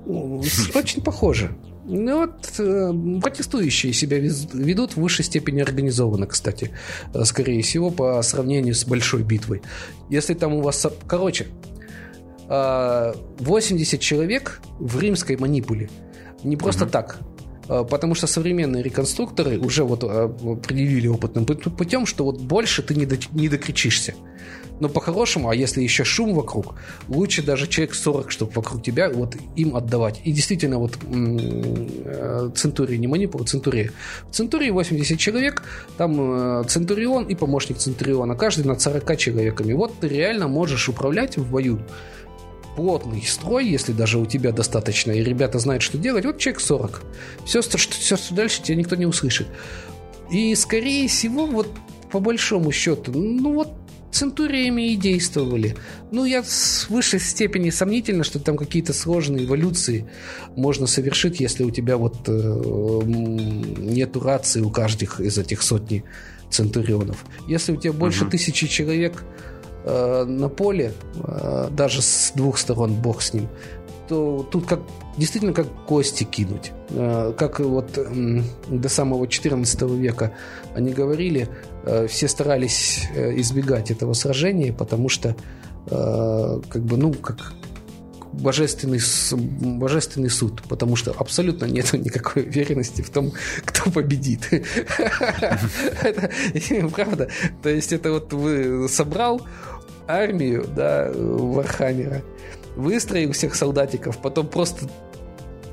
Очень 0.75 1.01
похоже. 1.01 1.55
Ну 1.89 2.19
вот, 2.19 2.53
э, 2.59 2.93
протестующие 3.21 3.93
себя 3.93 4.19
ведут 4.19 4.93
в 4.93 4.97
высшей 4.97 5.23
степени 5.23 5.61
организованно, 5.61 6.27
кстати, 6.27 6.71
э, 7.13 7.23
скорее 7.23 7.61
всего, 7.61 7.91
по 7.91 8.21
сравнению 8.23 8.75
с 8.75 8.85
большой 8.85 9.23
битвой. 9.23 9.61
Если 10.09 10.33
там 10.33 10.53
у 10.53 10.61
вас... 10.61 10.85
Короче, 11.07 11.47
80 12.49 13.93
э, 13.93 13.97
человек 13.97 14.59
в 14.79 14.99
римской 14.99 15.37
манипуле. 15.37 15.89
Не 16.43 16.57
просто 16.57 16.83
угу. 16.83 16.91
так. 16.91 17.19
Потому 17.67 18.15
что 18.15 18.27
современные 18.27 18.81
реконструкторы 18.81 19.59
уже 19.59 19.83
вот 19.83 19.99
предъявили 20.61 21.07
опытным 21.07 21.45
путем, 21.45 22.05
что 22.05 22.23
вот 22.23 22.39
больше 22.39 22.81
ты 22.81 22.95
не, 22.95 23.05
до, 23.05 23.17
не 23.31 23.49
докричишься. 23.49 24.13
Но 24.79 24.89
по-хорошему, 24.89 25.49
а 25.49 25.55
если 25.55 25.81
еще 25.81 26.03
шум 26.03 26.33
вокруг, 26.33 26.75
лучше 27.07 27.41
даже 27.41 27.67
человек 27.67 27.95
40, 27.95 28.31
чтобы 28.31 28.51
вокруг 28.53 28.83
тебя 28.83 29.09
вот 29.09 29.35
им 29.55 29.75
отдавать. 29.75 30.21
И 30.23 30.31
действительно, 30.31 30.77
вот 30.77 30.97
э, 31.03 32.49
Центурии, 32.55 32.97
не 32.97 33.07
манипула, 33.07 33.43
Центурия. 33.45 33.91
В 34.29 34.35
Центурии 34.35 34.69
80 34.69 35.19
человек, 35.19 35.63
там 35.97 36.61
э, 36.61 36.63
Центурион 36.67 37.25
и 37.25 37.35
помощник 37.35 37.77
Центуриона, 37.77 38.35
каждый 38.35 38.65
над 38.65 38.81
40 38.81 39.17
человеками. 39.17 39.73
Вот 39.73 39.99
ты 39.99 40.07
реально 40.07 40.47
можешь 40.47 40.89
управлять 40.89 41.37
в 41.37 41.49
бою 41.49 41.79
плотный 42.75 43.23
строй, 43.23 43.67
если 43.67 43.91
даже 43.91 44.19
у 44.19 44.27
тебя 44.27 44.51
достаточно, 44.51 45.11
и 45.11 45.23
ребята 45.23 45.57
знают, 45.57 45.81
что 45.81 45.97
делать, 45.97 46.25
вот 46.25 46.37
человек 46.37 46.61
40. 46.61 47.01
Все, 47.43 47.63
что, 47.63 47.77
все, 47.79 48.15
что 48.15 48.35
дальше 48.35 48.61
тебя 48.61 48.75
никто 48.75 48.95
не 48.95 49.07
услышит. 49.07 49.47
И, 50.29 50.53
скорее 50.53 51.07
всего, 51.07 51.47
вот 51.47 51.67
по 52.11 52.19
большому 52.19 52.71
счету, 52.71 53.11
ну 53.13 53.53
вот 53.53 53.69
центуриями 54.11 54.93
и 54.93 54.95
действовали. 54.95 55.75
Ну, 56.11 56.25
я 56.25 56.41
в 56.41 56.89
высшей 56.89 57.19
степени 57.19 57.69
сомнительно, 57.69 58.23
что 58.23 58.39
там 58.39 58.57
какие-то 58.57 58.93
сложные 58.93 59.45
эволюции 59.45 60.05
можно 60.55 60.87
совершить, 60.87 61.39
если 61.39 61.63
у 61.63 61.71
тебя 61.71 61.97
вот 61.97 62.17
э, 62.27 62.31
нету 62.31 64.19
рации 64.19 64.61
у 64.61 64.69
каждых 64.69 65.19
из 65.19 65.37
этих 65.37 65.61
сотни 65.61 66.03
центурионов. 66.49 67.25
Если 67.47 67.73
у 67.73 67.75
тебя 67.75 67.93
больше 67.93 68.23
угу. 68.23 68.31
тысячи 68.31 68.67
человек 68.67 69.23
э, 69.83 70.23
на 70.25 70.49
поле, 70.49 70.93
э, 71.15 71.67
даже 71.71 72.01
с 72.01 72.31
двух 72.35 72.57
сторон, 72.57 72.93
бог 72.93 73.21
с 73.21 73.33
ним, 73.33 73.47
то 74.07 74.47
тут 74.49 74.65
как 74.65 74.79
действительно 75.17 75.53
как 75.53 75.67
кости 75.85 76.23
кинуть. 76.23 76.71
Э, 76.89 77.33
как 77.37 77.59
вот 77.59 77.97
до 78.67 78.89
самого 78.89 79.27
14 79.27 79.81
века 79.81 80.33
они 80.75 80.91
говорили, 80.91 81.49
все 82.07 82.27
старались 82.27 83.07
э, 83.15 83.39
избегать 83.39 83.91
этого 83.91 84.13
сражения, 84.13 84.73
потому 84.73 85.09
что 85.09 85.35
как 85.89 86.83
бы, 86.83 86.97
ну, 86.97 87.13
как 87.13 87.53
божественный, 88.33 88.99
божественный 89.77 90.29
суд, 90.29 90.61
потому 90.67 90.95
что 90.95 91.13
абсолютно 91.17 91.65
нет 91.65 91.93
никакой 92.05 92.43
уверенности 92.43 93.01
в 93.01 93.09
том, 93.09 93.31
кто 93.65 93.89
победит. 93.89 94.49
Правда. 96.93 97.29
То 97.63 97.69
есть 97.69 97.93
это 97.93 98.11
вот 98.11 98.33
ты 98.33 98.87
собрал 98.89 99.41
армию, 100.07 100.65
да, 100.75 101.11
Warhammer 101.13 102.01
а, 102.01 102.21
выстроил 102.75 103.31
всех 103.31 103.55
солдатиков, 103.55 104.21
потом 104.21 104.47
просто 104.47 104.87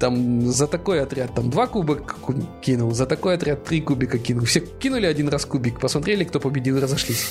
там 0.05 0.43
за 0.53 0.67
такой 0.67 1.01
отряд 1.01 1.35
там 1.35 1.49
два 1.49 1.67
кубика 1.67 2.14
кинул, 2.61 2.93
за 2.93 3.07
такой 3.07 3.37
отряд 3.37 3.64
три 3.64 3.81
кубика 3.81 4.19
кинул. 4.19 4.45
Все 4.45 4.61
кинули 4.61 5.07
один 5.07 5.29
раз 5.29 5.47
кубик, 5.47 5.81
посмотрели, 5.81 6.25
кто 6.25 6.40
победил 6.40 6.79
разошлись. 6.79 7.27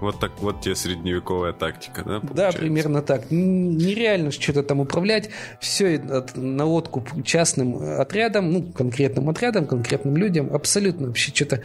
Вот 0.00 0.20
так 0.20 0.30
вот 0.40 0.60
тебе 0.60 0.76
средневековая 0.76 1.52
тактика, 1.52 2.04
да? 2.04 2.20
Получается? 2.20 2.36
Да, 2.36 2.52
примерно 2.52 3.02
так. 3.02 3.30
Нереально 3.30 4.30
что-то 4.30 4.62
там 4.62 4.78
управлять. 4.78 5.30
Все 5.58 5.98
на 6.36 6.66
откуп 6.66 7.08
частным 7.24 7.98
отрядам, 7.98 8.52
ну, 8.52 8.62
конкретным 8.62 9.28
отрядам, 9.28 9.66
конкретным 9.66 10.16
людям. 10.16 10.54
Абсолютно 10.54 11.08
вообще 11.08 11.34
что-то 11.34 11.60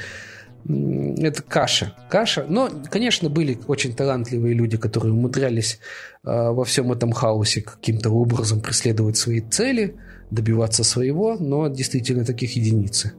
это 0.65 1.41
каша. 1.43 1.93
Каша. 2.09 2.45
Но, 2.47 2.69
конечно, 2.89 3.29
были 3.29 3.57
очень 3.67 3.93
талантливые 3.93 4.53
люди, 4.53 4.77
которые 4.77 5.13
умудрялись 5.13 5.79
э, 6.23 6.29
во 6.29 6.63
всем 6.63 6.91
этом 6.91 7.11
хаосе 7.11 7.61
каким-то 7.61 8.09
образом 8.09 8.61
преследовать 8.61 9.17
свои 9.17 9.41
цели, 9.41 9.95
добиваться 10.29 10.83
своего, 10.83 11.35
но 11.39 11.67
действительно 11.67 12.25
таких 12.25 12.55
единицы. 12.55 13.13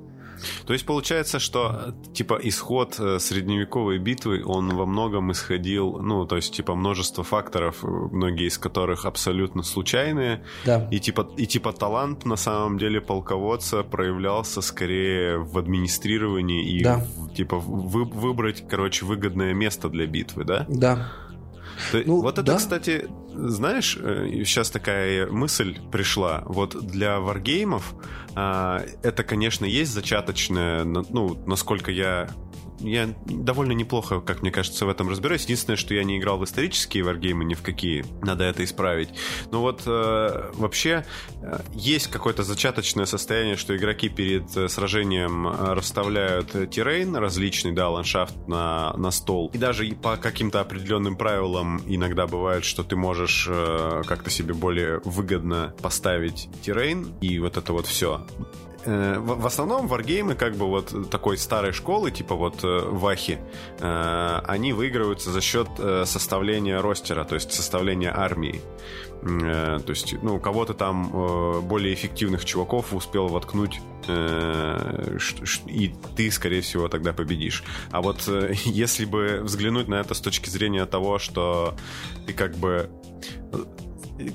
То 0.66 0.72
есть 0.72 0.86
получается, 0.86 1.38
что 1.38 1.94
типа 2.14 2.38
исход 2.42 2.96
э, 2.98 3.18
средневековой 3.18 3.98
битвы, 3.98 4.42
он 4.44 4.68
во 4.74 4.86
многом 4.86 5.32
исходил, 5.32 5.98
ну, 5.98 6.26
то 6.26 6.36
есть 6.36 6.54
типа 6.54 6.74
множество 6.74 7.24
факторов, 7.24 7.82
многие 7.82 8.46
из 8.46 8.58
которых 8.58 9.04
абсолютно 9.06 9.62
случайные. 9.62 10.44
Да. 10.64 10.88
И 10.90 10.98
типа, 10.98 11.28
и 11.36 11.46
типа 11.46 11.72
талант 11.72 12.24
на 12.24 12.36
самом 12.36 12.78
деле 12.78 13.00
полководца 13.00 13.82
проявлялся 13.82 14.60
скорее 14.60 15.38
в 15.38 15.58
администрировании 15.58 16.64
и 16.64 16.82
да. 16.82 17.04
в, 17.16 17.34
типа 17.34 17.58
вы, 17.58 18.04
выбрать, 18.04 18.64
короче, 18.68 19.04
выгодное 19.04 19.54
место 19.54 19.88
для 19.88 20.06
битвы, 20.06 20.44
да? 20.44 20.66
Да. 20.68 21.12
То, 21.90 22.02
ну, 22.04 22.20
вот 22.20 22.34
это, 22.34 22.42
да. 22.42 22.56
кстати, 22.56 23.08
знаешь, 23.34 23.94
сейчас 23.94 24.70
э, 24.70 24.72
такая 24.72 25.26
мысль 25.26 25.78
пришла. 25.90 26.42
Вот 26.46 26.86
для 26.86 27.20
варгеймов 27.20 27.94
а, 28.34 28.82
это, 29.02 29.24
конечно, 29.24 29.64
есть 29.64 29.92
зачаточное, 29.92 30.84
ну, 30.84 31.38
насколько 31.46 31.90
я 31.90 32.28
я 32.82 33.14
довольно 33.26 33.72
неплохо, 33.72 34.20
как 34.20 34.42
мне 34.42 34.50
кажется, 34.50 34.86
в 34.86 34.88
этом 34.88 35.08
разбираюсь. 35.08 35.44
Единственное, 35.44 35.76
что 35.76 35.94
я 35.94 36.04
не 36.04 36.18
играл 36.18 36.38
в 36.38 36.44
исторические 36.44 37.04
варгеймы 37.04 37.44
ни 37.44 37.54
в 37.54 37.62
какие. 37.62 38.04
Надо 38.22 38.44
это 38.44 38.64
исправить. 38.64 39.10
Но 39.50 39.60
вот 39.60 39.82
э, 39.86 40.50
вообще 40.54 41.04
э, 41.42 41.60
есть 41.74 42.08
какое-то 42.08 42.42
зачаточное 42.42 43.06
состояние, 43.06 43.56
что 43.56 43.76
игроки 43.76 44.08
перед 44.08 44.56
э, 44.56 44.68
сражением 44.68 45.48
э, 45.48 45.74
расставляют 45.74 46.70
террейн 46.70 47.16
различный, 47.16 47.72
да, 47.72 47.88
ландшафт 47.88 48.48
на, 48.48 48.92
на 48.96 49.10
стол. 49.10 49.50
И 49.52 49.58
даже 49.58 49.86
по 49.94 50.16
каким-то 50.16 50.60
определенным 50.60 51.16
правилам 51.16 51.80
иногда 51.86 52.26
бывает, 52.26 52.64
что 52.64 52.82
ты 52.82 52.96
можешь 52.96 53.46
э, 53.48 54.02
как-то 54.06 54.30
себе 54.30 54.54
более 54.54 55.00
выгодно 55.04 55.74
поставить 55.82 56.48
террейн 56.62 57.12
и 57.20 57.38
вот 57.38 57.56
это 57.56 57.72
вот 57.72 57.86
все. 57.86 58.26
Э, 58.84 59.18
в 59.18 59.46
основном 59.46 59.86
варгеймы 59.86 60.34
как 60.34 60.56
бы 60.56 60.66
вот 60.66 61.10
такой 61.10 61.38
старой 61.38 61.72
школы, 61.72 62.10
типа 62.10 62.34
вот 62.34 62.64
э, 62.64 62.80
Вахи, 62.90 63.38
э, 63.78 64.40
они 64.46 64.72
выигрываются 64.72 65.30
за 65.30 65.40
счет 65.40 65.68
составления 66.04 66.80
ростера, 66.80 67.24
то 67.24 67.34
есть 67.34 67.52
составления 67.52 68.12
армии. 68.14 68.60
То 69.22 69.84
есть, 69.86 70.14
ну, 70.20 70.40
кого-то 70.40 70.74
там 70.74 71.62
более 71.62 71.94
эффективных 71.94 72.44
чуваков 72.44 72.92
успел 72.92 73.28
воткнуть, 73.28 73.80
и 74.08 75.94
ты, 76.16 76.30
скорее 76.32 76.60
всего, 76.60 76.88
тогда 76.88 77.12
победишь. 77.12 77.62
А 77.92 78.02
вот 78.02 78.28
если 78.64 79.04
бы 79.04 79.40
взглянуть 79.44 79.86
на 79.86 80.00
это 80.00 80.14
с 80.14 80.20
точки 80.20 80.50
зрения 80.50 80.86
того, 80.86 81.20
что 81.20 81.76
ты 82.26 82.32
как 82.32 82.56
бы 82.56 82.90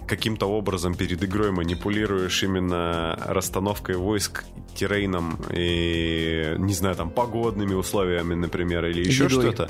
каким-то 0.08 0.48
образом 0.48 0.96
перед 0.96 1.24
игрой 1.24 1.52
манипулируешь 1.52 2.44
именно 2.44 3.18
расстановкой 3.26 3.96
войск, 3.96 4.46
террейном 4.76 5.40
и, 5.54 6.56
не 6.58 6.74
знаю, 6.74 6.96
там, 6.96 7.10
погодными 7.10 7.74
условиями, 7.74 8.36
например, 8.36 8.86
или 8.86 9.08
еще 9.08 9.26
Едой. 9.26 9.42
что-то. 9.42 9.70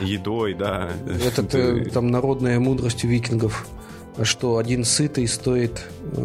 Едой, 0.00 0.54
да. 0.54 0.90
Это 1.26 1.42
Ты... 1.42 1.84
там 1.86 2.08
народная 2.08 2.58
мудрость 2.60 3.04
у 3.04 3.08
викингов 3.08 3.66
что 4.24 4.56
один 4.58 4.84
сытый 4.84 5.28
стоит, 5.28 5.86
э, 6.12 6.20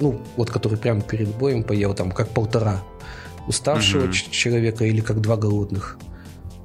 ну, 0.00 0.20
вот 0.36 0.50
который 0.50 0.78
прямо 0.78 1.00
перед 1.00 1.28
боем 1.28 1.64
поел, 1.64 1.94
там, 1.94 2.12
как 2.12 2.28
полтора 2.28 2.80
уставшего 3.46 4.04
угу. 4.04 4.12
человека 4.12 4.84
или 4.84 5.00
как 5.00 5.20
два 5.20 5.36
голодных. 5.36 5.98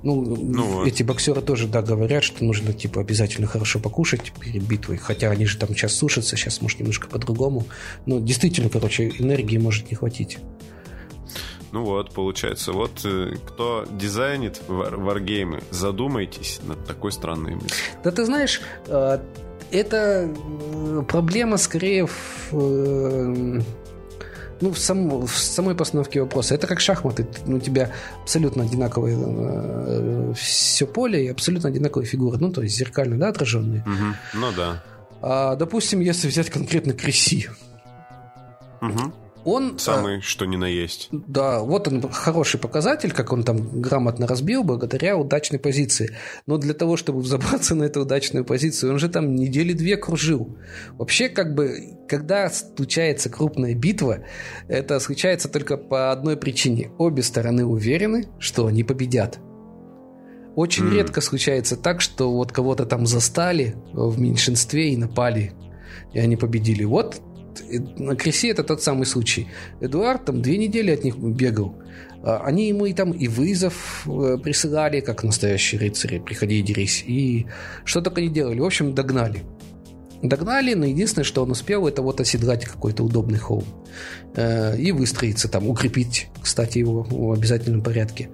Ну, 0.04 0.22
ну 0.22 0.86
эти 0.86 1.04
боксеры 1.04 1.42
тоже, 1.42 1.68
да, 1.68 1.82
говорят, 1.82 2.24
что 2.24 2.44
нужно, 2.44 2.74
типа, 2.74 3.02
обязательно 3.02 3.48
хорошо 3.48 3.80
покушать 3.80 4.32
перед 4.40 4.64
битвой, 4.64 4.98
хотя 4.98 5.30
они 5.30 5.46
же 5.46 5.58
там 5.58 5.70
сейчас 5.70 5.94
сушатся, 5.94 6.38
сейчас, 6.38 6.62
может, 6.62 6.80
немножко 6.80 7.08
по-другому. 7.08 7.66
Но 8.06 8.20
действительно, 8.20 8.70
короче, 8.70 9.10
энергии 9.10 9.58
может 9.58 9.90
не 9.90 9.96
хватить. 9.96 10.38
Ну 11.72 11.84
вот, 11.84 12.12
получается, 12.12 12.72
вот 12.72 13.06
э, 13.06 13.36
кто 13.46 13.86
дизайнит 13.92 14.60
варгеймы, 14.68 15.62
задумайтесь 15.70 16.62
над 16.64 16.84
такой 16.86 17.12
странной 17.12 17.56
мыслью. 17.56 17.72
Да 18.04 18.12
ты 18.12 18.26
знаешь, 18.26 18.62
э, 18.88 19.20
это 19.72 20.34
э, 20.34 21.04
проблема 21.08 21.58
скорее 21.58 22.08
в 22.08 23.62
ну, 24.62 24.72
в, 24.72 24.80
сам, 24.80 25.26
в 25.26 25.32
самой 25.32 25.76
постановке 25.76 26.22
вопроса. 26.22 26.56
Это 26.56 26.68
как 26.68 26.80
шахматы. 26.80 27.28
Ну, 27.46 27.58
у 27.58 27.60
тебя 27.60 27.92
абсолютно 28.22 28.64
одинаковое 28.64 29.16
э, 29.18 30.34
все 30.36 30.86
поле 30.86 31.26
и 31.26 31.30
абсолютно 31.30 31.70
одинаковые 31.70 32.08
фигуры. 32.08 32.38
Ну, 32.40 32.52
то 32.52 32.62
есть 32.62 32.76
зеркально, 32.78 33.18
да, 33.18 33.30
отраженные. 33.30 33.82
Угу. 33.82 34.40
Ну 34.40 34.48
да. 34.56 34.84
А, 35.22 35.56
допустим, 35.56 36.00
если 36.00 36.28
взять 36.28 36.50
конкретно 36.50 36.94
Креси. 36.94 37.50
Угу. 38.82 39.14
Он, 39.46 39.76
э, 39.76 39.80
Самый, 39.80 40.18
а, 40.18 40.22
что 40.22 40.46
ни 40.46 40.56
на 40.56 40.66
есть. 40.66 41.08
Да, 41.12 41.60
вот 41.60 41.88
он 41.88 42.02
хороший 42.10 42.60
показатель, 42.60 43.12
как 43.12 43.32
он 43.32 43.44
там 43.44 43.82
грамотно 43.82 44.28
разбил 44.28 44.64
благодаря 44.64 45.18
удачной 45.18 45.60
позиции. 45.60 46.16
Но 46.46 46.58
для 46.58 46.74
того, 46.74 46.98
чтобы 46.98 47.22
взобраться 47.22 47.76
на 47.76 47.84
эту 47.84 48.02
удачную 48.02 48.46
позицию, 48.46 48.94
он 48.94 49.00
же 49.00 49.10
там 49.10 49.36
недели 49.36 49.74
две 49.74 49.98
кружил. 49.98 50.58
Вообще, 50.98 51.30
как 51.30 51.56
бы, 51.56 51.98
когда 52.08 52.50
случается 52.50 53.30
крупная 53.30 53.76
битва, 53.76 54.20
это 54.68 55.00
случается 55.00 55.50
только 55.50 55.78
по 55.78 56.12
одной 56.12 56.38
причине. 56.38 56.92
Обе 56.98 57.24
стороны 57.24 57.66
уверены, 57.66 58.28
что 58.40 58.68
они 58.68 58.84
победят. 58.84 59.40
Очень 60.56 60.86
mm. 60.86 60.94
редко 60.96 61.22
случается 61.22 61.78
так, 61.78 62.02
что 62.02 62.34
вот 62.34 62.52
кого-то 62.52 62.86
там 62.86 63.06
застали 63.06 63.76
в 63.94 64.20
меньшинстве 64.20 64.92
и 64.92 64.98
напали, 64.98 65.54
и 66.12 66.20
они 66.20 66.36
победили. 66.36 66.84
Вот 66.84 67.22
на 67.98 68.16
Кресе 68.16 68.50
это 68.50 68.64
тот 68.64 68.82
самый 68.82 69.06
случай. 69.06 69.48
Эдуард 69.82 70.26
там 70.26 70.42
две 70.42 70.58
недели 70.58 70.92
от 70.92 71.04
них 71.04 71.18
бегал. 71.18 71.76
А, 72.24 72.42
они 72.46 72.68
ему 72.68 72.86
и 72.86 72.94
там 72.94 73.12
и 73.12 73.28
вызов 73.28 74.06
э, 74.06 74.38
присылали, 74.44 75.00
как 75.00 75.24
настоящие 75.24 75.80
рыцари, 75.80 76.20
приходи 76.20 76.60
и 76.60 76.62
дерись. 76.62 77.04
И 77.08 77.48
что 77.86 78.02
только 78.02 78.22
не 78.22 78.30
делали. 78.30 78.60
В 78.60 78.66
общем, 78.66 78.94
догнали. 78.94 79.44
Догнали, 80.22 80.74
но 80.74 80.86
единственное, 80.86 81.24
что 81.24 81.44
он 81.44 81.52
успел, 81.52 81.88
это 81.88 82.02
вот 82.02 82.20
оседлать 82.20 82.66
какой-то 82.66 83.04
удобный 83.04 83.40
холм. 83.40 83.64
Э, 84.36 84.78
и 84.78 84.92
выстроиться 84.92 85.48
там, 85.48 85.68
укрепить, 85.68 86.28
кстати, 86.42 86.80
его 86.80 87.04
в 87.04 87.32
обязательном 87.32 87.82
порядке. 87.82 88.30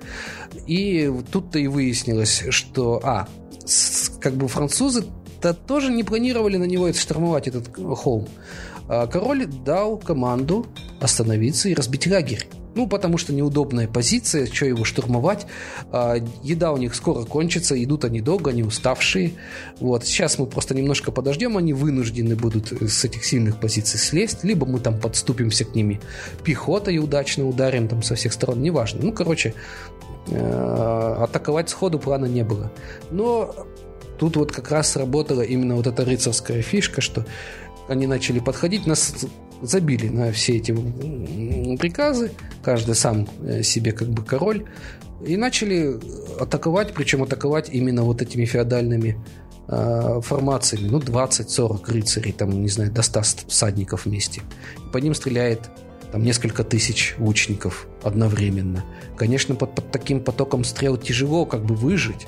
И 0.66 1.12
тут-то 1.32 1.60
и 1.60 1.68
выяснилось, 1.68 2.44
что, 2.50 3.00
а, 3.04 3.28
как 4.20 4.34
бы 4.34 4.48
французы-то 4.48 5.54
тоже 5.54 5.92
не 5.92 6.04
планировали 6.04 6.58
на 6.58 6.66
него 6.66 6.92
штурмовать 6.92 7.48
этот 7.48 7.70
холм. 7.98 8.28
А 8.88 9.08
король 9.08 9.48
дал 9.48 9.98
команду 9.98 10.68
остановиться 11.00 11.70
и 11.70 11.74
разбить 11.74 12.08
лагерь. 12.08 12.48
Ну, 12.76 12.88
потому 12.88 13.18
что 13.18 13.34
неудобная 13.34 13.88
позиция, 13.88 14.46
что 14.48 14.66
его 14.66 14.84
штурмовать. 14.84 15.48
А, 15.94 16.18
еда 16.44 16.74
у 16.74 16.78
них 16.78 16.94
скоро 16.94 17.24
кончится, 17.24 17.82
идут 17.82 18.04
они 18.04 18.20
долго, 18.20 18.52
они 18.52 18.64
уставшие. 18.64 19.32
Вот. 19.80 20.06
Сейчас 20.06 20.38
мы 20.38 20.46
просто 20.46 20.76
немножко 20.76 21.14
подождем, 21.14 21.56
они 21.56 21.72
вынуждены 21.72 22.36
будут 22.36 22.74
с 22.74 23.06
этих 23.06 23.24
сильных 23.24 23.62
позиций 23.62 23.98
слезть, 23.98 24.44
либо 24.44 24.66
мы 24.66 24.80
там 24.80 25.00
подступимся 25.00 25.64
к 25.64 25.74
ними 25.74 26.02
пехотой 26.44 26.98
удачно 26.98 27.48
ударим 27.48 27.88
там 27.88 28.04
со 28.04 28.16
всех 28.16 28.34
сторон, 28.34 28.62
неважно. 28.62 29.00
Ну, 29.04 29.14
короче, 29.14 29.54
э, 30.28 31.16
атаковать 31.22 31.70
сходу 31.70 31.98
плана 31.98 32.26
не 32.26 32.44
было. 32.44 32.74
Но 33.10 33.56
тут 34.20 34.36
вот 34.36 34.52
как 34.52 34.70
раз 34.72 34.92
сработала 34.92 35.42
именно 35.42 35.76
вот 35.76 35.88
эта 35.88 36.04
рыцарская 36.04 36.62
фишка, 36.62 37.00
что 37.00 37.26
они 37.88 38.08
начали 38.08 38.40
подходить, 38.40 38.88
нас 38.88 39.26
забили 39.62 40.10
на 40.10 40.32
все 40.32 40.58
эти 40.58 40.72
приказы, 41.78 42.32
каждый 42.64 42.96
сам 42.96 43.28
э, 43.44 43.64
себе 43.64 43.92
как 43.92 44.10
бы 44.10 44.24
король, 44.24 44.66
и 45.26 45.38
начали 45.38 46.00
атаковать, 46.40 46.94
причем 46.94 47.24
атаковать 47.24 47.70
именно 47.70 48.04
вот 48.04 48.22
этими 48.22 48.46
феодальными 48.46 49.18
э, 49.68 50.22
формациями, 50.22 50.90
ну 50.90 51.00
20-40 51.00 51.92
рыцарей, 51.92 52.32
там, 52.32 52.62
не 52.62 52.70
знаю, 52.70 52.92
до 52.92 53.02
100 53.02 53.22
всадников 53.48 54.06
вместе. 54.06 54.42
По 54.92 54.98
ним 54.98 55.14
стреляет 55.14 55.70
там 56.12 56.24
несколько 56.24 56.64
тысяч 56.64 57.16
лучников 57.18 57.88
одновременно. 58.04 58.84
Конечно, 59.18 59.56
под, 59.56 59.76
под 59.76 59.92
таким 59.92 60.22
потоком 60.22 60.64
стрел 60.64 60.98
тяжело 60.98 61.46
как 61.46 61.66
бы 61.66 61.76
выжить, 61.76 62.28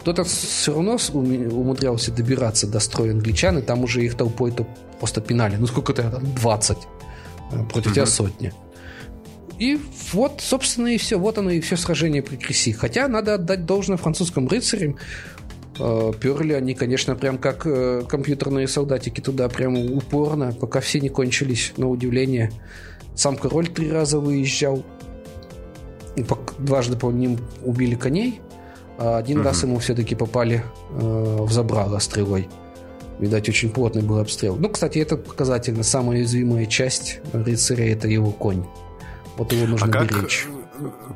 кто-то 0.00 0.24
все 0.24 0.72
равно 0.72 0.98
умудрялся 1.12 2.12
добираться 2.12 2.66
до 2.66 2.80
строя 2.80 3.12
англичан, 3.12 3.58
и 3.58 3.62
там 3.62 3.84
уже 3.84 4.04
их 4.04 4.16
толпой 4.16 4.52
то 4.52 4.66
просто 4.98 5.20
пинали. 5.20 5.56
Ну, 5.56 5.66
сколько-то 5.66 6.10
там, 6.10 6.34
20 6.34 6.78
э, 7.52 7.64
против 7.72 7.92
тебя 7.92 8.06
сотни. 8.06 8.52
И 9.58 9.78
вот, 10.12 10.40
собственно, 10.40 10.88
и 10.88 10.98
все. 10.98 11.18
Вот 11.18 11.38
оно 11.38 11.50
и 11.50 11.60
все 11.60 11.76
сражение 11.76 12.22
при 12.22 12.36
Креси. 12.36 12.72
Хотя 12.72 13.08
надо 13.08 13.34
отдать 13.34 13.66
должное 13.66 13.96
французским 13.96 14.48
рыцарям. 14.48 14.96
Э, 15.78 16.12
перли 16.20 16.52
они, 16.52 16.74
конечно, 16.74 17.14
прям 17.14 17.38
как 17.38 17.66
э, 17.66 18.02
компьютерные 18.08 18.68
солдатики 18.68 19.20
туда 19.20 19.48
прям 19.48 19.76
упорно, 19.76 20.52
пока 20.52 20.80
все 20.80 21.00
не 21.00 21.08
кончились, 21.08 21.72
на 21.76 21.88
удивление. 21.88 22.52
Сам 23.14 23.36
король 23.36 23.68
три 23.68 23.90
раза 23.90 24.18
выезжал. 24.18 24.84
Дважды 26.58 26.96
по 26.96 27.10
ним 27.10 27.38
убили 27.62 27.94
коней. 27.94 28.40
А 28.98 29.16
один 29.16 29.38
угу. 29.38 29.46
раз 29.46 29.62
ему 29.62 29.78
все-таки 29.78 30.14
попали 30.14 30.64
э, 30.90 31.36
в 31.40 31.52
забрало 31.52 31.98
стрелой. 31.98 32.48
Видать, 33.18 33.48
очень 33.48 33.70
плотный 33.70 34.02
был 34.02 34.18
обстрел. 34.18 34.56
Ну, 34.56 34.68
кстати, 34.68 34.98
это 34.98 35.16
показательно. 35.16 35.82
Самая 35.82 36.18
уязвимая 36.18 36.66
часть 36.66 37.20
рыцаря– 37.32 37.92
это 37.92 38.08
его 38.08 38.30
конь. 38.32 38.64
Вот 39.36 39.52
его 39.52 39.66
нужно 39.66 39.86
а 40.00 40.04
беречь. 40.04 40.46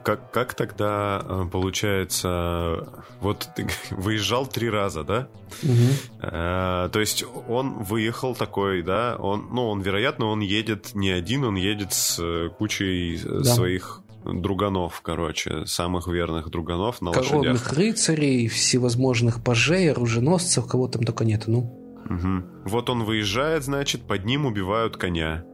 Как, 0.05 0.31
как 0.31 0.55
тогда 0.55 1.21
э, 1.25 1.45
получается, 1.51 2.87
вот 3.21 3.49
ты 3.57 3.69
выезжал 3.91 4.47
три 4.47 4.71
раза, 4.71 5.03
да? 5.03 5.29
Угу. 5.63 6.21
А, 6.23 6.89
то 6.89 7.01
есть 7.01 7.25
он 7.49 7.83
выехал 7.83 8.37
такой, 8.37 8.83
да? 8.83 9.17
Он, 9.19 9.49
ну, 9.51 9.69
он, 9.69 9.81
вероятно, 9.81 10.27
он 10.27 10.41
едет 10.41 10.95
не 10.95 11.11
один, 11.11 11.45
он 11.45 11.57
едет 11.57 11.93
с 11.93 12.51
кучей 12.59 13.21
да. 13.25 13.43
своих 13.45 14.03
друганов, 14.29 15.01
короче, 15.03 15.67
самых 15.67 16.07
верных 16.07 16.51
друганов 16.51 17.01
на 17.01 17.13
Коронных 17.13 17.63
лошадях. 17.63 17.73
рыцарей, 17.73 18.49
всевозможных 18.49 19.43
пажей, 19.43 19.91
оруженосцев, 19.91 20.67
кого 20.67 20.89
там 20.89 21.05
только 21.05 21.25
нет, 21.25 21.45
ну. 21.47 21.75
Угу. 22.09 22.69
Вот 22.69 22.91
он 22.91 23.05
выезжает, 23.05 23.65
значит, 23.65 24.03
под 24.03 24.25
ним 24.25 24.47
убивают 24.47 24.97
коня. 24.97 25.45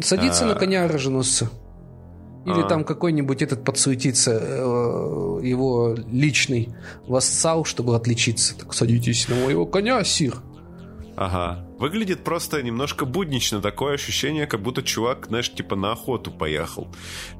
Садится 0.00 0.44
а... 0.44 0.48
на 0.48 0.54
коня 0.54 0.84
оруженосца. 0.84 1.50
Или 2.44 2.62
а... 2.62 2.64
там 2.64 2.84
какой-нибудь 2.84 3.40
этот 3.40 3.64
подсуетится, 3.64 4.32
э, 4.32 5.40
его 5.42 5.94
личный 6.10 6.70
вассал, 7.06 7.64
чтобы 7.64 7.94
отличиться. 7.94 8.58
Так 8.58 8.74
садитесь 8.74 9.28
на 9.28 9.36
моего 9.36 9.64
коня, 9.64 10.02
сир. 10.02 10.36
Ага. 11.16 11.64
Выглядит 11.82 12.22
просто 12.22 12.62
немножко 12.62 13.04
буднично. 13.04 13.60
Такое 13.60 13.94
ощущение, 13.94 14.46
как 14.46 14.62
будто 14.62 14.84
чувак, 14.84 15.26
знаешь, 15.26 15.52
типа 15.52 15.74
на 15.74 15.90
охоту 15.90 16.30
поехал. 16.30 16.86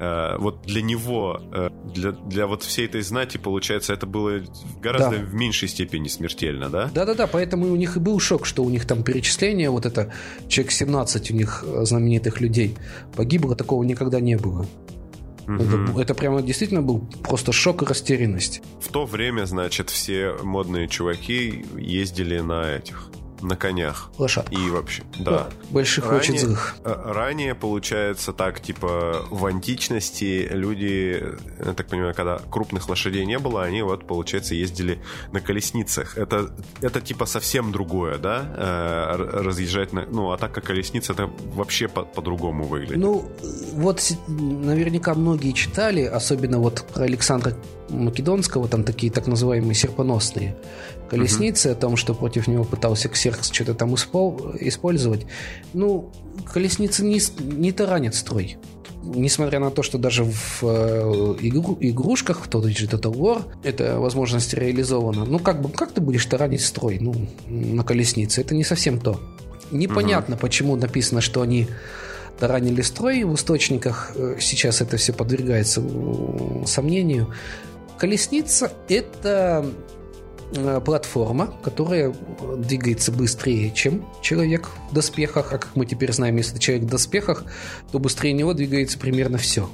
Э, 0.00 0.36
вот 0.36 0.62
для 0.62 0.82
него, 0.82 1.40
э, 1.52 1.70
для, 1.94 2.10
для 2.10 2.48
вот 2.48 2.64
всей 2.64 2.86
этой 2.86 3.02
знати, 3.02 3.38
получается, 3.38 3.92
это 3.92 4.04
было 4.04 4.42
гораздо 4.82 5.18
да. 5.18 5.24
в 5.24 5.32
меньшей 5.32 5.68
степени 5.68 6.08
смертельно, 6.08 6.68
да? 6.70 6.90
Да-да-да, 6.92 7.28
поэтому 7.28 7.70
у 7.72 7.76
них 7.76 7.96
и 7.96 8.00
был 8.00 8.18
шок, 8.18 8.44
что 8.44 8.64
у 8.64 8.68
них 8.68 8.84
там 8.84 9.04
перечисление, 9.04 9.70
вот 9.70 9.86
это, 9.86 10.12
человек 10.48 10.72
17 10.72 11.30
у 11.30 11.34
них 11.34 11.64
э, 11.64 11.84
знаменитых 11.84 12.40
людей 12.40 12.76
погибло, 13.14 13.54
такого 13.54 13.84
никогда 13.84 14.18
не 14.18 14.36
было. 14.36 14.66
Угу. 15.46 15.54
Это, 15.54 16.00
это 16.00 16.14
прямо 16.14 16.42
действительно 16.42 16.82
был 16.82 17.06
просто 17.22 17.52
шок 17.52 17.82
и 17.82 17.86
растерянность. 17.86 18.60
В 18.80 18.88
то 18.88 19.04
время, 19.06 19.44
значит, 19.44 19.88
все 19.88 20.34
модные 20.42 20.88
чуваки 20.88 21.64
ездили 21.76 22.40
на 22.40 22.72
этих 22.72 23.12
на 23.42 23.56
конях. 23.56 24.10
Лошадках. 24.18 24.58
И 24.58 24.70
вообще, 24.70 25.02
да. 25.18 25.48
Больших 25.70 26.04
Ранее- 26.06 26.18
очень 26.20 26.38
злых. 26.38 26.76
э, 26.84 26.94
Ранее, 27.06 27.54
получается, 27.54 28.32
так, 28.32 28.60
типа, 28.60 29.26
в 29.30 29.44
античности 29.46 30.48
люди, 30.50 31.22
я 31.64 31.72
так 31.74 31.86
понимаю, 31.88 32.14
когда 32.14 32.38
крупных 32.50 32.88
лошадей 32.88 33.24
не 33.26 33.38
было, 33.38 33.62
они 33.64 33.82
вот, 33.82 34.06
получается, 34.06 34.54
ездили 34.54 35.00
на 35.32 35.40
колесницах. 35.40 36.16
Это, 36.16 36.50
это 36.80 37.00
типа 37.00 37.26
совсем 37.26 37.72
другое, 37.72 38.18
да? 38.18 38.44
Э, 38.56 39.16
разъезжать 39.42 39.92
на... 39.92 40.06
Ну, 40.06 40.30
а 40.32 40.38
так 40.38 40.52
как 40.52 40.64
колесница, 40.64 41.12
это 41.12 41.30
вообще 41.54 41.88
по- 41.88 42.04
по-другому 42.04 42.64
выглядит. 42.64 42.96
Ну, 42.98 43.24
вот 43.74 44.00
наверняка 44.28 45.14
многие 45.14 45.52
читали, 45.52 46.02
особенно 46.02 46.58
вот 46.58 46.84
про 46.94 47.04
Александра 47.04 47.54
Македонского, 47.88 48.68
там 48.68 48.84
такие 48.84 49.12
так 49.12 49.26
называемые 49.26 49.74
серпоносные 49.74 50.56
колесницы, 51.16 51.66
о 51.68 51.74
том, 51.74 51.96
что 51.96 52.14
против 52.14 52.48
него 52.48 52.64
пытался 52.64 53.08
Ксеркс 53.08 53.50
что-то 53.52 53.74
там 53.74 53.94
испол- 53.94 54.56
использовать. 54.60 55.26
Ну, 55.74 56.10
колесницы 56.52 57.04
не, 57.04 57.20
не 57.40 57.72
таранят 57.72 58.14
строй. 58.14 58.56
Несмотря 59.04 59.58
на 59.58 59.70
то, 59.70 59.82
что 59.82 59.98
даже 59.98 60.24
в 60.24 60.62
э, 60.62 61.36
игру- 61.40 61.76
игрушках, 61.80 62.44
в 62.44 62.48
тот 62.48 62.64
же 62.66 62.86
Total 62.86 63.12
War, 63.12 63.42
эта 63.64 63.98
возможность 63.98 64.54
реализована. 64.54 65.24
Ну, 65.24 65.38
как 65.38 65.60
бы, 65.60 65.68
как 65.68 65.92
ты 65.92 66.00
будешь 66.00 66.24
таранить 66.26 66.64
строй 66.64 66.98
ну, 67.00 67.14
на 67.48 67.82
колеснице? 67.82 68.40
Это 68.40 68.54
не 68.54 68.64
совсем 68.64 69.00
то. 69.00 69.20
Непонятно, 69.72 70.36
почему 70.36 70.76
написано, 70.76 71.20
что 71.20 71.42
они 71.42 71.66
таранили 72.38 72.82
строй 72.82 73.24
в 73.24 73.34
источниках. 73.34 74.12
Э, 74.14 74.36
Сейчас 74.40 74.80
это 74.80 74.96
все 74.96 75.12
подвергается 75.12 75.82
сомнению. 76.66 77.34
Колесница– 77.98 78.72
это 78.88 79.64
платформа, 80.84 81.54
которая 81.62 82.14
двигается 82.58 83.12
быстрее, 83.12 83.70
чем 83.70 84.06
человек 84.20 84.68
в 84.90 84.94
доспехах. 84.94 85.52
А 85.52 85.58
как 85.58 85.74
мы 85.74 85.86
теперь 85.86 86.12
знаем, 86.12 86.36
если 86.36 86.58
человек 86.58 86.86
в 86.86 86.90
доспехах, 86.90 87.44
то 87.90 87.98
быстрее 87.98 88.32
него 88.32 88.52
двигается 88.52 88.98
примерно 88.98 89.38
все. 89.38 89.68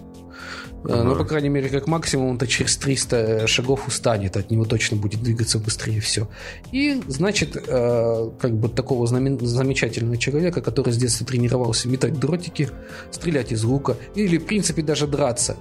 Ага. 0.84 1.02
Ну, 1.02 1.16
по 1.16 1.24
крайней 1.24 1.48
мере, 1.48 1.68
как 1.68 1.86
максимум, 1.86 2.30
он-то 2.30 2.46
через 2.46 2.76
300 2.76 3.46
шагов 3.46 3.88
устанет, 3.88 4.36
от 4.36 4.50
него 4.50 4.64
точно 4.64 4.96
будет 4.96 5.22
двигаться 5.22 5.58
быстрее 5.58 6.00
все. 6.00 6.28
И, 6.70 7.02
значит, 7.08 7.56
э, 7.56 8.30
как 8.40 8.56
бы 8.56 8.68
такого 8.68 9.06
знамен- 9.06 9.44
замечательного 9.44 10.16
человека, 10.16 10.60
который 10.60 10.92
с 10.92 10.96
детства 10.96 11.26
тренировался 11.26 11.88
метать 11.88 12.18
дротики, 12.18 12.68
стрелять 13.10 13.50
из 13.52 13.64
лука, 13.64 13.96
или, 14.14 14.38
в 14.38 14.46
принципе, 14.46 14.82
даже 14.82 15.06
драться. 15.06 15.56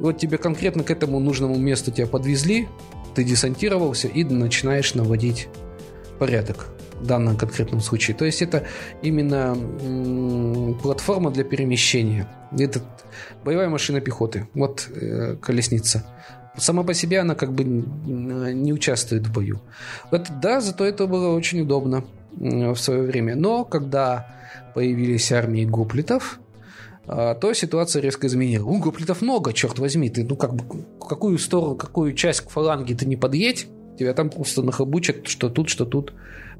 Вот 0.00 0.18
тебе 0.18 0.36
конкретно 0.36 0.84
к 0.84 0.90
этому 0.90 1.18
нужному 1.18 1.56
месту 1.56 1.90
тебя 1.90 2.06
подвезли, 2.06 2.68
ты 3.14 3.24
десантировался 3.24 4.08
и 4.08 4.24
начинаешь 4.24 4.94
наводить 4.94 5.48
порядок 6.18 6.68
в 7.00 7.06
данном 7.06 7.36
конкретном 7.36 7.80
случае. 7.80 8.16
То 8.16 8.24
есть 8.24 8.42
это 8.42 8.64
именно 9.02 9.56
платформа 10.82 11.30
для 11.30 11.44
перемещения. 11.44 12.28
Это 12.58 12.80
боевая 13.44 13.68
машина 13.68 14.00
пехоты. 14.00 14.48
Вот 14.54 14.88
э, 14.90 15.36
колесница. 15.36 16.04
Сама 16.56 16.82
по 16.82 16.94
себе 16.94 17.20
она 17.20 17.34
как 17.34 17.52
бы 17.52 17.62
не 17.64 18.72
участвует 18.72 19.26
в 19.26 19.32
бою. 19.32 19.60
Вот, 20.10 20.26
да, 20.42 20.60
зато 20.60 20.84
это 20.84 21.06
было 21.06 21.34
очень 21.34 21.60
удобно 21.60 22.04
в 22.32 22.76
свое 22.76 23.02
время. 23.02 23.36
Но 23.36 23.64
когда 23.64 24.26
появились 24.74 25.30
армии 25.30 25.64
гоплитов, 25.64 26.40
то 27.08 27.52
ситуация 27.54 28.02
резко 28.02 28.26
изменилась. 28.26 28.66
У 28.66 28.78
гоплитов 28.78 29.22
много, 29.22 29.52
черт 29.52 29.78
возьми. 29.78 30.10
Ты, 30.10 30.24
ну, 30.24 30.36
как 30.36 30.54
бы, 30.54 30.84
какую 31.00 31.38
сторону, 31.38 31.74
какую 31.74 32.12
часть 32.12 32.42
к 32.42 32.50
фаланге 32.50 32.94
ты 32.94 33.06
не 33.06 33.16
подъедь, 33.16 33.66
тебя 33.98 34.14
там 34.14 34.30
просто 34.30 34.62
нахабучат, 34.62 35.26
что 35.26 35.48
тут, 35.50 35.68
что 35.68 35.84
тут. 35.84 36.12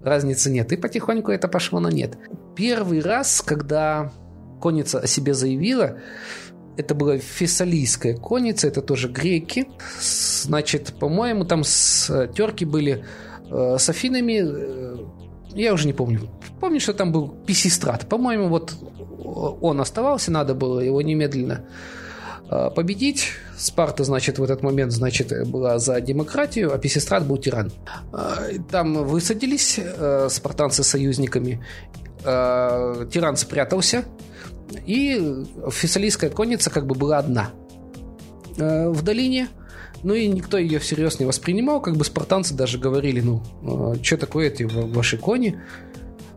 Разницы 0.02 0.50
нет. 0.50 0.72
И 0.72 0.76
потихоньку 0.76 1.30
это 1.30 1.48
пошло 1.48 1.80
на 1.80 1.88
нет. 1.88 2.18
Первый 2.56 3.00
раз, 3.00 3.42
когда 3.42 4.12
конница 4.60 5.00
о 5.00 5.06
себе 5.06 5.34
заявила, 5.34 5.98
это 6.76 6.94
была 6.94 7.18
фессалийская 7.18 8.16
конница, 8.16 8.68
это 8.68 8.82
тоже 8.82 9.08
греки. 9.08 9.68
Значит, 10.00 10.94
по-моему, 10.98 11.44
там 11.44 11.64
с 11.64 12.08
э, 12.10 12.28
терки 12.32 12.64
были 12.64 13.04
э, 13.50 13.76
с 13.78 13.88
Афинами. 13.88 14.40
э, 14.42 14.96
я 15.54 15.72
уже 15.72 15.86
не 15.86 15.92
помню. 15.92 16.28
Помню, 16.60 16.80
что 16.80 16.92
там 16.92 17.12
был 17.12 17.28
Писистрат. 17.46 18.08
По-моему, 18.08 18.48
вот 18.48 18.74
он 19.60 19.80
оставался, 19.80 20.30
надо 20.30 20.54
было 20.54 20.80
его 20.80 21.02
немедленно 21.02 21.64
э, 22.50 22.70
победить. 22.74 23.28
Спарта, 23.56 24.04
значит, 24.04 24.38
в 24.38 24.42
этот 24.42 24.62
момент, 24.62 24.92
значит, 24.92 25.32
была 25.48 25.78
за 25.78 26.00
демократию, 26.00 26.72
а 26.72 26.78
Писистрат 26.78 27.24
был 27.26 27.38
тиран. 27.38 27.72
Э, 28.12 28.58
Там 28.70 29.04
высадились 29.04 29.78
э, 29.78 30.28
спартанцы 30.30 30.82
с 30.82 30.88
союзниками. 30.88 31.64
Э, 32.24 33.06
Тиран 33.12 33.36
спрятался, 33.36 34.04
и 34.86 35.44
фессалийская 35.70 36.30
конница 36.30 36.70
как 36.70 36.86
бы 36.86 36.94
была 36.94 37.18
одна 37.18 37.50
э, 38.56 38.88
в 38.88 39.02
долине. 39.02 39.48
Ну 40.02 40.14
и 40.14 40.26
никто 40.28 40.58
ее 40.58 40.78
всерьез 40.78 41.18
не 41.18 41.26
воспринимал. 41.26 41.80
Как 41.80 41.96
бы 41.96 42.04
спартанцы 42.04 42.54
даже 42.54 42.78
говорили, 42.78 43.20
ну, 43.20 43.42
что 44.02 44.16
такое 44.16 44.48
эти 44.48 44.62
ва- 44.62 44.86
ваши 44.86 45.16
кони? 45.16 45.58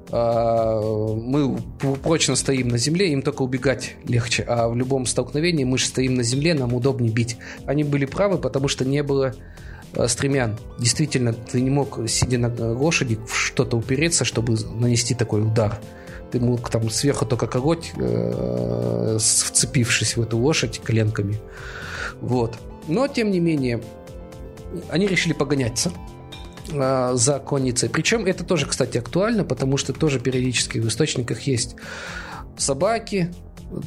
А, 0.09 0.81
Мы 1.15 1.57
прочно 2.03 2.35
стоим 2.35 2.67
на 2.67 2.77
земле, 2.77 3.11
им 3.11 3.21
только 3.21 3.43
убегать 3.43 3.95
легче. 4.05 4.43
А 4.47 4.67
в 4.67 4.75
любом 4.75 5.05
столкновении 5.05 5.63
мы 5.63 5.77
же 5.77 5.85
стоим 5.85 6.15
на 6.15 6.23
земле, 6.23 6.53
нам 6.53 6.73
удобнее 6.73 7.11
бить. 7.13 7.37
Они 7.65 7.83
были 7.83 8.05
правы, 8.05 8.37
потому 8.37 8.67
что 8.67 8.83
не 8.83 9.03
было 9.03 9.33
э, 9.93 10.07
стремян. 10.07 10.57
Действительно, 10.79 11.31
ты 11.33 11.61
не 11.61 11.69
мог, 11.69 11.99
сидя 12.09 12.39
на 12.39 12.47
э, 12.47 12.73
лошади, 12.73 13.19
что-то 13.31 13.77
упереться, 13.77 14.25
чтобы 14.25 14.57
нанести 14.75 15.13
такой 15.15 15.41
удар. 15.43 15.79
Ты 16.31 16.39
мог 16.39 16.69
там 16.69 16.89
сверху 16.89 17.25
только 17.25 17.47
коготь, 17.47 17.91
э, 17.95 19.17
вцепившись 19.19 20.17
в 20.17 20.21
эту 20.21 20.37
лошадь 20.37 20.79
коленками. 20.83 21.37
Вот. 22.19 22.57
Но, 22.91 23.07
тем 23.07 23.31
не 23.31 23.39
менее, 23.39 23.81
они 24.89 25.07
решили 25.07 25.31
погоняться 25.31 25.93
э, 26.69 27.11
за 27.13 27.39
конницей. 27.39 27.89
Причем 27.89 28.25
это 28.25 28.43
тоже, 28.43 28.65
кстати, 28.65 28.97
актуально, 28.97 29.45
потому 29.45 29.77
что 29.77 29.93
тоже 29.93 30.19
периодически 30.19 30.77
в 30.79 30.87
источниках 30.87 31.41
есть 31.43 31.75
собаки, 32.57 33.31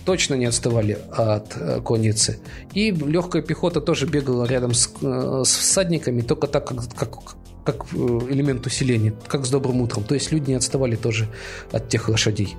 точно 0.07 0.35
не 0.35 0.47
отставали 0.47 0.99
от 1.13 1.55
э, 1.57 1.81
конницы. 1.83 2.39
И 2.73 2.91
легкая 2.91 3.43
пехота 3.43 3.83
тоже 3.83 4.07
бегала 4.07 4.47
рядом 4.47 4.73
с, 4.73 4.91
э, 5.03 5.43
с 5.45 5.55
всадниками, 5.55 6.23
только 6.23 6.47
так, 6.47 6.67
как, 6.67 6.79
как, 6.95 7.37
как 7.63 7.87
э, 7.93 7.97
элемент 8.31 8.67
усиления, 8.67 9.15
как 9.27 9.45
с 9.45 9.51
добрым 9.51 9.83
утром. 9.83 10.05
То 10.05 10.15
есть 10.15 10.33
люди 10.33 10.51
не 10.51 10.57
отставали 10.57 10.97
тоже 10.97 11.29
от 11.73 11.91
тех 11.91 12.09
лошадей. 12.09 12.57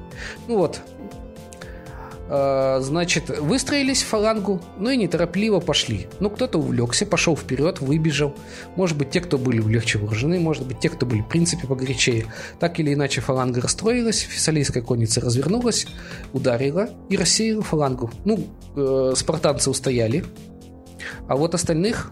Ну 0.48 0.58
вот. 0.58 0.82
Э, 2.28 2.80
Значит, 2.82 3.30
выстроились 3.40 4.04
в 4.04 4.08
фалангу, 4.08 4.62
ну 4.80 4.90
и 4.90 4.98
неторопливо 4.98 5.60
пошли. 5.60 6.08
Ну, 6.20 6.30
кто-то 6.30 6.58
увлекся, 6.60 7.06
пошел 7.06 7.38
вперед, 7.38 7.80
выбежал. 7.82 8.36
Может 8.76 8.98
быть, 8.98 9.12
те, 9.12 9.22
кто 9.22 9.38
были 9.38 9.62
легче 9.62 10.00
вооружены, 10.00 10.40
может 10.40 10.66
быть, 10.66 10.80
те, 10.80 10.90
кто 10.90 11.06
были, 11.06 11.22
в 11.22 11.28
принципе, 11.28 11.68
погорячее. 11.68 12.26
Так 12.60 12.80
или 12.80 12.94
иначе, 12.94 13.22
фаланга 13.22 13.62
расстроилась, 13.62 14.20
фессалийская 14.20 14.82
конница 14.84 15.22
развернулась, 15.22 15.88
ударила 16.34 16.90
и 17.10 17.18
рассеяла 17.18 17.62
фалангу. 17.62 18.12
Ну, 18.26 18.48
э, 18.76 19.14
спартанцы 19.16 19.70
устояли, 19.70 20.26
а 21.28 21.36
вот 21.36 21.54
остальных, 21.54 22.12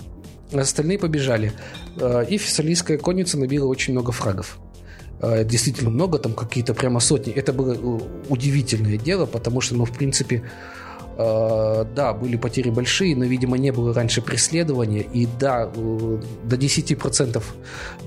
остальные 0.53 0.99
побежали. 0.99 1.53
Э, 1.99 2.25
И 2.29 2.37
фессалийская 2.37 2.97
конница 2.97 3.37
набила 3.39 3.65
очень 3.67 3.93
много 3.93 4.11
фрагов. 4.11 4.59
Э, 5.23 5.45
Действительно 5.45 5.89
много, 5.89 6.19
там 6.19 6.33
какие-то 6.33 6.73
прямо 6.73 6.99
сотни. 6.99 7.33
Это 7.33 7.53
было 7.53 7.73
э, 7.73 7.99
удивительное 8.29 8.97
дело, 8.97 9.25
потому 9.25 9.61
что, 9.61 9.75
ну, 9.75 9.85
в 9.85 9.91
принципе, 9.91 10.43
да, 11.15 12.13
были 12.13 12.37
потери 12.37 12.69
большие, 12.69 13.15
но, 13.15 13.25
видимо, 13.25 13.57
не 13.57 13.71
было 13.71 13.93
раньше 13.93 14.21
преследования. 14.21 15.01
И 15.01 15.27
да, 15.39 15.69
э, 15.73 16.21
до 16.43 16.55
10% 16.55 17.43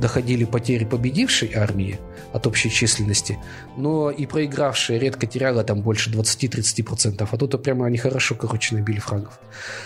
доходили 0.00 0.44
потери 0.44 0.84
победившей 0.84 1.52
армии 1.54 1.98
от 2.32 2.46
общей 2.46 2.70
численности, 2.70 3.38
но 3.76 4.10
и 4.10 4.26
проигравшая 4.26 4.98
редко 4.98 5.26
теряла 5.26 5.62
там 5.62 5.82
больше 5.82 6.10
20-30%. 6.10 7.28
А 7.30 7.36
тут 7.36 7.62
прямо 7.62 7.86
они 7.86 7.96
хорошо, 7.96 8.34
короче, 8.34 8.74
набили 8.74 8.98
фрагов. 8.98 9.38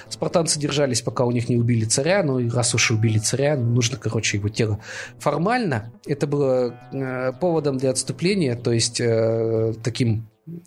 Спартанцы 0.09 0.59
держались, 0.59 1.03
пока 1.03 1.25
у 1.25 1.31
них 1.31 1.49
не 1.49 1.57
убили 1.57 1.85
царя, 1.85 2.23
ну 2.23 2.39
и 2.39 2.49
раз 2.49 2.75
уж 2.75 2.91
убили 2.91 3.18
царя, 3.18 3.57
нужно, 3.57 3.99
короче, 3.99 4.39
его 4.39 4.49
тело. 4.49 4.81
Формально 5.18 5.93
это 6.07 6.27
было 6.27 6.75
э, 6.93 7.33
поводом 7.41 7.77
для 7.77 7.91
отступления, 7.91 8.57
то 8.57 8.73
есть 8.73 9.01
э, 9.01 9.75
таким 9.83 10.27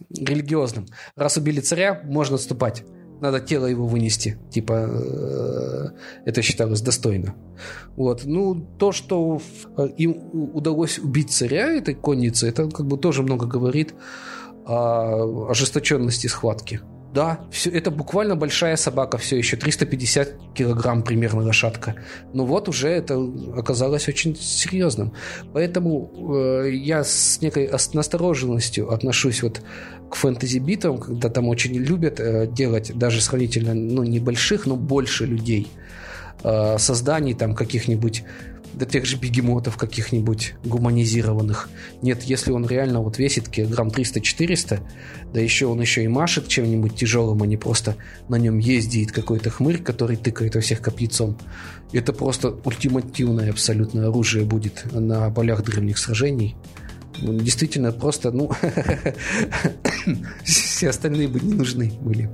религиозным. 0.10 0.86
Раз 1.16 1.38
убили 1.38 1.60
царя, 1.60 2.02
можно 2.06 2.36
отступать. 2.36 2.84
Надо 3.22 3.40
тело 3.40 3.68
его 3.68 3.88
вынести. 3.88 4.38
Типа, 4.52 4.74
э, 4.74 5.88
это 6.26 6.42
считалось 6.42 6.82
достойно. 6.82 7.36
Вот. 7.96 8.26
Ну, 8.26 8.56
то, 8.78 8.92
что 8.92 9.42
э, 9.78 9.88
им 9.98 10.18
удалось 10.54 11.00
убить 11.00 11.32
царя 11.32 11.72
этой 11.72 11.94
конницы, 11.94 12.48
это 12.50 12.70
как 12.70 12.86
бы 12.86 12.98
тоже 12.98 13.24
много 13.24 13.46
говорит 13.46 13.94
о 14.66 15.50
ожесточенности 15.50 16.28
схватки. 16.28 16.82
Да, 17.14 17.42
все, 17.52 17.70
это 17.70 17.92
буквально 17.92 18.36
большая 18.36 18.76
собака 18.76 19.20
все 19.20 19.38
еще, 19.38 19.56
350 19.56 20.30
килограмм 20.56 21.04
примерно 21.04 21.44
лошадка. 21.44 21.96
Но 22.34 22.46
вот 22.46 22.68
уже 22.68 22.90
это 22.90 23.24
оказалось 23.56 24.08
очень 24.08 24.36
серьезным. 24.36 25.14
Поэтому 25.54 26.10
э, 26.34 26.72
я 26.74 27.04
с 27.04 27.40
некой 27.40 27.70
настороженностью 27.94 28.92
отношусь 28.92 29.44
вот 29.44 29.62
к 30.10 30.16
фэнтези-битам, 30.16 30.98
когда 30.98 31.30
там 31.30 31.50
очень 31.50 31.76
любят 31.76 32.20
э, 32.20 32.48
делать 32.48 32.92
даже 32.96 33.22
сравнительно, 33.22 33.76
ну, 33.76 34.04
небольших, 34.04 34.66
но 34.66 34.76
больше 34.76 35.28
людей. 35.28 35.68
Э, 36.44 36.78
созданий 36.80 37.36
там 37.36 37.54
каких-нибудь 37.54 38.24
до 38.74 38.86
тех 38.86 39.06
же 39.06 39.18
бегемотов 39.18 39.78
каких-нибудь 39.78 40.56
гуманизированных. 40.64 41.70
Нет, 42.02 42.24
если 42.24 42.52
он 42.52 42.66
реально 42.66 43.02
вот 43.02 43.18
весит 43.18 43.50
килограмм 43.50 43.90
300-400, 43.90 44.80
да 45.34 45.40
еще 45.40 45.68
он 45.68 45.82
еще 45.82 46.04
и 46.04 46.08
машет 46.08 46.48
чем-нибудь 46.48 46.96
тяжелым, 46.96 47.44
а 47.44 47.48
не 47.48 47.58
просто 47.58 47.96
на 48.30 48.36
нем 48.36 48.58
ездит 48.58 49.12
какой-то 49.12 49.50
хмырь, 49.50 49.82
который 49.82 50.18
тыкает 50.18 50.56
во 50.56 50.62
всех 50.62 50.82
копьяцом. 50.82 51.38
Это 51.92 52.14
просто 52.14 52.56
ультимативное 52.64 53.52
абсолютно 53.52 54.08
оружие 54.08 54.46
будет 54.46 54.86
на 54.92 55.30
полях 55.30 55.64
древних 55.64 55.98
сражений. 55.98 56.56
Действительно, 57.22 57.92
просто, 57.92 58.32
ну, 58.32 58.52
все 60.44 60.90
остальные 60.90 61.28
бы 61.28 61.40
не 61.40 61.54
нужны 61.54 61.94
были. 62.02 62.30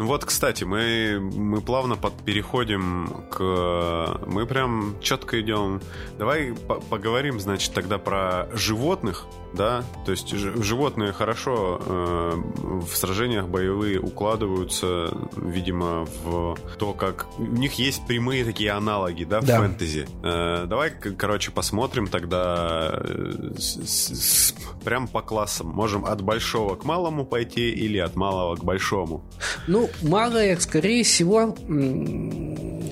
Ну 0.00 0.06
вот, 0.06 0.24
кстати, 0.24 0.64
мы, 0.64 1.20
мы 1.20 1.60
плавно 1.60 1.94
под, 1.94 2.14
переходим 2.24 3.26
к... 3.30 4.18
Мы 4.26 4.46
прям 4.46 4.94
четко 5.02 5.38
идем. 5.42 5.82
Давай 6.16 6.54
по 6.54 6.76
поговорим, 6.76 7.38
значит, 7.38 7.74
тогда 7.74 7.98
про 7.98 8.48
животных, 8.54 9.26
да? 9.54 9.84
То 10.04 10.12
есть 10.12 10.30
животные 10.30 11.12
хорошо 11.12 11.80
э, 11.84 12.42
в 12.86 12.96
сражениях 12.96 13.48
боевые 13.48 14.00
укладываются, 14.00 15.12
видимо, 15.36 16.06
в 16.24 16.56
то, 16.78 16.92
как... 16.92 17.26
У 17.38 17.44
них 17.44 17.74
есть 17.74 18.06
прямые 18.06 18.44
такие 18.44 18.70
аналоги, 18.70 19.24
да, 19.24 19.40
в 19.40 19.46
да. 19.46 19.58
фэнтези. 19.58 20.06
Э, 20.22 20.66
давай, 20.66 20.90
короче, 20.90 21.50
посмотрим 21.50 22.06
тогда 22.06 22.90
э, 22.92 23.52
с, 23.58 23.76
с, 23.76 24.54
прям 24.84 25.08
по 25.08 25.22
классам. 25.22 25.68
Можем 25.68 26.04
от 26.04 26.22
большого 26.22 26.76
к 26.76 26.84
малому 26.84 27.24
пойти 27.24 27.70
или 27.70 27.98
от 27.98 28.16
малого 28.16 28.56
к 28.56 28.64
большому. 28.64 29.22
Ну, 29.66 29.90
малое, 30.02 30.56
скорее 30.58 31.04
всего, 31.04 31.56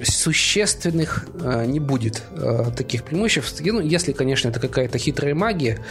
существенных 0.05 1.27
э, 1.41 1.67
не 1.67 1.81
будет 1.81 2.23
э, 2.31 2.71
таких 2.77 3.05
преимуществ. 3.05 3.61
Ну, 3.65 3.81
если, 3.81 4.13
конечно, 4.13 4.49
это 4.49 4.61
какая-то 4.61 4.99
хитрая 4.99 5.35
магия, 5.35 5.85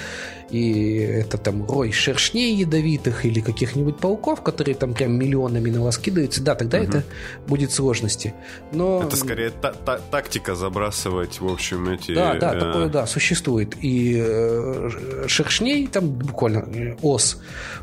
и 0.50 0.98
это 0.98 1.38
там 1.38 1.66
рой 1.66 1.92
шершней 1.92 2.56
ядовитых 2.56 3.26
или 3.26 3.42
каких-нибудь 3.42 3.98
пауков, 3.98 4.42
которые 4.42 4.76
там 4.76 4.94
прям 4.94 5.14
миллионами 5.14 5.70
на 5.70 5.82
вас 5.82 5.98
кидаются, 5.98 6.42
да, 6.42 6.56
тогда 6.56 6.80
угу. 6.80 6.88
это 6.88 7.04
будет 7.48 7.72
сложности. 7.72 8.34
Но... 8.72 9.04
Это 9.04 9.16
скорее 9.18 9.50
та 9.50 9.74
та 9.74 9.98
тактика 9.98 10.56
забрасывать, 10.56 11.42
в 11.42 11.48
общем, 11.48 11.90
эти... 11.90 12.14
Да, 12.14 12.36
да, 12.36 12.56
э... 12.56 12.60
такое, 12.60 12.88
да, 12.88 13.06
существует. 13.08 13.76
И 13.82 14.16
э, 14.18 14.90
шершней, 15.28 15.88
там 15.88 16.10
буквально 16.10 16.60
э, 16.60 16.96
ос, 17.02 17.42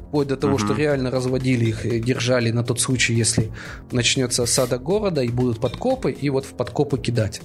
вплоть 0.08 0.28
до 0.28 0.36
того, 0.36 0.54
угу. 0.54 0.64
что 0.64 0.74
реально 0.74 1.10
разводили 1.10 1.66
их, 1.66 2.04
держали 2.04 2.50
на 2.50 2.64
тот 2.64 2.80
случай, 2.80 3.14
если 3.14 3.50
начнется 3.92 4.42
осада 4.42 4.78
города 4.78 5.22
и 5.22 5.28
будут 5.28 5.60
подкопы, 5.60 6.12
и 6.12 6.30
вот 6.30 6.46
в 6.46 6.54
подкопы 6.54 6.98
кидать. 6.98 7.42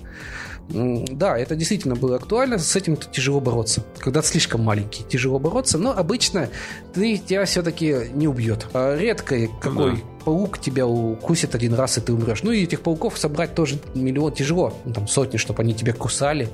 Да, 0.70 1.38
это 1.38 1.56
действительно 1.56 1.96
было 1.96 2.18
актуально, 2.18 2.60
с 2.60 2.76
этим 2.76 2.96
тяжело 2.96 3.40
бороться. 3.40 3.84
Когда 3.98 4.22
ты 4.22 4.28
слишком 4.28 4.62
маленький, 4.62 5.04
тяжело 5.04 5.40
бороться, 5.40 5.78
но 5.78 5.92
обычно 5.92 6.50
ты, 6.94 7.18
тебя 7.18 7.46
все-таки 7.46 8.10
не 8.14 8.28
убьет. 8.28 8.68
А 8.74 8.96
редко 8.96 9.48
какой 9.60 9.94
да. 9.94 10.02
паук 10.26 10.60
тебя 10.60 10.86
укусит 10.86 11.56
один 11.56 11.74
раз, 11.74 11.98
и 11.98 12.02
ты 12.02 12.14
умрешь. 12.14 12.44
Ну 12.44 12.52
и 12.52 12.64
этих 12.64 12.82
пауков 12.82 13.18
собрать 13.18 13.56
тоже 13.56 13.80
миллион 13.96 14.32
тяжело. 14.32 14.74
Ну, 14.86 14.94
там 14.94 15.08
сотни, 15.08 15.38
чтобы 15.38 15.64
они 15.64 15.74
тебя 15.74 15.94
кусали, 15.94 16.50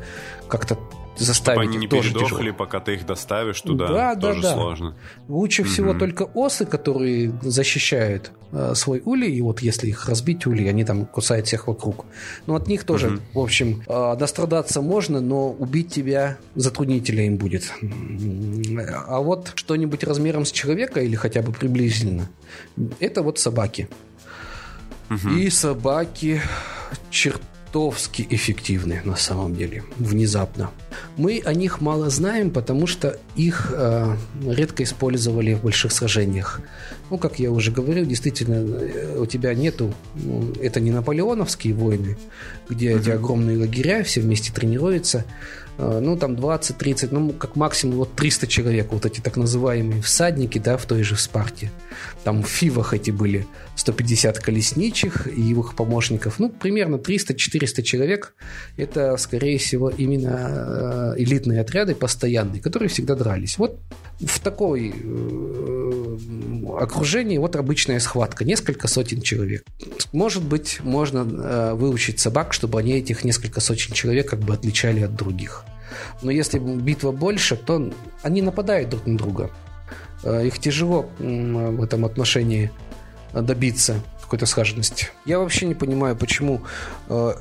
как-то 0.47 0.78
заставить 1.18 1.61
Чтобы 1.61 1.76
они 1.76 1.78
не 1.78 1.88
тоже 1.88 2.09
передохли, 2.09 2.38
тяжело. 2.38 2.57
пока 2.57 2.80
ты 2.80 2.95
их 2.95 3.05
доставишь 3.05 3.61
туда, 3.61 3.88
да, 3.88 4.16
тоже 4.16 4.41
да, 4.41 4.49
да. 4.49 4.53
сложно. 4.53 4.95
Лучше 5.28 5.61
угу. 5.61 5.70
всего 5.70 5.93
только 5.93 6.24
осы, 6.24 6.66
которые 6.66 7.32
защищают 7.41 8.32
э, 8.51 8.74
свой 8.76 9.01
улей, 9.05 9.34
и 9.34 9.41
вот 9.41 9.61
если 9.61 9.88
их 9.88 10.07
разбить 10.07 10.45
улей, 10.45 10.70
они 10.70 10.84
там 10.84 11.05
кусают 11.05 11.47
всех 11.47 11.68
вокруг. 11.68 12.05
Но 12.47 12.55
от 12.55 12.68
них 12.68 12.84
тоже, 12.84 13.07
угу. 13.07 13.20
в 13.34 13.43
общем, 13.43 13.84
э, 13.88 14.16
дострадаться 14.18 14.82
можно, 14.82 15.22
но 15.22 15.51
убить 15.51 15.91
тебя 15.91 16.38
затруднительно 16.55 17.22
им 17.22 17.38
будет. 17.38 17.72
А 19.07 19.20
вот 19.20 19.51
что-нибудь 19.55 20.03
размером 20.03 20.45
с 20.45 20.51
человека 20.51 21.01
или 21.01 21.16
хотя 21.16 21.41
бы 21.41 21.51
приблизительно, 21.51 22.30
это 22.99 23.22
вот 23.22 23.39
собаки. 23.39 23.89
Угу. 25.09 25.30
И 25.36 25.49
собаки 25.49 26.41
черт 27.09 27.41
чертовски 27.76 28.26
эффективны 28.30 29.01
на 29.03 29.17
самом 29.17 29.53
деле, 29.53 29.84
внезапно. 29.97 30.71
Мы 31.17 31.41
о 31.45 31.53
них 31.53 31.82
мало 31.82 32.09
знаем, 32.09 32.49
потому 32.49 32.88
что 32.88 33.17
их 33.36 33.73
э, 33.76 34.15
редко 34.47 34.84
использовали 34.84 35.53
в 35.53 35.61
больших 35.61 35.91
сражениях. 35.91 36.61
Ну, 37.09 37.17
как 37.17 37.38
я 37.39 37.51
уже 37.51 37.71
говорил, 37.71 38.05
действительно, 38.05 38.55
э, 38.55 39.17
у 39.19 39.26
тебя 39.26 39.53
нету... 39.53 39.93
Ну, 40.15 40.53
это 40.61 40.80
не 40.80 40.91
наполеоновские 40.91 41.73
войны, 41.73 42.17
где 42.69 42.91
mm-hmm. 42.91 43.01
эти 43.01 43.09
огромные 43.09 43.57
лагеря 43.57 44.03
все 44.03 44.21
вместе 44.21 44.53
тренируются. 44.53 45.26
Э, 45.78 45.99
ну, 46.01 46.17
там 46.17 46.36
20-30, 46.36 47.09
ну, 47.11 47.34
как 47.34 47.55
максимум 47.55 47.97
вот 47.97 48.15
300 48.15 48.47
человек, 48.47 48.91
вот 48.91 49.05
эти 49.05 49.19
так 49.19 49.38
называемые 49.38 50.01
всадники, 50.01 50.59
да, 50.59 50.78
в 50.78 50.86
той 50.86 51.03
же 51.03 51.17
Спарте. 51.17 51.71
Там 52.23 52.43
в 52.43 52.47
Фивах 52.47 52.93
эти 52.93 53.11
были 53.11 53.45
150 53.76 54.39
колесничих 54.39 55.28
и 55.28 55.51
их 55.51 55.76
помощников. 55.76 56.39
Ну, 56.39 56.49
примерно 56.49 56.95
300-400 56.95 57.82
человек. 57.82 58.36
Это, 58.78 59.17
скорее 59.17 59.57
всего, 59.57 59.89
именно 59.89 61.15
э, 61.17 61.21
элитные 61.21 61.61
отряды 61.61 61.95
постоянные, 61.95 62.61
которые 62.61 62.89
всегда 62.89 63.15
дрались. 63.15 63.57
Вот 63.57 63.80
в 64.19 64.39
такой 64.39 64.93
э, 64.95 66.17
окружении 66.80 67.38
вот 67.38 67.55
обычная 67.55 67.99
схватка, 67.99 68.45
несколько 68.45 68.88
сотен 68.88 69.21
человек. 69.21 69.65
Может 70.13 70.43
быть, 70.43 70.80
можно 70.84 71.76
выучить 71.76 72.19
собак, 72.19 72.53
чтобы 72.53 72.80
они 72.80 72.93
этих 72.93 73.23
несколько 73.23 73.59
сотен 73.59 73.93
человек 73.93 74.30
как 74.30 74.39
бы 74.39 74.53
отличали 74.53 75.01
от 75.01 75.15
других. 75.15 75.64
Но 76.22 76.32
если 76.32 76.60
битва 76.60 77.12
больше, 77.12 77.56
то 77.56 77.91
они 78.24 78.41
нападают 78.41 78.89
друг 78.89 79.06
на 79.06 79.18
друга. 79.18 79.52
Э, 80.24 80.46
их 80.46 80.60
тяжело 80.60 81.10
в 81.20 81.84
этом 81.84 82.06
отношении 82.06 82.72
добиться 83.34 84.02
какой-то 84.26 84.46
схожести. 84.48 85.10
Я 85.26 85.39
вообще 85.39 85.66
не 85.68 85.76
понимаю, 85.76 86.16
почему 86.16 86.62
э, 87.10 87.34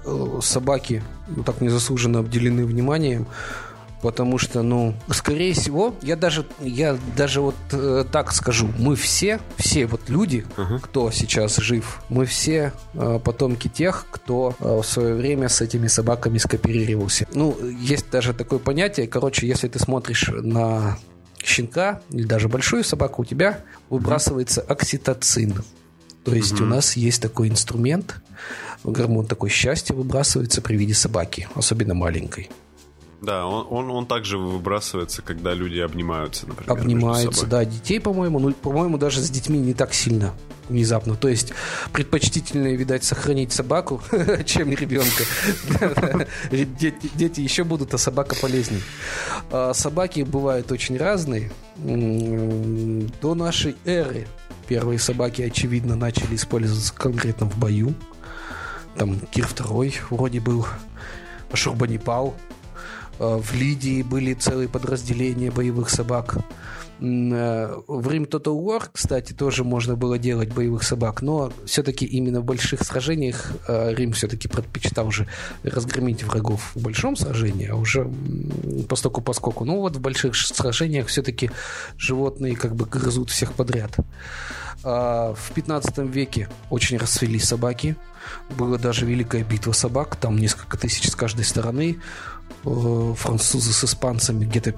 собаки 0.42 1.02
так 1.46 1.60
незаслуженно 1.60 2.20
обделены 2.20 2.66
вниманием 2.66 3.26
потому 4.04 4.36
что, 4.36 4.62
ну, 4.62 4.94
скорее 5.10 5.54
всего, 5.54 5.96
я 6.02 6.14
даже, 6.14 6.44
я 6.60 6.98
даже 7.16 7.40
вот 7.40 7.54
э, 7.72 8.04
так 8.12 8.32
скажу, 8.32 8.68
мы 8.78 8.96
все, 8.96 9.40
все 9.56 9.86
вот 9.86 10.10
люди, 10.10 10.44
uh-huh. 10.58 10.78
кто 10.80 11.10
сейчас 11.10 11.56
жив, 11.56 12.02
мы 12.10 12.26
все 12.26 12.74
э, 12.92 13.18
потомки 13.24 13.68
тех, 13.68 14.04
кто 14.10 14.54
э, 14.60 14.80
в 14.82 14.84
свое 14.84 15.14
время 15.14 15.48
с 15.48 15.62
этими 15.62 15.86
собаками 15.86 16.36
скооперировался. 16.36 17.26
Ну, 17.32 17.56
есть 17.80 18.10
даже 18.10 18.34
такое 18.34 18.58
понятие, 18.58 19.06
короче, 19.06 19.46
если 19.46 19.68
ты 19.68 19.78
смотришь 19.78 20.28
на 20.28 20.98
щенка 21.42 22.02
или 22.10 22.24
даже 22.24 22.50
большую 22.50 22.84
собаку, 22.84 23.22
у 23.22 23.24
тебя 23.24 23.60
выбрасывается 23.88 24.60
окситоцин. 24.60 25.64
То 26.24 26.34
есть 26.34 26.52
угу. 26.52 26.64
у 26.64 26.66
нас 26.66 26.94
есть 26.94 27.22
такой 27.22 27.48
инструмент, 27.48 28.16
гормон 28.84 29.24
такой 29.24 29.48
счастья 29.48 29.94
выбрасывается 29.94 30.60
при 30.60 30.76
виде 30.76 30.92
собаки, 30.92 31.48
особенно 31.54 31.94
маленькой. 31.94 32.50
Да, 33.24 33.46
он, 33.46 33.66
он, 33.70 33.90
он 33.90 34.06
также 34.06 34.38
выбрасывается, 34.38 35.22
когда 35.22 35.54
люди 35.54 35.78
обнимаются, 35.78 36.46
например. 36.46 36.72
Обнимаются, 36.72 37.46
да, 37.46 37.64
детей, 37.64 38.00
по-моему, 38.00 38.38
ну, 38.38 38.52
по-моему, 38.52 38.98
даже 38.98 39.20
с 39.20 39.30
детьми 39.30 39.58
не 39.58 39.74
так 39.74 39.94
сильно 39.94 40.34
внезапно. 40.68 41.14
То 41.16 41.28
есть 41.28 41.52
предпочтительнее, 41.92 42.76
видать, 42.76 43.04
сохранить 43.04 43.52
собаку, 43.52 44.02
чем 44.46 44.70
ребенка. 44.70 45.24
Дети 46.50 47.40
еще 47.40 47.64
будут, 47.64 47.94
а 47.94 47.98
собака 47.98 48.34
полезнее. 48.40 48.82
А 49.50 49.72
собаки 49.74 50.20
бывают 50.20 50.70
очень 50.72 50.96
разные. 50.96 51.50
До 51.76 53.34
нашей 53.34 53.76
эры 53.84 54.26
первые 54.66 54.98
собаки, 54.98 55.42
очевидно, 55.42 55.94
начали 55.96 56.36
использоваться 56.36 56.94
конкретно 56.94 57.46
в 57.46 57.58
бою. 57.58 57.94
Там 58.96 59.18
Кир 59.20 59.46
II 59.46 59.92
вроде 60.10 60.40
был, 60.40 60.66
Шурбанипал 61.52 62.34
в 63.18 63.54
Лидии 63.54 64.02
были 64.02 64.34
целые 64.34 64.68
подразделения 64.68 65.50
боевых 65.50 65.90
собак. 65.90 66.36
Э, 67.00 67.76
в 67.86 68.10
Рим 68.10 68.24
Total 68.24 68.56
War, 68.56 68.84
кстати, 68.92 69.32
тоже 69.32 69.64
можно 69.64 69.96
было 69.96 70.18
делать 70.18 70.52
боевых 70.52 70.82
собак, 70.84 71.22
но 71.22 71.52
все-таки 71.66 72.04
именно 72.04 72.40
в 72.40 72.44
больших 72.44 72.82
сражениях 72.82 73.52
э, 73.66 73.94
Рим 73.94 74.12
все-таки 74.12 74.48
предпочитал 74.48 75.08
уже 75.08 75.26
разгромить 75.62 76.22
врагов 76.22 76.72
в 76.74 76.82
большом 76.82 77.16
сражении, 77.16 77.68
а 77.68 77.74
уже 77.74 78.10
постоку 78.88 79.20
поскольку. 79.20 79.64
Ну 79.64 79.80
вот 79.80 79.96
в 79.96 80.00
больших 80.00 80.36
сражениях 80.36 81.08
все-таки 81.08 81.50
животные 81.98 82.56
как 82.56 82.74
бы 82.74 82.86
грызут 82.86 83.30
всех 83.30 83.54
подряд. 83.54 83.96
А 84.84 85.34
в 85.34 85.52
15 85.52 85.98
веке 85.98 86.48
очень 86.70 86.98
расцвели 86.98 87.38
собаки. 87.38 87.96
Была 88.56 88.78
даже 88.78 89.06
великая 89.06 89.42
битва 89.42 89.72
собак, 89.72 90.16
там 90.16 90.36
несколько 90.38 90.76
тысяч 90.78 91.10
с 91.10 91.16
каждой 91.16 91.44
стороны. 91.44 91.98
Э, 92.66 93.14
французы 93.16 93.72
с 93.72 93.84
испанцами 93.84 94.44
где-то 94.44 94.74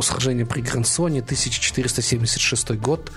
сражение 0.00 0.46
при 0.46 0.62
Грансоне, 0.62 1.20
1476 1.20 2.70
год, 2.80 3.12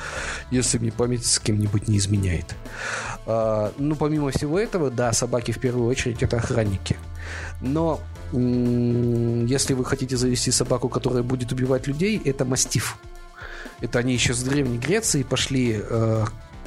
если 0.52 0.78
мне 0.78 0.92
память 0.92 1.26
с 1.26 1.40
кем-нибудь 1.40 1.88
не 1.88 1.98
изменяет. 1.98 2.54
А, 3.26 3.72
ну, 3.78 3.96
помимо 3.96 4.32
всего 4.32 4.60
этого, 4.60 4.92
да, 4.92 5.14
собаки 5.14 5.52
в 5.52 5.60
первую 5.60 5.88
очередь 5.88 6.22
это 6.22 6.38
охранники. 6.38 6.98
Но 7.62 8.02
если 8.34 9.74
вы 9.74 9.86
хотите 9.86 10.18
завести 10.18 10.52
собаку, 10.52 10.90
которая 10.90 11.24
будет 11.24 11.52
убивать 11.52 11.88
людей, 11.88 12.22
это 12.24 12.44
мастиф. 12.46 12.98
Это 13.80 14.00
они 14.00 14.14
еще 14.14 14.34
с 14.34 14.44
Древней 14.44 14.78
Греции 14.78 15.24
пошли 15.24 15.82
э, 15.82 16.26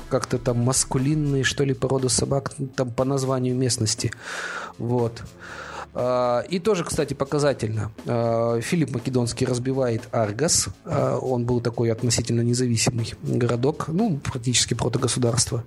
как-то 0.08 0.38
там 0.38 0.58
маскулинные, 0.60 1.44
что 1.44 1.64
ли, 1.64 1.74
породы 1.74 2.08
собак, 2.08 2.52
там 2.74 2.90
по 2.90 3.04
названию 3.04 3.54
местности. 3.54 4.10
Вот. 4.78 5.22
А, 5.94 6.40
и 6.48 6.58
тоже, 6.58 6.84
кстати, 6.84 7.14
показательно. 7.14 7.92
А, 8.06 8.60
Филипп 8.60 8.92
Македонский 8.92 9.44
разбивает 9.44 10.02
Аргас. 10.12 10.68
А, 10.84 11.18
он 11.18 11.44
был 11.44 11.60
такой 11.60 11.92
относительно 11.92 12.40
независимый 12.40 13.14
городок, 13.22 13.88
ну, 13.88 14.18
практически 14.18 14.74
протогосударство. 14.74 15.64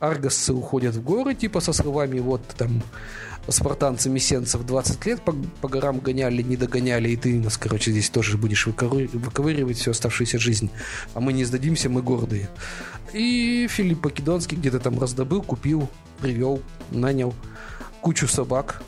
Аргасцы 0.00 0.52
уходят 0.52 0.94
в 0.94 1.02
горы, 1.02 1.34
типа 1.34 1.60
со 1.60 1.72
словами 1.72 2.20
вот 2.20 2.42
там 2.56 2.82
спартанцы 3.48 4.08
месенцев 4.08 4.64
20 4.64 5.04
лет 5.06 5.20
по, 5.22 5.32
по 5.60 5.68
горам 5.68 5.98
гоняли, 5.98 6.42
не 6.42 6.56
догоняли, 6.56 7.10
и 7.10 7.16
ты 7.16 7.38
нас, 7.38 7.58
короче, 7.58 7.90
здесь 7.90 8.10
тоже 8.10 8.38
будешь 8.38 8.66
выковыривать 8.66 9.76
всю 9.76 9.90
оставшуюся 9.90 10.38
жизнь. 10.38 10.70
А 11.14 11.20
мы 11.20 11.32
не 11.32 11.44
сдадимся, 11.44 11.90
мы 11.90 12.00
гордые. 12.00 12.48
И 13.12 13.66
Филипп 13.68 14.04
Македонский 14.04 14.56
где-то 14.56 14.80
там 14.80 14.98
раздобыл, 14.98 15.42
купил, 15.42 15.88
привел, 16.20 16.62
нанял 16.90 17.34
кучу 18.00 18.26
собак, 18.26 18.82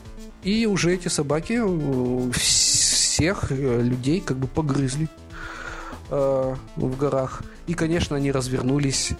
и 0.46 0.64
уже 0.66 0.94
эти 0.94 1.08
собаки 1.08 1.58
э, 1.60 2.30
всех 2.30 3.50
э, 3.50 3.82
людей 3.82 4.20
как 4.20 4.36
бы 4.36 4.46
погрызли 4.46 5.08
э, 6.08 6.54
в 6.76 6.96
горах. 6.96 7.42
И, 7.66 7.74
конечно, 7.74 8.14
они 8.16 8.30
развернулись 8.30 9.10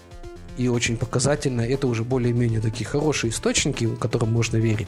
и 0.57 0.69
очень 0.69 0.95
показательно. 0.95 1.61
Это 1.61 1.87
уже 1.87 2.05
более-менее 2.05 2.61
такие 2.61 2.85
хорошие 2.85 3.31
источники, 3.31 3.93
которым 3.97 4.31
можно 4.31 4.55
верить. 4.55 4.87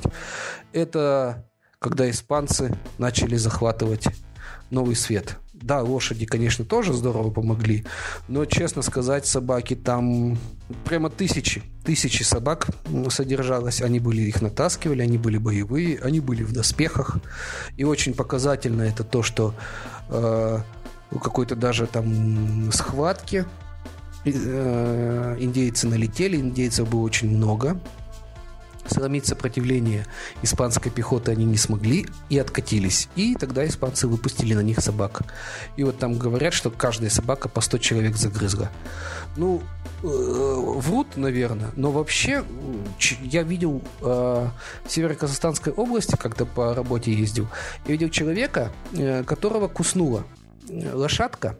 Это 0.71 1.45
когда 1.77 2.09
испанцы 2.09 2.73
начали 2.97 3.35
захватывать 3.35 4.07
новый 4.69 4.95
свет. 4.95 5.37
Да, 5.61 5.81
лошади, 5.81 6.25
конечно, 6.25 6.63
тоже 6.63 6.93
здорово 6.93 7.31
помогли, 7.31 7.85
но, 8.27 8.45
честно 8.45 8.81
сказать, 8.81 9.25
собаки 9.25 9.75
там 9.75 10.37
прямо 10.85 11.09
тысячи, 11.09 11.61
тысячи 11.83 12.23
собак 12.23 12.69
содержалось. 13.09 13.81
Они 13.81 13.99
были, 13.99 14.21
их 14.21 14.41
натаскивали, 14.41 15.01
они 15.01 15.17
были 15.17 15.37
боевые, 15.37 15.99
они 15.99 16.21
были 16.21 16.43
в 16.43 16.53
доспехах. 16.53 17.17
И 17.75 17.83
очень 17.83 18.13
показательно 18.13 18.83
это 18.83 19.03
то, 19.03 19.21
что 19.21 19.53
э, 20.09 20.59
какой-то 21.21 21.55
даже 21.55 21.87
там 21.87 22.71
схватки 22.71 23.45
э, 24.25 25.35
индейцы 25.39 25.87
налетели, 25.87 26.37
индейцев 26.37 26.89
было 26.89 27.01
очень 27.01 27.35
много. 27.35 27.79
Сломить 28.89 29.27
сопротивление 29.27 30.05
испанской 30.41 30.91
пехоты 30.91 31.31
они 31.31 31.45
не 31.45 31.57
смогли 31.57 32.07
и 32.29 32.39
откатились. 32.39 33.07
И 33.15 33.35
тогда 33.35 33.65
испанцы 33.67 34.07
выпустили 34.07 34.53
на 34.53 34.61
них 34.61 34.79
собак. 34.79 35.21
И 35.77 35.83
вот 35.83 35.99
там 35.99 36.17
говорят, 36.17 36.53
что 36.53 36.71
каждая 36.71 37.09
собака 37.09 37.49
по 37.49 37.61
100 37.61 37.77
человек 37.77 38.17
загрызла. 38.17 38.69
Ну, 39.37 39.61
э, 40.03 40.07
врут, 40.07 41.17
наверное, 41.17 41.71
но 41.75 41.91
вообще 41.91 42.43
я 43.21 43.43
видел 43.43 43.81
э, 44.01 44.03
в 44.03 44.91
Северо-Казахстанской 44.91 45.71
области, 45.71 46.15
когда 46.15 46.45
по 46.45 46.73
работе 46.73 47.13
ездил, 47.13 47.47
я 47.85 47.91
видел 47.91 48.09
человека, 48.09 48.71
э, 48.93 49.23
которого 49.23 49.67
куснула 49.67 50.25
лошадка. 50.69 51.57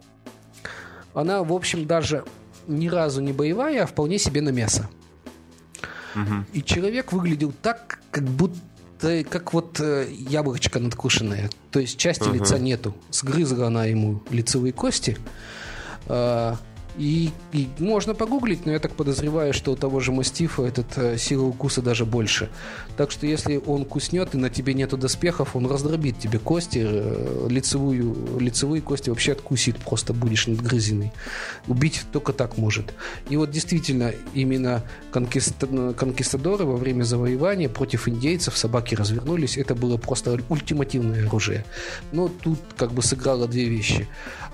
Она, 1.14 1.42
в 1.42 1.52
общем, 1.52 1.86
даже 1.86 2.24
ни 2.66 2.88
разу 2.88 3.20
не 3.20 3.32
боевая, 3.32 3.84
а 3.84 3.86
вполне 3.86 4.18
себе 4.18 4.40
на 4.40 4.50
мясо. 4.50 4.88
Угу. 6.14 6.44
И 6.54 6.62
человек 6.62 7.12
выглядел 7.12 7.52
так, 7.62 8.00
как 8.10 8.24
будто 8.24 8.58
как 9.30 9.54
вот 9.54 9.80
э, 9.80 10.08
яблочко 10.10 10.78
надкушенное. 10.78 11.48
То 11.70 11.80
есть 11.80 11.98
части 11.98 12.24
uh 12.24 12.34
лица 12.34 12.58
нету. 12.58 12.94
Сгрызла 13.10 13.68
она 13.68 13.86
ему 13.86 14.22
лицевые 14.30 14.74
кости. 14.74 15.16
Э, 16.96 17.00
и, 17.00 17.30
и 17.52 17.68
можно 17.78 18.14
погуглить, 18.14 18.66
но 18.66 18.72
я 18.72 18.78
так 18.78 18.92
подозреваю, 18.92 19.52
что 19.52 19.72
у 19.72 19.76
того 19.76 20.00
же 20.00 20.12
мастифа 20.12 20.64
этот 20.64 20.96
э, 20.96 21.18
сила 21.18 21.44
укуса 21.44 21.82
даже 21.82 22.04
больше. 22.04 22.48
Так 22.96 23.10
что 23.10 23.26
если 23.26 23.60
он 23.66 23.84
куснет 23.84 24.34
и 24.34 24.38
на 24.38 24.50
тебе 24.50 24.74
нету 24.74 24.96
доспехов, 24.96 25.56
он 25.56 25.66
раздробит 25.66 26.18
тебе 26.18 26.38
кости, 26.38 26.80
э, 26.82 27.46
лицевую, 27.48 28.38
лицевые 28.38 28.82
кости 28.82 29.10
вообще 29.10 29.32
откусит, 29.32 29.76
просто 29.78 30.12
будешь 30.12 30.46
надгрызенный. 30.46 31.12
Убить 31.68 32.02
только 32.12 32.32
так 32.32 32.58
может. 32.58 32.94
И 33.28 33.36
вот 33.36 33.50
действительно, 33.50 34.12
именно 34.34 34.82
конкиста, 35.10 35.94
конкистадоры 35.94 36.64
во 36.64 36.76
время 36.76 37.04
завоевания 37.04 37.68
против 37.68 38.08
индейцев 38.08 38.56
собаки 38.56 38.94
развернулись. 38.94 39.56
Это 39.56 39.74
было 39.74 39.96
просто 39.96 40.38
ультимативное 40.48 41.26
оружие. 41.26 41.64
Но 42.12 42.28
тут 42.28 42.58
как 42.76 42.92
бы 42.92 43.02
сыграло 43.02 43.48
две 43.48 43.64
вещи. 43.68 44.08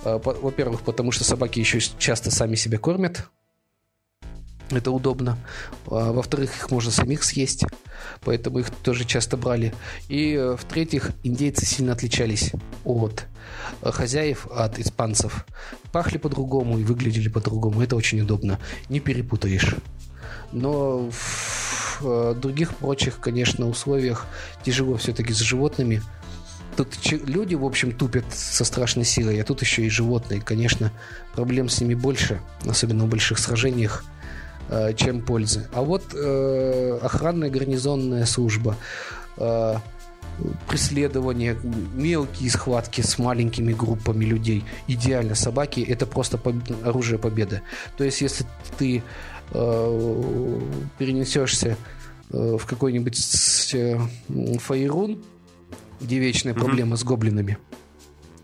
Э, 0.05 0.19
во-первых, 0.23 0.83
потому 0.83 1.13
что 1.13 1.25
собаки 1.25 1.59
еще 1.59 1.81
часто 1.99 2.26
сами 2.31 2.55
себя 2.57 2.79
кормят. 2.79 3.29
Это 4.71 4.91
удобно. 4.91 5.39
А, 5.87 6.13
во-вторых, 6.13 6.57
их 6.57 6.71
можно 6.71 6.91
самих 6.91 7.23
съесть, 7.23 7.65
поэтому 8.23 8.59
их 8.59 8.71
тоже 8.71 9.05
часто 9.05 9.37
брали. 9.37 9.73
И 10.09 10.33
э, 10.33 10.57
в-третьих, 10.57 11.13
индейцы 11.23 11.65
сильно 11.65 11.93
отличались 11.93 12.51
от 12.85 13.27
э, 13.83 13.93
хозяев, 13.93 14.49
от 14.51 14.81
испанцев. 14.81 15.47
Пахли 15.93 16.19
по-другому 16.19 16.79
и 16.79 16.85
выглядели 16.85 17.29
по-другому. 17.29 17.81
Это 17.81 17.95
очень 17.95 18.21
удобно. 18.21 18.59
Не 18.89 18.99
перепутаешь. 18.99 19.77
Но 20.51 21.11
в 21.11 22.35
других 22.35 22.75
прочих, 22.77 23.21
конечно, 23.21 23.69
условиях 23.69 24.27
тяжело 24.65 24.97
все-таки 24.97 25.33
с 25.33 25.39
животными– 25.39 26.03
Тут 26.77 26.89
люди, 27.11 27.55
в 27.55 27.65
общем, 27.65 27.93
тупят 27.93 28.27
со 28.35 28.65
страшной 28.65 29.07
силой, 29.07 29.41
а 29.41 29.45
тут 29.45 29.63
еще 29.63 29.87
и 29.87 29.89
животные. 29.89 30.43
Конечно, 30.43 30.93
проблем 31.35 31.71
с 31.71 31.81
ними 31.81 31.95
больше, 31.95 32.41
особенно 32.67 33.05
в 33.05 33.09
больших 33.09 33.39
сражениях, 33.39 34.05
э, 34.69 34.93
чем 34.95 35.23
пользы. 35.23 35.69
А 35.73 35.81
вот 35.83 36.03
э, 36.13 36.99
охранная 37.03 37.49
гарнизонная 37.49 38.27
служба, 38.27 38.77
э, 39.39 39.77
преследование, 40.69 41.57
мелкие 41.95 42.51
схватки 42.51 43.01
с 43.01 43.17
маленькими 43.19 43.73
группами 43.73 44.27
людей. 44.27 44.65
Идеально. 44.87 45.35
Собаки– 45.35 45.81
это 45.89 46.05
просто 46.05 46.39
оружие 46.85 47.19
победы. 47.19 47.63
То 47.97 48.05
есть, 48.05 48.21
если 48.21 48.45
ты 48.77 49.03
перенесешься 50.99 51.77
в 52.29 52.67
какой-нибудь 52.67 53.17
фаерун, 54.61 55.23
где 56.01 56.19
вечная 56.19 56.53
mm-hmm. 56.53 56.59
проблема 56.59 56.97
с 56.97 57.05
гоблинами, 57.05 57.59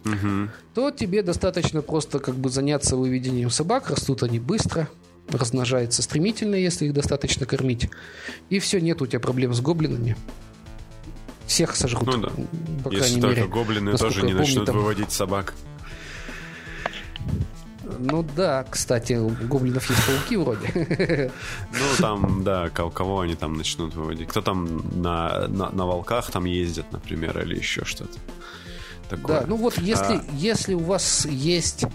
mm-hmm. 0.04 0.50
то 0.74 0.90
тебе 0.90 1.22
достаточно 1.22 1.82
просто 1.82 2.18
как 2.18 2.34
бы 2.34 2.50
заняться 2.50 2.96
выведением 2.96 3.50
собак. 3.50 3.90
Растут 3.90 4.22
они 4.22 4.38
быстро, 4.38 4.88
размножаются 5.28 6.02
стремительно, 6.02 6.54
если 6.54 6.86
их 6.86 6.94
достаточно 6.94 7.46
кормить. 7.46 7.90
И 8.50 8.58
все, 8.58 8.80
нет 8.80 9.02
у 9.02 9.06
тебя 9.06 9.20
проблем 9.20 9.54
с 9.54 9.60
гоблинами. 9.60 10.16
Всех 11.46 11.76
сожрут. 11.76 12.06
Ну 12.06 12.18
да. 12.18 12.30
По 12.84 12.92
если 12.92 13.20
только 13.20 13.40
мере, 13.40 13.48
гоблины 13.48 13.96
тоже 13.96 14.22
не 14.22 14.28
помню, 14.28 14.38
начнут 14.38 14.66
там... 14.66 14.76
выводить 14.76 15.12
собак. 15.12 15.54
Ну 17.98 18.22
да, 18.36 18.64
кстати, 18.68 19.14
у 19.14 19.28
гоблинов 19.28 19.88
есть 19.90 20.06
пауки 20.06 20.36
вроде. 20.36 21.30
Ну 21.72 21.96
там, 21.98 22.44
да, 22.44 22.70
кого 22.70 23.20
они 23.20 23.34
там 23.34 23.54
начнут 23.54 23.94
выводить. 23.94 24.28
Кто 24.28 24.40
там 24.40 24.82
на, 25.02 25.48
на, 25.48 25.70
на 25.70 25.86
волках 25.86 26.30
там 26.30 26.44
ездит, 26.44 26.86
например, 26.92 27.38
или 27.40 27.56
еще 27.56 27.84
что-то. 27.84 28.18
Такое. 29.08 29.40
Да, 29.40 29.46
ну 29.46 29.56
вот 29.56 29.78
если, 29.78 30.14
а... 30.14 30.24
если 30.32 30.74
у 30.74 30.80
вас 30.80 31.26
есть 31.26 31.84
э, 31.84 31.88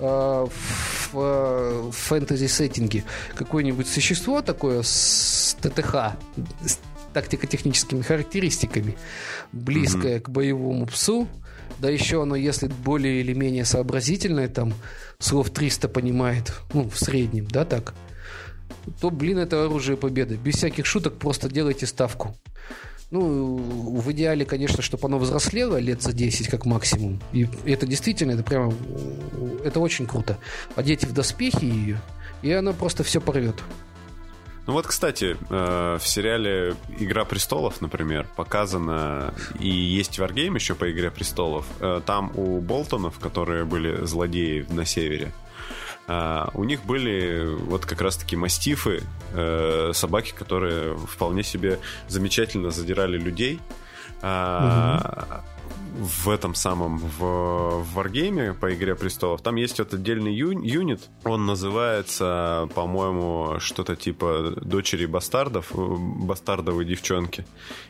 в, 0.00 1.18
э, 1.18 1.90
в 1.90 1.92
фэнтези-сеттинге 1.92 3.04
какое-нибудь 3.34 3.88
существо 3.88 4.40
такое 4.40 4.82
с 4.82 5.56
ТТХ, 5.60 6.16
тактико-техническими 7.12 8.02
характеристиками, 8.02 8.96
близкое 9.52 10.18
mm-hmm. 10.18 10.20
к 10.20 10.28
боевому 10.28 10.86
псу, 10.86 11.28
да 11.78 11.90
еще 11.90 12.22
оно, 12.22 12.36
если 12.36 12.68
более 12.68 13.20
или 13.20 13.32
менее 13.32 13.64
сообразительное, 13.64 14.48
там 14.48 14.74
слов 15.18 15.50
300 15.50 15.88
понимает, 15.88 16.52
ну, 16.72 16.88
в 16.88 16.98
среднем, 16.98 17.46
да, 17.46 17.64
так, 17.64 17.94
то, 19.00 19.10
блин, 19.10 19.38
это 19.38 19.64
оружие 19.64 19.96
победы. 19.96 20.36
Без 20.36 20.56
всяких 20.56 20.86
шуток 20.86 21.18
просто 21.18 21.48
делайте 21.48 21.86
ставку. 21.86 22.36
Ну, 23.10 23.56
в 23.56 24.10
идеале, 24.12 24.44
конечно, 24.44 24.82
чтобы 24.82 25.06
оно 25.06 25.18
взрослело 25.18 25.76
лет 25.76 26.02
за 26.02 26.12
10 26.12 26.48
как 26.48 26.66
максимум. 26.66 27.20
И 27.32 27.48
это 27.64 27.86
действительно, 27.86 28.32
это 28.32 28.42
прямо, 28.42 28.74
это 29.64 29.80
очень 29.80 30.06
круто. 30.06 30.38
Одеть 30.74 31.04
в 31.04 31.12
доспехи 31.12 31.64
ее, 31.64 32.00
и 32.42 32.50
она 32.52 32.72
просто 32.72 33.04
все 33.04 33.20
порвет. 33.20 33.56
Ну 34.66 34.72
вот, 34.72 34.86
кстати, 34.86 35.36
э, 35.50 35.98
в 36.00 36.06
сериале 36.06 36.74
«Игра 36.98 37.24
престолов», 37.24 37.82
например, 37.82 38.26
показано, 38.34 39.34
и 39.60 39.68
есть 39.68 40.18
варгейм 40.18 40.54
еще 40.54 40.74
по 40.74 40.90
«Игре 40.90 41.10
престолов», 41.10 41.66
э, 41.80 42.00
там 42.06 42.32
у 42.34 42.60
Болтонов, 42.60 43.18
которые 43.18 43.64
были 43.64 44.04
злодеи 44.06 44.64
на 44.70 44.86
севере, 44.86 45.32
э, 46.08 46.46
у 46.54 46.64
них 46.64 46.82
были 46.84 47.44
вот 47.44 47.84
как 47.84 48.00
раз-таки 48.00 48.36
мастифы, 48.36 49.02
собаки, 49.92 50.32
которые 50.32 50.96
вполне 50.96 51.42
себе 51.42 51.80
замечательно 52.08 52.70
задирали 52.70 53.18
людей. 53.18 53.60
Угу 54.22 55.53
в 55.94 56.28
этом 56.28 56.54
самом, 56.54 56.98
в, 56.98 57.18
в 57.18 57.98
Wargame 57.98 58.54
по 58.54 58.74
Игре 58.74 58.94
Престолов, 58.94 59.42
там 59.42 59.56
есть 59.56 59.78
вот 59.78 59.94
отдельный 59.94 60.34
ю, 60.34 60.50
юнит, 60.50 61.08
он 61.24 61.46
называется, 61.46 62.68
по-моему, 62.74 63.60
что-то 63.60 63.94
типа 63.94 64.54
дочери 64.60 65.06
бастардов, 65.06 65.72
бастардовые 65.74 66.86
девчонки. 66.86 67.46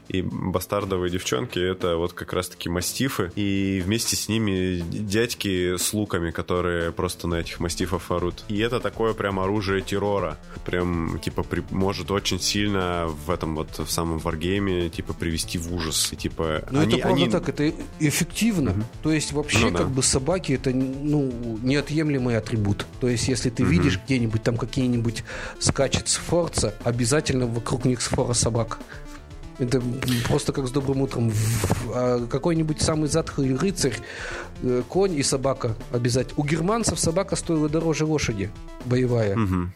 И 0.08 0.22
бастардовые 0.22 1.10
девчонки 1.10 1.58
это 1.58 1.96
вот 1.96 2.12
как 2.12 2.32
раз-таки 2.32 2.68
мастифы, 2.68 3.32
и 3.36 3.82
вместе 3.84 4.16
с 4.16 4.28
ними 4.28 4.82
дядьки 4.90 5.76
с 5.76 5.92
луками, 5.92 6.30
которые 6.30 6.92
просто 6.92 7.26
на 7.26 7.36
этих 7.36 7.60
мастифов 7.60 8.10
орут. 8.10 8.44
И 8.48 8.58
это 8.58 8.80
такое 8.80 9.14
прям 9.14 9.40
оружие 9.40 9.80
террора. 9.80 10.38
Прям, 10.64 11.18
типа, 11.18 11.42
при, 11.42 11.62
может 11.70 12.10
очень 12.10 12.40
сильно 12.40 13.06
в 13.26 13.30
этом 13.30 13.56
вот 13.56 13.78
в 13.78 13.90
самом 13.90 14.18
варгейме, 14.18 14.88
типа, 14.88 15.14
привести 15.14 15.58
в 15.58 15.72
ужас. 15.74 16.12
И, 16.12 16.16
типа, 16.16 16.64
ну, 16.70 16.82
это 16.82 16.98
правда 16.98 17.22
они... 17.22 17.30
так, 17.30 17.48
это 17.48 17.72
эффективно. 18.00 18.72
Угу. 18.72 18.82
То 19.02 19.12
есть 19.12 19.32
вообще 19.32 19.70
ну, 19.70 19.78
как 19.78 19.90
бы 19.90 20.02
собаки 20.02 20.52
это 20.52 20.70
ну 20.70 21.32
неотъемлемый 21.62 22.36
атрибут. 22.36 22.86
То 23.00 23.08
есть 23.08 23.28
если 23.28 23.50
ты 23.50 23.62
угу. 23.62 23.72
видишь 23.72 24.00
где-нибудь 24.04 24.42
там 24.42 24.56
какие-нибудь 24.56 25.24
скачет 25.58 26.08
с 26.08 26.16
форца, 26.16 26.74
обязательно 26.84 27.46
вокруг 27.46 27.84
них 27.84 28.00
сфора 28.02 28.32
собак. 28.34 28.78
Это 29.58 29.82
просто 30.28 30.52
как 30.52 30.66
с 30.66 30.70
добрым 30.70 31.02
утром. 31.02 31.32
А 31.94 32.26
какой-нибудь 32.26 32.80
самый 32.80 33.08
затхлый 33.08 33.56
рыцарь, 33.56 33.96
э, 34.62 34.82
конь 34.88 35.14
и 35.14 35.22
собака 35.22 35.74
обязательно. 35.92 36.42
У 36.42 36.44
германцев 36.44 36.98
собака 36.98 37.36
стоила 37.36 37.68
дороже 37.68 38.04
лошади 38.04 38.50
боевая. 38.84 39.36
Угу. 39.36 39.70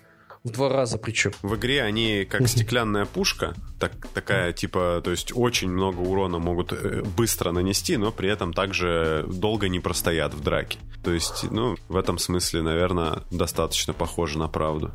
В 0.49 0.53
два 0.53 0.69
раза 0.69 0.99
причем. 0.99 1.33
В 1.43 1.57
игре 1.57 1.83
они 1.83 2.25
как 2.25 2.49
стеклянная 2.49 3.05
пушка, 3.05 3.55
так, 3.79 3.93
такая 4.15 4.53
типа, 4.53 5.01
то 5.05 5.11
есть 5.11 5.33
очень 5.35 5.71
много 5.71 6.01
урона 6.01 6.39
могут 6.39 6.73
э, 6.73 7.03
быстро 7.17 7.53
нанести, 7.53 7.97
но 7.97 8.11
при 8.11 8.31
этом 8.31 8.53
также 8.53 9.27
долго 9.29 9.69
не 9.69 9.81
простоят 9.81 10.33
в 10.35 10.43
драке. 10.43 10.79
То 11.05 11.13
есть, 11.13 11.51
ну, 11.51 11.77
в 11.89 11.97
этом 11.97 12.19
смысле, 12.19 12.63
наверное, 12.63 13.23
достаточно 13.31 13.93
похоже 13.93 14.39
на 14.39 14.49
правду. 14.49 14.93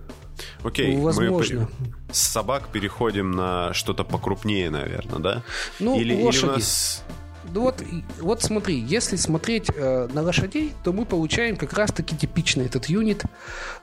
Окей, 0.64 0.96
ну, 0.96 1.04
Возможно. 1.04 1.62
мы 1.62 2.14
с 2.14 2.20
собак 2.20 2.70
переходим 2.72 3.32
на 3.32 3.74
что-то 3.74 4.04
покрупнее, 4.04 4.70
наверное, 4.70 5.20
да? 5.20 5.44
Ну, 5.80 6.00
или, 6.00 6.16
лошади. 6.16 6.46
Или 6.46 6.50
у 6.50 6.54
нас 6.56 7.04
ну 7.54 7.62
вот, 7.62 7.84
вот 8.20 8.42
смотри, 8.42 8.80
если 8.80 9.16
смотреть 9.16 9.70
э, 9.76 10.08
на 10.12 10.24
лошадей, 10.24 10.74
то 10.84 10.92
мы 10.92 11.06
получаем 11.06 11.56
как 11.56 11.74
раз-таки 11.74 12.18
типичный 12.18 12.66
этот 12.66 12.88
юнит, 12.88 13.24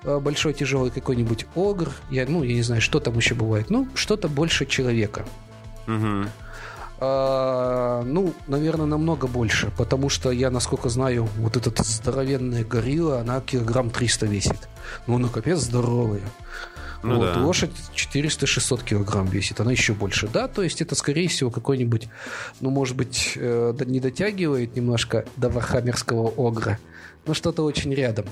э, 0.03 0.19
большой 0.19 0.55
тяжелый 0.55 0.91
какой-нибудь 0.91 1.47
огр, 1.55 1.91
я, 2.11 2.27
ну, 2.27 2.43
я 2.43 2.55
не 2.55 2.63
знаю, 2.63 2.83
что 2.83 2.99
там 2.99 3.17
еще 3.17 3.35
бывает, 3.35 3.71
ну, 3.71 3.89
что-то 3.95 4.29
больше 4.29 4.67
человека. 4.67 5.25
Угу. 5.87 6.29
А, 7.03 8.03
ну, 8.03 8.35
наверное, 8.47 8.87
намного 8.87 9.27
больше, 9.27 9.73
потому 9.79 10.09
что 10.09 10.31
я, 10.33 10.51
насколько 10.51 10.89
знаю, 10.89 11.29
вот 11.37 11.57
этот 11.57 11.79
здоровенная 11.79 12.65
горилла, 12.65 13.21
она 13.21 13.41
килограмм 13.41 13.91
300 13.91 14.27
весит. 14.27 14.69
Ну, 15.07 15.15
она 15.15 15.29
капец 15.29 15.61
здоровая. 15.61 16.23
Ну, 17.03 17.17
вот, 17.17 17.35
да. 17.35 17.41
Лошадь 17.41 17.71
400-600 17.95 18.85
килограмм 18.85 19.27
весит, 19.27 19.61
она 19.61 19.73
еще 19.73 19.95
больше. 19.95 20.29
Да, 20.29 20.49
то 20.49 20.63
есть 20.63 20.83
это, 20.83 20.95
скорее 20.95 21.29
всего, 21.29 21.51
какой-нибудь, 21.51 22.09
ну, 22.61 22.71
может 22.71 22.97
быть, 22.97 23.33
э, 23.37 23.75
не 23.87 24.01
дотягивает 24.01 24.77
немножко 24.77 25.25
до 25.37 25.49
вархаммерского 25.49 26.33
огра, 26.37 26.79
но 27.27 27.35
что-то 27.35 27.63
очень 27.63 27.95
рядом. 27.95 28.27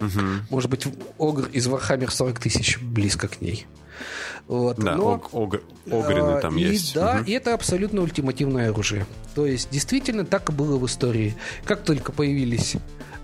Угу. 0.00 0.20
Может 0.50 0.70
быть, 0.70 0.86
огр 1.18 1.48
из 1.52 1.66
Warhammer 1.66 2.10
40 2.10 2.38
тысяч 2.38 2.78
близко 2.80 3.28
к 3.28 3.40
ней. 3.40 3.66
Вот. 4.48 4.76
Да, 4.76 4.96
но, 4.96 5.14
ог, 5.14 5.30
ог, 5.32 5.54
огрины 5.86 6.40
там 6.40 6.56
и, 6.56 6.62
есть. 6.62 6.94
Да, 6.94 7.16
угу. 7.16 7.24
и 7.24 7.32
это 7.32 7.54
абсолютно 7.54 8.02
ультимативное 8.02 8.70
оружие. 8.70 9.06
То 9.34 9.46
есть, 9.46 9.70
действительно, 9.70 10.24
так 10.24 10.50
и 10.50 10.52
было 10.52 10.76
в 10.78 10.86
истории. 10.86 11.36
Как 11.64 11.82
только 11.82 12.12
появились 12.12 12.76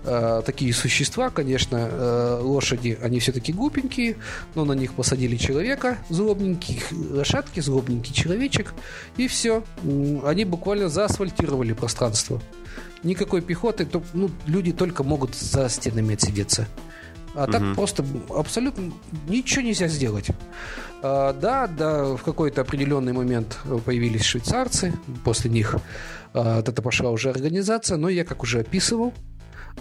э, 0.03 0.41
такие 0.45 0.73
существа, 0.73 1.29
конечно, 1.29 1.77
э, 1.77 2.39
лошади, 2.41 2.97
они 3.01 3.19
все-таки 3.19 3.53
глупенькие, 3.53 4.17
но 4.55 4.65
на 4.65 4.73
них 4.73 4.93
посадили 4.93 5.35
человека, 5.37 5.97
злобненький, 6.09 6.81
лошадки, 6.91 7.59
злобненький 7.59 8.13
человечек, 8.13 8.73
и 9.17 9.27
все. 9.27 9.63
Они 10.23 10.45
буквально 10.45 10.89
заасфальтировали 10.89 11.73
пространство. 11.73 12.41
Никакой 13.03 13.41
пехоты, 13.41 13.85
то, 13.85 14.03
ну, 14.13 14.29
люди 14.45 14.71
только 14.71 15.03
могут 15.03 15.35
за 15.35 15.69
стенами 15.69 16.13
отсидеться. 16.13 16.67
А 17.33 17.43
угу. 17.43 17.51
так 17.51 17.75
просто 17.75 18.05
абсолютно 18.29 18.91
ничего 19.27 19.63
нельзя 19.63 19.87
сделать. 19.87 20.27
А, 21.01 21.33
да, 21.33 21.67
да, 21.67 22.15
в 22.15 22.23
какой-то 22.23 22.61
определенный 22.61 23.13
момент 23.13 23.57
появились 23.85 24.23
швейцарцы, 24.23 24.93
после 25.23 25.49
них 25.49 25.75
а, 26.33 26.57
вот 26.57 26.69
это 26.69 26.81
пошла 26.81 27.09
уже 27.11 27.29
организация, 27.29 27.97
но 27.97 28.09
я, 28.09 28.25
как 28.25 28.43
уже 28.43 28.59
описывал, 28.59 29.13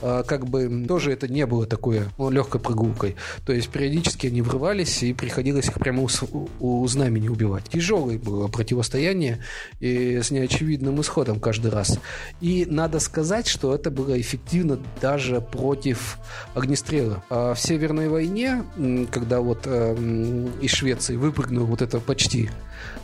как 0.01 0.47
бы 0.47 0.85
тоже 0.87 1.13
это 1.13 1.29
не 1.29 1.47
было 1.47 1.67
такое 1.67 2.09
ну, 2.19 2.31
легкой 2.31 2.61
прогулкой. 2.61 3.17
То 3.45 3.53
есть 3.53 3.69
периодически 3.69 4.29
они 4.29 4.43
врывались, 4.43 5.03
и 5.03 5.13
приходилось 5.13 5.69
их 5.69 5.75
прямо 5.75 6.03
у, 6.03 6.49
у 6.61 6.87
знамени 6.87 7.29
убивать. 7.29 7.65
Тяжелое 7.69 8.19
было 8.19 8.49
противостояние 8.49 9.43
и 9.81 10.21
с 10.23 10.31
неочевидным 10.31 11.01
исходом 11.01 11.41
каждый 11.41 11.71
раз. 11.71 11.99
И 12.41 12.67
надо 12.69 13.01
сказать, 13.01 13.47
что 13.47 13.75
это 13.75 13.91
было 13.91 14.21
эффективно 14.21 14.79
даже 15.01 15.41
против 15.41 16.19
огнестрела. 16.55 17.23
А 17.31 17.55
в 17.55 17.61
Северной 17.61 18.09
войне, 18.09 18.65
когда 19.11 19.41
вот 19.41 19.63
э, 19.67 19.97
из 20.61 20.71
Швеции 20.71 21.17
выпрыгнула 21.17 21.67
вот 21.67 21.83
это 21.83 22.01
почти 22.01 22.51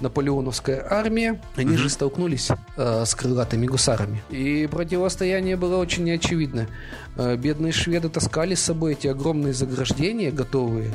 наполеоновская 0.01 0.87
армия, 0.89 1.41
они 1.57 1.75
mm-hmm. 1.75 1.77
же 1.77 1.91
столкнулись 1.91 2.51
э, 2.77 3.05
с 3.05 3.15
крылатыми 3.15 3.67
гусарами. 3.67 4.23
И 4.31 4.69
противостояние 4.71 5.57
было 5.57 5.77
очень 5.77 6.05
неочевидно. 6.05 6.69
Э, 7.19 7.35
бедные 7.37 7.73
шведы 7.73 8.11
таскали 8.11 8.55
с 8.55 8.63
собой 8.63 8.93
эти 8.93 9.07
огромные 9.07 9.55
заграждения 9.55 10.31
готовые, 10.31 10.95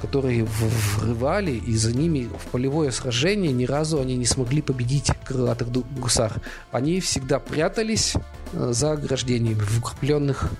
которые 0.00 0.44
врывали, 0.44 1.52
и 1.52 1.76
за 1.76 1.96
ними 1.96 2.28
в 2.44 2.50
полевое 2.50 2.90
сражение 2.90 3.52
ни 3.52 3.66
разу 3.66 4.00
они 4.00 4.16
не 4.16 4.26
смогли 4.26 4.62
победить 4.62 5.12
крылатых 5.24 5.68
гусар. 5.70 6.32
Они 6.72 7.00
всегда 7.00 7.38
прятались 7.38 8.14
э, 8.52 8.72
за 8.72 8.92
ограждениями 8.92 9.60
в 9.60 9.78
укрепленных 9.78 10.50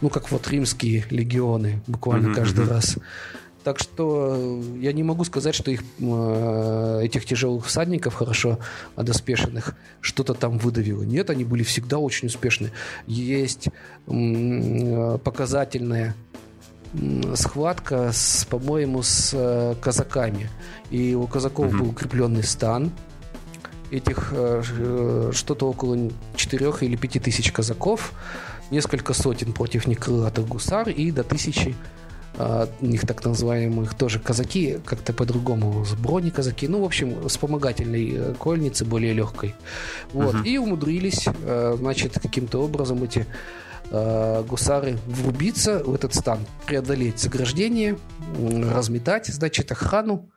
ну, 0.00 0.10
как 0.10 0.30
вот 0.30 0.48
римские 0.48 1.04
легионы, 1.10 1.82
буквально 1.88 2.28
mm-hmm, 2.28 2.34
каждый 2.34 2.68
раз. 2.68 2.98
Так 3.68 3.80
что 3.80 4.34
э, 4.34 4.78
я 4.80 4.94
не 4.94 5.02
могу 5.02 5.24
сказать, 5.24 5.54
что 5.54 5.70
их, 5.70 5.82
э, 5.98 7.00
этих 7.02 7.26
тяжелых 7.26 7.66
всадников, 7.66 8.14
хорошо 8.14 8.60
одоспешенных, 8.96 9.74
что-то 10.00 10.32
там 10.32 10.56
выдавило. 10.56 11.02
Нет, 11.02 11.28
они 11.28 11.44
были 11.44 11.64
всегда 11.64 11.98
очень 11.98 12.28
успешны. 12.28 12.72
Есть 13.06 13.68
э, 14.06 15.18
показательная 15.22 16.14
схватка, 17.34 18.10
с, 18.10 18.46
по-моему, 18.46 19.02
с 19.02 19.76
казаками. 19.82 20.48
И 20.90 21.14
у 21.14 21.26
казаков 21.26 21.66
mm-hmm. 21.66 21.78
был 21.78 21.90
укрепленный 21.90 22.44
стан. 22.44 22.90
Этих 23.90 24.32
что-то 25.32 25.68
около 25.68 26.10
4 26.36 26.72
или 26.80 26.96
5 26.96 27.22
тысяч 27.22 27.52
казаков, 27.52 28.14
несколько 28.70 29.12
сотен 29.12 29.52
против 29.52 29.86
некрылатых 29.86 30.48
гусар 30.48 30.88
и 30.88 31.10
до 31.10 31.22
тысячи 31.22 31.74
у 32.80 32.86
них 32.86 33.06
так 33.06 33.24
называемых 33.24 33.94
тоже 33.94 34.20
казаки, 34.20 34.78
как-то 34.84 35.12
по-другому, 35.12 35.84
с 35.84 35.94
брони 35.94 36.30
казаки, 36.30 36.68
ну, 36.68 36.80
в 36.80 36.84
общем, 36.84 37.28
вспомогательной 37.28 38.12
э, 38.14 38.34
кольницы, 38.38 38.84
более 38.84 39.12
легкой. 39.12 39.54
Вот, 40.12 40.34
uh-huh. 40.34 40.44
и 40.44 40.58
умудрились, 40.58 41.26
э, 41.26 41.74
значит, 41.78 42.14
каким-то 42.14 42.62
образом 42.62 43.02
эти 43.02 43.26
э, 43.90 44.44
гусары 44.48 44.98
врубиться 45.06 45.82
в 45.84 45.94
этот 45.94 46.14
стан, 46.14 46.38
преодолеть 46.66 47.18
заграждение, 47.18 47.98
разметать, 48.72 49.26
значит, 49.26 49.72
охрану. 49.72 50.28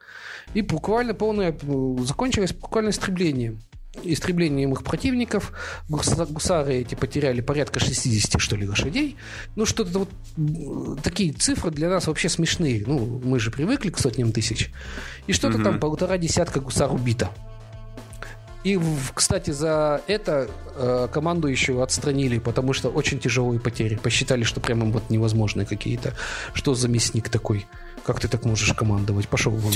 И 0.56 0.62
буквально 0.64 1.14
полное, 1.14 1.56
закончилось 2.04 2.54
буквально 2.54 2.90
истреблением 2.90 3.60
истреблением 4.04 4.74
их 4.74 4.84
противников. 4.84 5.52
Гусары 5.90 6.76
эти 6.76 6.96
потеряли 6.96 7.42
порядка 7.42 7.80
60, 7.80 8.42
что 8.42 8.56
ли, 8.56 8.68
лошадей. 8.68 9.18
Ну, 9.56 9.66
что-то 9.66 10.00
вот 10.00 11.02
такие 11.04 11.34
цифры 11.34 11.72
для 11.72 11.90
нас 11.90 12.08
вообще 12.08 12.30
смешные. 12.30 12.84
Ну, 12.86 13.22
мы 13.24 13.40
же 13.40 13.52
привыкли 13.52 13.90
к 13.90 13.98
сотням 13.98 14.32
тысяч. 14.32 14.72
И 15.28 15.34
что-то 15.34 15.58
угу. 15.58 15.64
там 15.64 15.80
полтора 15.80 16.18
десятка 16.18 16.60
гусар 16.60 16.94
убито. 16.94 17.30
И, 18.64 18.80
кстати, 19.16 19.50
за 19.50 20.02
это 20.06 20.48
э, 20.76 21.08
команду 21.12 21.48
еще 21.48 21.82
отстранили, 21.82 22.38
потому 22.38 22.74
что 22.74 22.90
очень 22.90 23.20
тяжелые 23.20 23.60
потери. 23.60 23.96
Посчитали, 23.96 24.44
что 24.44 24.60
прямо 24.60 24.86
вот 24.86 25.10
невозможные 25.10 25.66
какие-то. 25.66 26.14
Что 26.54 26.76
за 26.76 26.88
мясник 26.88 27.30
такой? 27.30 27.66
Как 28.06 28.20
ты 28.20 28.28
так 28.28 28.46
можешь 28.46 28.74
командовать? 28.74 29.28
Пошел 29.28 29.52
вон. 29.52 29.74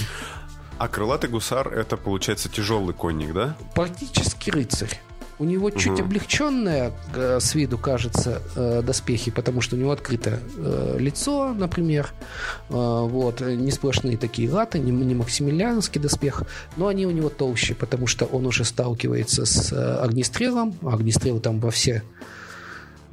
А 0.78 0.88
крылатый 0.88 1.30
гусар 1.30 1.74
это, 1.74 1.98
получается, 1.98 2.50
тяжелый 2.50 2.94
конник, 2.94 3.34
да? 3.34 3.56
Практически 3.74 4.50
рыцарь. 4.50 5.00
У 5.38 5.44
него 5.44 5.70
чуть 5.70 6.00
угу. 6.00 6.04
облегченное 6.04 6.94
э, 7.14 7.40
с 7.42 7.56
виду 7.56 7.78
кажется 7.78 8.42
э, 8.56 8.82
доспехи, 8.82 9.32
потому 9.32 9.60
что 9.60 9.76
у 9.76 9.80
него 9.80 9.92
открыто 9.92 10.40
э, 10.56 10.96
лицо, 10.98 11.54
например. 11.54 12.14
Э, 12.70 12.74
вот, 12.74 13.42
не 13.42 13.70
сплошные 13.72 14.18
такие 14.18 14.50
латы, 14.50 14.80
не, 14.80 14.92
не 14.92 15.14
максимилианский 15.14 16.00
доспех, 16.00 16.44
но 16.78 16.88
они 16.88 17.06
у 17.06 17.12
него 17.12 17.30
толще, 17.30 17.76
потому 17.76 18.08
что 18.08 18.26
он 18.26 18.46
уже 18.46 18.64
сталкивается 18.64 19.46
с 19.46 19.74
огнестрелом. 20.02 20.74
Огнестрел 20.82 21.42
там 21.42 21.60
во 21.60 21.70
все 21.70 22.02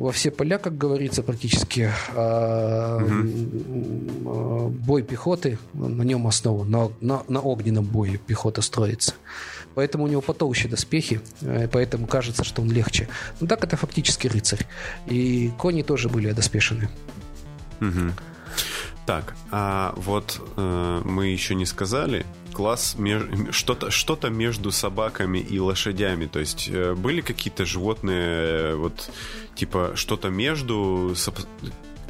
во 0.03 0.11
все 0.11 0.33
поля, 0.33 0.59
как 0.59 0.77
говорится, 0.77 1.23
практически 1.23 1.89
угу. 3.05 4.69
бой 4.71 5.03
пехоты 5.03 5.59
на 5.75 6.03
нем 6.03 6.27
основан, 6.27 6.69
на, 6.69 6.91
на, 7.01 7.23
на 7.29 7.41
огненном 7.41 7.85
бое 7.85 8.19
пехота 8.19 8.63
строится. 8.63 9.15
Поэтому 9.77 10.05
у 10.05 10.09
него 10.09 10.21
потолще 10.21 10.67
доспехи, 10.69 11.21
э, 11.41 11.69
поэтому 11.71 12.09
кажется, 12.09 12.43
что 12.43 12.63
он 12.63 12.71
легче. 12.73 13.09
Но 13.41 13.47
так 13.47 13.63
это 13.63 13.77
фактически 13.77 14.27
рыцарь. 14.27 14.67
И 15.07 15.53
кони 15.57 15.83
тоже 15.83 16.09
были 16.09 16.29
одоспешены. 16.29 16.89
Угу. 17.81 18.13
Так, 19.07 19.35
а 19.51 19.95
вот 19.97 20.41
э, 20.57 21.03
мы 21.05 21.27
еще 21.27 21.55
не 21.55 21.67
сказали, 21.67 22.25
класс 22.53 22.95
меж... 22.97 23.23
что-то 23.51 23.91
что 23.91 24.17
между 24.29 24.71
собаками 24.71 25.39
и 25.39 25.59
лошадями. 25.59 26.27
То 26.27 26.39
есть 26.39 26.69
э, 26.73 26.95
были 26.95 27.21
какие-то 27.21 27.65
животные, 27.65 28.27
э, 28.29 28.75
вот 28.77 29.11
типа 29.55 29.93
что-то 29.97 30.29
между, 30.29 31.15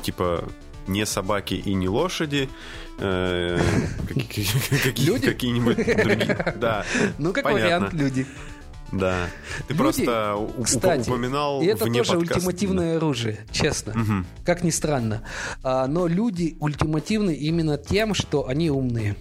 типа 0.03 0.45
не 0.87 1.07
собаки 1.07 1.55
и 1.55 1.75
не 1.75 1.89
лошади, 1.89 2.49
э, 2.99 3.59
какие-нибудь 4.09 5.77
другие. 5.77 6.55
Да, 6.57 6.85
ну 7.19 7.33
как 7.33 7.45
вариант 7.45 7.93
люди. 7.93 8.27
Да. 8.93 9.29
Ты 9.67 9.73
Люди, 9.73 9.79
просто 9.79 10.49
кстати, 10.63 11.09
упоминал 11.09 11.63
и 11.63 11.67
это 11.67 11.87
вне 11.87 12.01
тоже 12.01 12.13
подкаста. 12.13 12.39
ультимативное 12.39 12.97
оружие, 12.99 13.47
честно. 13.51 13.93
Угу. 13.93 14.27
Как 14.45 14.63
ни 14.63 14.71
странно. 14.71 15.23
А, 15.63 15.87
но 15.87 16.07
люди 16.07 16.57
ультимативны 16.61 17.35
именно 17.35 17.79
тем, 17.79 18.15
что 18.15 18.47
они 18.47 18.71
умные. 18.71 19.17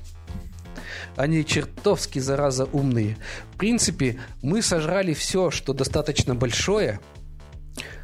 Они 1.16 1.46
чертовски, 1.46 2.20
зараза, 2.20 2.66
умные. 2.72 3.18
В 3.54 3.58
принципе, 3.58 4.20
мы 4.42 4.62
сожрали 4.62 5.14
все, 5.14 5.52
что 5.52 5.74
достаточно 5.74 6.36
большое, 6.36 7.00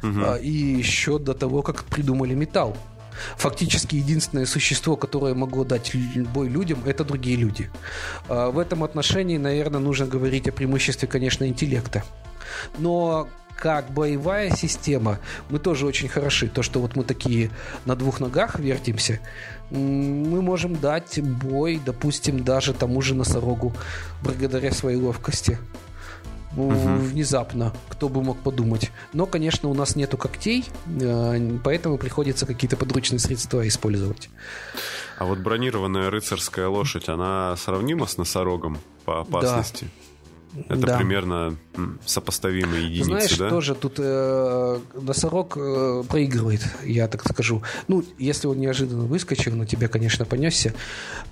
угу. 0.02 0.36
и 0.40 0.50
еще 0.50 1.18
до 1.18 1.34
того, 1.34 1.62
как 1.62 1.84
придумали 1.84 2.34
металл. 2.34 2.76
Фактически 3.36 3.96
единственное 3.96 4.46
существо, 4.46 4.96
которое 4.96 5.34
могло 5.34 5.64
дать 5.64 5.92
бой 6.34 6.48
людям, 6.48 6.82
это 6.86 7.04
другие 7.04 7.36
люди. 7.36 7.70
А, 8.28 8.50
в 8.50 8.58
этом 8.58 8.84
отношении, 8.84 9.38
наверное, 9.38 9.80
нужно 9.80 10.06
говорить 10.06 10.48
о 10.48 10.52
преимуществе, 10.52 11.08
конечно, 11.08 11.46
интеллекта. 11.46 12.04
Но 12.78 13.28
как 13.58 13.90
боевая 13.90 14.54
система, 14.54 15.18
мы 15.50 15.58
тоже 15.58 15.86
очень 15.86 16.08
хороши. 16.08 16.48
То, 16.48 16.62
что 16.62 16.80
вот 16.80 16.94
мы 16.94 17.02
такие 17.02 17.50
на 17.84 17.96
двух 17.96 18.20
ногах 18.20 18.58
вертимся, 18.60 19.20
мы 19.70 20.40
можем 20.42 20.76
дать 20.76 21.20
бой, 21.20 21.80
допустим, 21.84 22.44
даже 22.44 22.72
тому 22.72 23.02
же 23.02 23.14
носорогу, 23.14 23.74
благодаря 24.22 24.70
своей 24.72 24.96
ловкости. 24.96 25.58
Угу. 26.66 26.74
Внезапно, 26.74 27.72
кто 27.88 28.08
бы 28.08 28.22
мог 28.22 28.38
подумать. 28.38 28.90
Но, 29.12 29.26
конечно, 29.26 29.68
у 29.68 29.74
нас 29.74 29.96
нету 29.96 30.16
когтей, 30.16 30.64
э, 31.00 31.58
поэтому 31.62 31.98
приходится 31.98 32.46
какие-то 32.46 32.76
подручные 32.76 33.18
средства 33.18 33.66
использовать. 33.66 34.28
А 35.18 35.24
вот 35.24 35.38
бронированная 35.38 36.10
рыцарская 36.10 36.68
лошадь, 36.68 37.08
она 37.08 37.56
сравнима 37.56 38.06
с 38.06 38.18
носорогом 38.18 38.78
по 39.04 39.20
опасности? 39.20 39.84
Да. 39.84 40.08
Это 40.68 40.86
да. 40.86 40.96
примерно 40.96 41.56
сопоставимые 42.04 42.86
единицы, 42.86 43.04
Знаешь, 43.04 43.36
да? 43.36 43.50
тоже 43.50 43.74
тут 43.74 43.94
э, 43.98 44.80
носорог 44.94 45.56
э, 45.56 46.02
проигрывает, 46.08 46.62
я 46.84 47.06
так 47.06 47.22
скажу. 47.28 47.62
Ну, 47.86 48.04
если 48.18 48.46
он 48.46 48.58
неожиданно 48.58 49.04
выскочил, 49.04 49.54
на 49.54 49.66
тебя, 49.66 49.88
конечно, 49.88 50.24
понесся. 50.24 50.72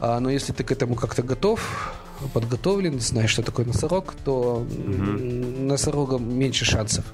А, 0.00 0.20
но 0.20 0.30
если 0.30 0.52
ты 0.52 0.64
к 0.64 0.70
этому 0.70 0.94
как-то 0.96 1.22
готов, 1.22 1.94
подготовлен, 2.32 3.00
знаешь, 3.00 3.30
что 3.30 3.42
такое 3.42 3.66
носорог, 3.66 4.14
то 4.24 4.66
угу. 4.66 4.92
носорогом 4.92 6.38
меньше 6.38 6.64
шансов. 6.64 7.04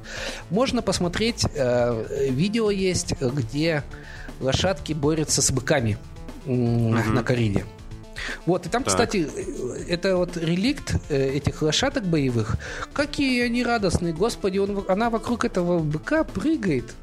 Можно 0.51 0.83
посмотреть, 0.83 1.45
э, 1.55 2.31
видео 2.31 2.71
есть, 2.71 3.15
где 3.21 3.83
лошадки 4.41 4.93
борются 4.93 5.43
с 5.43 5.51
быками 5.51 5.99
угу. 6.47 6.55
на 6.55 7.23
кориде. 7.23 7.65
Вот, 8.47 8.67
и 8.67 8.69
там, 8.69 8.83
так. 8.83 8.93
кстати, 8.93 9.29
это 9.89 10.17
вот 10.17 10.37
реликт 10.37 10.95
э, 11.09 11.31
этих 11.37 11.63
лошадок 11.63 12.05
боевых. 12.05 12.57
Какие 12.93 13.43
они 13.43 13.63
радостные, 13.63 14.13
господи, 14.13 14.59
он, 14.59 14.85
она 14.89 15.11
вокруг 15.11 15.45
этого 15.45 15.79
быка 15.79 16.25
прыгает. 16.25 16.95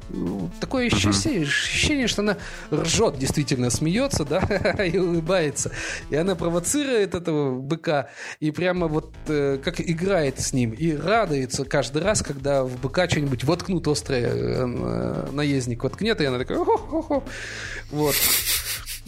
Такое 0.60 0.86
ощущение, 0.86 1.42
ощущение, 1.42 2.06
что 2.06 2.22
она 2.22 2.36
ржет, 2.72 3.18
действительно 3.18 3.70
смеется, 3.70 4.24
да, 4.24 4.40
и 4.84 4.98
улыбается. 4.98 5.70
И 6.10 6.16
она 6.16 6.34
провоцирует 6.34 7.14
этого 7.14 7.58
быка 7.58 8.08
и 8.40 8.50
прямо 8.50 8.86
вот 8.86 9.12
э, 9.28 9.58
как 9.62 9.80
играет 9.80 10.40
с 10.40 10.52
ним 10.52 10.72
и 10.72 10.94
радуется 10.94 11.64
каждый 11.64 12.02
раз, 12.02 12.22
когда 12.22 12.64
в 12.64 12.80
быка 12.80 13.08
что-нибудь 13.08 13.44
воткнут 13.44 13.86
острое 13.88 14.30
э, 14.32 15.30
наездник 15.32 15.82
воткнет, 15.82 16.20
и 16.20 16.24
она 16.24 16.38
такая, 16.38 16.58
хо-хо-хо. 16.58 17.24
Вот. 17.90 18.14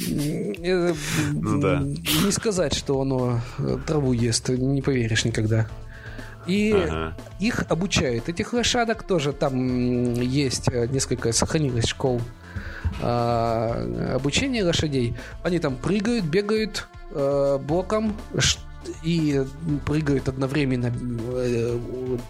Ну, 0.09 1.61
да. 1.61 1.80
Не 1.80 2.32
сказать, 2.32 2.74
что 2.74 3.00
оно 3.00 3.40
э, 3.59 3.78
траву 3.86 4.12
ест, 4.12 4.48
не 4.48 4.82
поверишь 4.82 5.24
никогда. 5.24 5.68
И 6.46 6.72
ага. 6.72 7.16
их 7.38 7.64
обучают. 7.68 8.28
Этих 8.28 8.53
лошадок 8.53 9.05
тоже 9.05 9.32
там 9.32 10.14
есть 10.14 10.68
э, 10.68 10.86
несколько, 10.88 11.32
сохранилось 11.32 11.86
школ 11.86 12.20
а, 13.00 14.16
обучения 14.16 14.64
лошадей. 14.64 15.16
Они 15.42 15.59
там 15.59 15.76
прыгают, 15.76 16.24
бегают 16.24 16.88
э, 17.11 17.59
боком, 17.59 18.16
и 19.05 19.44
прыгают 19.86 20.28
одновременно. 20.28 20.92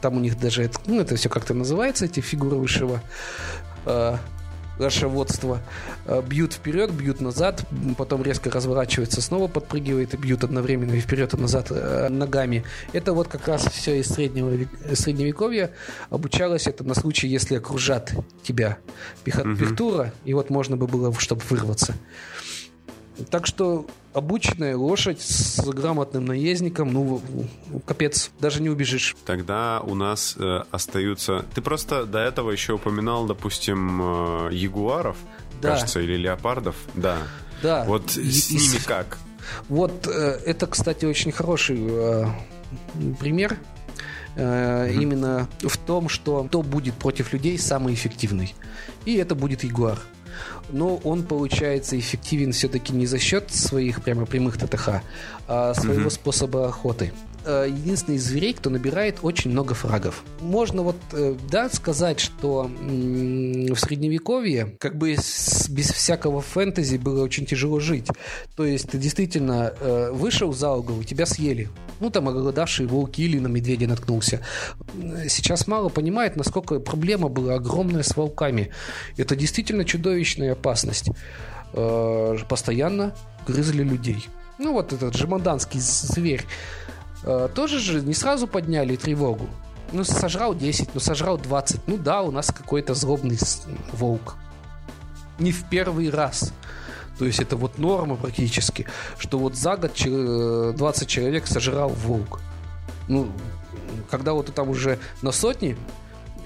Там 0.03 0.19
у 0.19 0.21
них 0.21 0.39
даже 0.39 0.71
ну, 0.87 1.01
это 1.01 1.17
все 1.17 1.31
как-то 1.31 1.55
называется, 1.55 2.05
эти 2.05 2.21
фигуры 2.21 2.57
высшего 2.57 3.01
лошеводство. 4.83 5.61
Э, 6.07 6.23
бьют 6.27 6.53
вперед, 6.53 6.91
бьют 6.91 7.21
назад, 7.21 7.65
потом 7.97 8.23
резко 8.23 8.51
разворачивается, 8.51 9.23
снова 9.23 9.49
подпрыгивает 9.49 10.15
и 10.15 10.17
бьют 10.17 10.45
одновременно 10.45 10.93
и 10.95 11.01
вперед 11.01 11.35
и 11.35 11.37
назад 11.37 11.69
э, 11.71 12.09
ногами. 12.09 12.65
Это 12.93 13.13
вот 13.13 13.29
как 13.29 13.49
раз 13.49 13.67
все 13.67 14.01
из 14.01 14.09
среднего, 14.09 14.53
средневековья. 14.95 15.71
Обучалось 16.11 16.67
это 16.67 16.85
на 16.85 16.95
случай, 16.95 17.29
если 17.29 17.57
окружат 17.57 18.13
тебя 18.43 18.79
пехотура, 19.25 20.03
угу. 20.03 20.13
и 20.25 20.35
вот 20.35 20.51
можно 20.51 20.77
бы 20.77 20.87
было, 20.87 21.13
чтобы 21.19 21.43
вырваться. 21.49 21.95
Так 23.31 23.47
что 23.47 23.87
обученная 24.15 24.77
лошадь 24.77 25.21
с 25.21 25.65
грамотным 25.67 26.25
наездником, 26.25 26.93
ну, 26.93 27.21
капец, 27.85 28.31
даже 28.41 28.63
не 28.63 28.69
убежишь. 28.69 29.17
Тогда 29.25 29.81
у 29.81 29.95
нас 29.95 30.37
э, 30.39 30.63
остаются... 30.71 31.45
Ты 31.55 31.63
просто 31.63 32.05
до 32.05 32.19
этого 32.19 32.51
еще 32.51 32.75
упоминал, 32.75 33.27
допустим, 33.27 34.01
э, 34.49 34.49
ягуаров, 34.53 35.17
да. 35.61 35.71
кажется, 35.71 36.01
или 36.01 36.17
леопардов. 36.17 36.77
Да. 36.95 37.19
Да. 37.63 37.85
Вот 37.85 38.17
и, 38.17 38.31
с 38.31 38.51
ними 38.51 38.77
и... 38.83 38.87
как? 38.87 39.19
Вот 39.69 40.07
э, 40.07 40.41
это, 40.45 40.67
кстати, 40.67 41.05
очень 41.05 41.33
хороший 41.33 41.79
э, 41.81 42.25
пример. 43.19 43.59
Э. 44.37 44.91
Именно 44.93 45.49
в 45.61 45.77
том, 45.79 46.09
что 46.09 46.45
кто 46.45 46.63
будет 46.63 46.95
против 46.95 47.33
людей 47.33 47.59
самый 47.59 47.95
эффективный. 47.95 48.55
И 49.05 49.17
это 49.17 49.35
будет 49.35 49.65
ягуар. 49.65 49.99
Но 50.71 50.97
он 50.97 51.23
получается 51.23 51.99
эффективен 51.99 52.53
все-таки 52.53 52.93
не 52.93 53.07
за 53.07 53.19
счет 53.19 53.53
своих 53.53 54.03
прямо 54.03 54.27
прямых 54.27 54.59
ТТХ, 54.59 55.03
а 55.49 55.75
своего 55.75 56.09
mm-hmm. 56.09 56.11
способа 56.11 56.69
охоты. 56.69 57.13
Э, 57.45 57.67
единственный 57.69 58.17
из 58.17 58.25
зверей, 58.25 58.55
кто 58.55 58.71
набирает 58.71 59.19
очень 59.23 59.51
много 59.51 59.75
фрагов. 59.75 60.23
Можно 60.41 60.83
вот, 60.83 60.97
э, 61.13 61.35
да, 61.51 61.69
сказать, 61.71 62.21
что 62.21 62.71
в 62.71 63.77
средневековье 63.77 64.77
как 64.79 64.97
бы 64.97 65.13
без 65.15 65.91
всякого 65.91 66.41
фэнтези 66.41 66.99
было 66.99 67.25
очень 67.25 67.45
тяжело 67.45 67.81
жить. 67.81 68.07
То 68.55 68.65
есть 68.65 68.91
ты 68.91 68.99
действительно 68.99 69.73
э, 69.81 70.13
вышел 70.13 70.53
за 70.53 70.71
угол, 70.71 71.03
тебя 71.03 71.27
съели. 71.27 71.69
Ну, 71.99 72.11
там 72.11 72.29
оголодавшие 72.29 72.87
волки 72.87 73.23
или 73.23 73.41
на 73.41 73.49
медведя 73.49 73.89
наткнулся. 73.89 74.41
Сейчас 75.29 75.67
мало 75.67 75.89
понимает, 75.89 76.37
насколько 76.37 76.79
проблема 76.79 77.29
была 77.29 77.55
огромная 77.55 78.05
с 78.05 78.17
волками. 78.17 78.71
Это 79.17 79.35
действительно 79.35 79.85
чудовищная 79.85 80.53
опасность. 80.53 81.11
Постоянно 81.73 83.15
грызли 83.47 83.83
людей. 83.83 84.27
Ну, 84.59 84.75
вот 84.75 84.93
этот 84.93 85.17
жеманданский 85.17 85.81
зверь 85.81 86.45
Э, 87.25 87.49
тоже 87.55 87.79
же 87.79 88.01
не 88.03 88.15
сразу 88.15 88.47
подняли 88.47 88.97
тревогу. 88.97 89.49
Ну, 89.93 90.05
сожрал 90.05 90.55
10, 90.55 90.95
ну, 90.95 91.01
сожрал 91.01 91.39
20. 91.39 91.87
Ну 91.87 91.97
да, 91.99 92.23
у 92.23 92.31
нас 92.31 92.47
какой-то 92.47 92.95
злобный 92.95 93.39
волк. 93.93 94.37
Не 95.39 95.53
в 95.53 95.69
первый 95.69 96.11
раз. 96.11 96.53
То 97.19 97.27
есть 97.27 97.41
это 97.41 97.57
вот 97.57 97.79
норма 97.79 98.17
практически, 98.17 98.87
что 99.19 99.39
вот 99.39 99.55
за 99.55 99.77
год 99.77 99.93
20 99.95 100.03
э, 100.03 101.07
человек 101.07 101.47
сожрал 101.47 101.91
волк. 101.91 102.41
Ну, 103.09 103.31
когда 104.11 104.33
вот 104.33 104.53
там 104.55 104.71
уже 104.71 104.99
на 105.21 105.33
сотни 105.33 105.77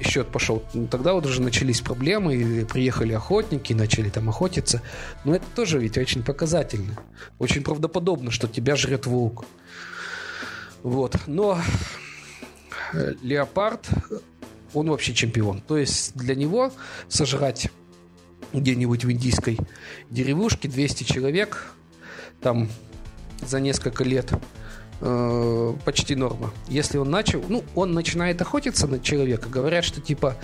счет 0.00 0.28
пошел, 0.28 0.62
ну, 0.74 0.86
тогда 0.88 1.14
вот 1.14 1.24
уже 1.24 1.40
начались 1.40 1.80
проблемы, 1.80 2.34
и 2.34 2.64
приехали 2.64 3.12
охотники, 3.12 3.72
начали 3.72 4.10
там 4.10 4.28
охотиться. 4.28 4.82
Но 5.24 5.34
это 5.34 5.46
тоже 5.54 5.78
ведь 5.78 5.96
очень 5.96 6.22
показательно. 6.22 6.98
Очень 7.38 7.62
правдоподобно, 7.62 8.30
что 8.30 8.48
тебя 8.48 8.76
жрет 8.76 9.06
волк. 9.06 9.44
Вот. 10.86 11.18
Но 11.26 11.58
э, 12.92 13.14
Леопард, 13.20 13.88
он 14.72 14.88
вообще 14.88 15.14
чемпион. 15.14 15.60
То 15.60 15.78
есть 15.78 16.16
для 16.16 16.36
него 16.36 16.70
сожрать 17.08 17.70
где-нибудь 18.52 19.04
в 19.04 19.10
индийской 19.10 19.58
деревушке 20.10 20.68
200 20.68 21.02
человек 21.02 21.74
там 22.40 22.68
за 23.42 23.58
несколько 23.58 24.04
лет 24.04 24.30
э, 25.00 25.74
почти 25.84 26.14
норма. 26.14 26.52
Если 26.68 26.98
он 26.98 27.10
начал, 27.10 27.42
ну, 27.48 27.64
он 27.74 27.92
начинает 27.92 28.40
охотиться 28.40 28.86
на 28.86 29.00
человека, 29.00 29.48
говорят, 29.48 29.84
что 29.84 30.00
типа 30.00 30.36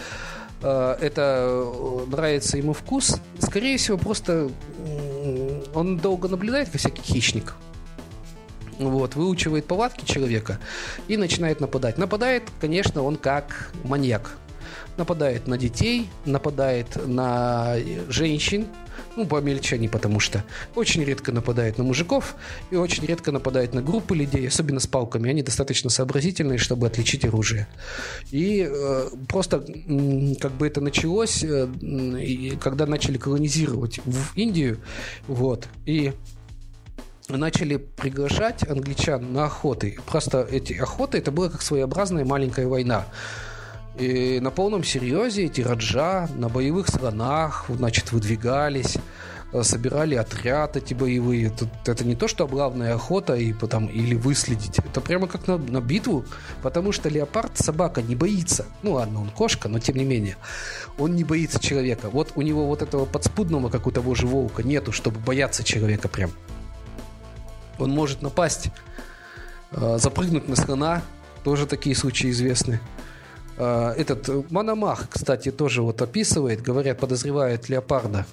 э, 0.61 0.97
это 1.01 1.72
нравится 2.09 2.59
ему 2.59 2.72
вкус, 2.72 3.20
скорее 3.38 3.76
всего, 3.76 3.97
просто 3.97 4.51
э, 4.78 5.62
он 5.72 5.99
долго 5.99 6.26
наблюдает, 6.26 6.68
как 6.68 6.80
всякий 6.80 7.03
хищник 7.03 7.55
вот, 8.90 9.14
выучивает 9.14 9.66
повадки 9.66 10.04
человека 10.04 10.58
и 11.08 11.16
начинает 11.16 11.60
нападать. 11.60 11.98
Нападает, 11.98 12.44
конечно, 12.60 13.02
он 13.02 13.16
как 13.16 13.72
маньяк. 13.84 14.32
Нападает 14.96 15.46
на 15.46 15.56
детей, 15.56 16.08
нападает 16.26 17.06
на 17.06 17.76
женщин, 18.08 18.66
ну, 19.16 19.26
помельче 19.26 19.76
они, 19.76 19.88
потому 19.88 20.20
что 20.20 20.44
очень 20.74 21.04
редко 21.04 21.32
нападает 21.32 21.78
на 21.78 21.84
мужиков 21.84 22.36
и 22.70 22.76
очень 22.76 23.04
редко 23.04 23.32
нападает 23.32 23.74
на 23.74 23.82
группы 23.82 24.16
людей, 24.16 24.48
особенно 24.48 24.80
с 24.80 24.86
палками. 24.86 25.30
Они 25.30 25.42
достаточно 25.42 25.90
сообразительные, 25.90 26.58
чтобы 26.58 26.86
отличить 26.86 27.24
оружие. 27.24 27.68
И 28.30 28.66
э, 28.68 29.10
просто 29.28 29.64
э, 29.66 30.34
как 30.40 30.52
бы 30.52 30.66
это 30.66 30.80
началось, 30.80 31.44
э, 31.44 31.68
когда 32.60 32.86
начали 32.86 33.18
колонизировать 33.18 34.00
в 34.04 34.36
Индию, 34.36 34.78
вот, 35.26 35.68
и 35.84 36.12
начали 37.28 37.76
приглашать 37.76 38.68
англичан 38.68 39.32
на 39.32 39.44
охоты. 39.44 39.98
Просто 40.06 40.46
эти 40.50 40.74
охоты 40.74 41.18
это 41.18 41.30
была 41.30 41.48
как 41.48 41.62
своеобразная 41.62 42.24
маленькая 42.24 42.66
война. 42.66 43.06
И 43.98 44.40
на 44.40 44.50
полном 44.50 44.84
серьезе 44.84 45.44
эти 45.44 45.60
раджа 45.60 46.28
на 46.36 46.48
боевых 46.48 46.88
слонах, 46.88 47.66
значит, 47.68 48.10
выдвигались, 48.10 48.96
собирали 49.62 50.14
отряд 50.14 50.78
эти 50.78 50.94
боевые. 50.94 51.48
Это, 51.48 51.68
это 51.84 52.04
не 52.04 52.16
то, 52.16 52.26
что 52.26 52.46
главная 52.46 52.94
охота 52.94 53.34
и 53.34 53.52
потом, 53.52 53.86
или 53.86 54.14
выследить. 54.14 54.78
Это 54.78 55.02
прямо 55.02 55.26
как 55.26 55.46
на, 55.46 55.58
на 55.58 55.82
битву, 55.82 56.24
потому 56.62 56.92
что 56.92 57.10
леопард, 57.10 57.58
собака, 57.58 58.00
не 58.00 58.16
боится. 58.16 58.64
Ну 58.82 58.92
ладно, 58.92 59.20
он 59.20 59.28
кошка, 59.28 59.68
но 59.68 59.78
тем 59.78 59.96
не 59.96 60.04
менее. 60.04 60.36
Он 60.96 61.14
не 61.14 61.24
боится 61.24 61.60
человека. 61.60 62.08
Вот 62.08 62.32
у 62.34 62.40
него 62.40 62.66
вот 62.66 62.80
этого 62.80 63.04
подспудного, 63.04 63.68
как 63.68 63.86
у 63.86 63.90
того 63.90 64.14
же 64.14 64.26
волка, 64.26 64.62
нету, 64.62 64.90
чтобы 64.90 65.20
бояться 65.20 65.62
человека 65.62 66.08
прям. 66.08 66.30
Он 67.82 67.90
может 67.90 68.22
напасть, 68.22 68.68
э, 69.72 69.98
запрыгнуть 69.98 70.48
на 70.48 70.56
слона. 70.56 71.02
Тоже 71.44 71.66
такие 71.66 71.96
случаи 71.96 72.30
известны. 72.30 72.80
Э, 73.56 73.94
этот 73.96 74.50
Мономах, 74.50 75.08
кстати, 75.10 75.50
тоже 75.50 75.82
вот 75.82 76.00
описывает, 76.00 76.62
говорят, 76.62 76.98
подозревает 76.98 77.68
леопарда, 77.68 78.26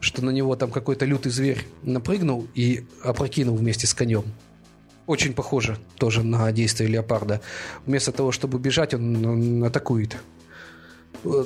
что 0.00 0.24
на 0.24 0.30
него 0.30 0.56
там 0.56 0.70
какой-то 0.70 1.04
лютый 1.04 1.30
зверь 1.30 1.66
напрыгнул 1.82 2.46
и 2.54 2.86
опрокинул 3.02 3.56
вместе 3.56 3.86
с 3.86 3.94
конем. 3.94 4.24
Очень 5.06 5.32
похоже 5.32 5.78
тоже 5.96 6.22
на 6.22 6.50
действие 6.52 6.90
леопарда. 6.90 7.40
Вместо 7.86 8.12
того, 8.12 8.32
чтобы 8.32 8.58
бежать, 8.58 8.94
он, 8.94 9.24
он 9.24 9.64
атакует. 9.64 10.16
Э, 11.24 11.44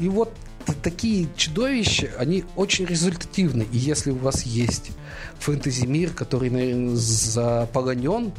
и 0.00 0.08
вот 0.08 0.32
такие 0.82 1.28
чудовища, 1.36 2.10
они 2.18 2.44
очень 2.56 2.86
результативны. 2.86 3.66
И 3.72 3.76
если 3.76 4.10
у 4.10 4.16
вас 4.16 4.44
есть 4.44 4.92
фэнтези-мир, 5.38 6.10
который, 6.10 6.50
наверное, 6.50 6.96
заполонен 6.96 8.32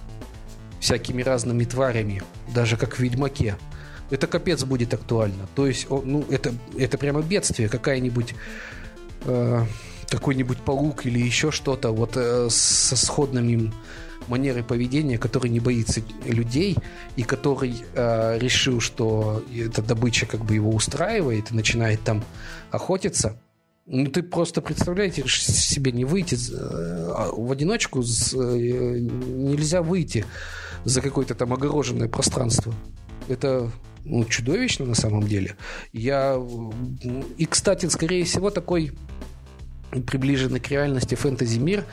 всякими 0.79 1.21
разными 1.21 1.63
тварями, 1.65 2.23
даже 2.53 2.77
как 2.77 2.95
в 2.95 2.99
Ведьмаке, 2.99 3.57
это 4.11 4.27
капец 4.27 4.63
будет 4.63 4.93
актуально. 4.93 5.47
То 5.55 5.67
есть, 5.67 5.87
ну, 5.89 6.25
это, 6.29 6.53
это 6.77 6.97
прямо 6.97 7.21
бедствие. 7.21 7.69
Какая-нибудь 7.69 8.35
э, 9.25 9.65
какой-нибудь 10.09 10.59
паук 10.59 11.05
или 11.05 11.19
еще 11.19 11.51
что-то 11.51 11.91
вот 11.91 12.11
э, 12.15 12.47
со 12.49 12.95
сходным 12.95 13.73
манерой 14.27 14.63
поведения, 14.63 15.17
который 15.17 15.49
не 15.49 15.59
боится 15.59 16.01
людей 16.25 16.77
и 17.15 17.23
который 17.23 17.75
э, 17.93 18.37
решил, 18.39 18.79
что 18.79 19.43
эта 19.55 19.81
добыча 19.81 20.25
как 20.25 20.45
бы 20.45 20.55
его 20.55 20.71
устраивает 20.71 21.51
и 21.51 21.55
начинает 21.55 22.01
там 22.01 22.23
охотиться. 22.71 23.39
Ну, 23.87 24.07
ты 24.07 24.23
просто 24.23 24.61
представляете 24.61 25.23
себе 25.27 25.91
не 25.91 26.05
выйти 26.05 26.35
э, 26.35 27.29
в 27.37 27.51
одиночку, 27.51 28.01
э, 28.01 28.03
нельзя 28.03 29.81
выйти 29.81 30.25
за 30.85 31.01
какое-то 31.01 31.35
там 31.35 31.53
огороженное 31.53 32.07
пространство. 32.07 32.73
Это 33.27 33.71
ну, 34.05 34.23
чудовищно 34.25 34.85
на 34.85 34.95
самом 34.95 35.27
деле. 35.27 35.55
Я... 35.93 36.39
И, 37.37 37.45
кстати, 37.45 37.87
скорее 37.87 38.23
всего, 38.23 38.49
такой 38.49 38.91
приближенный 40.03 40.59
к 40.59 40.69
реальности 40.69 41.15
фэнтези 41.15 41.59
мир 41.59 41.85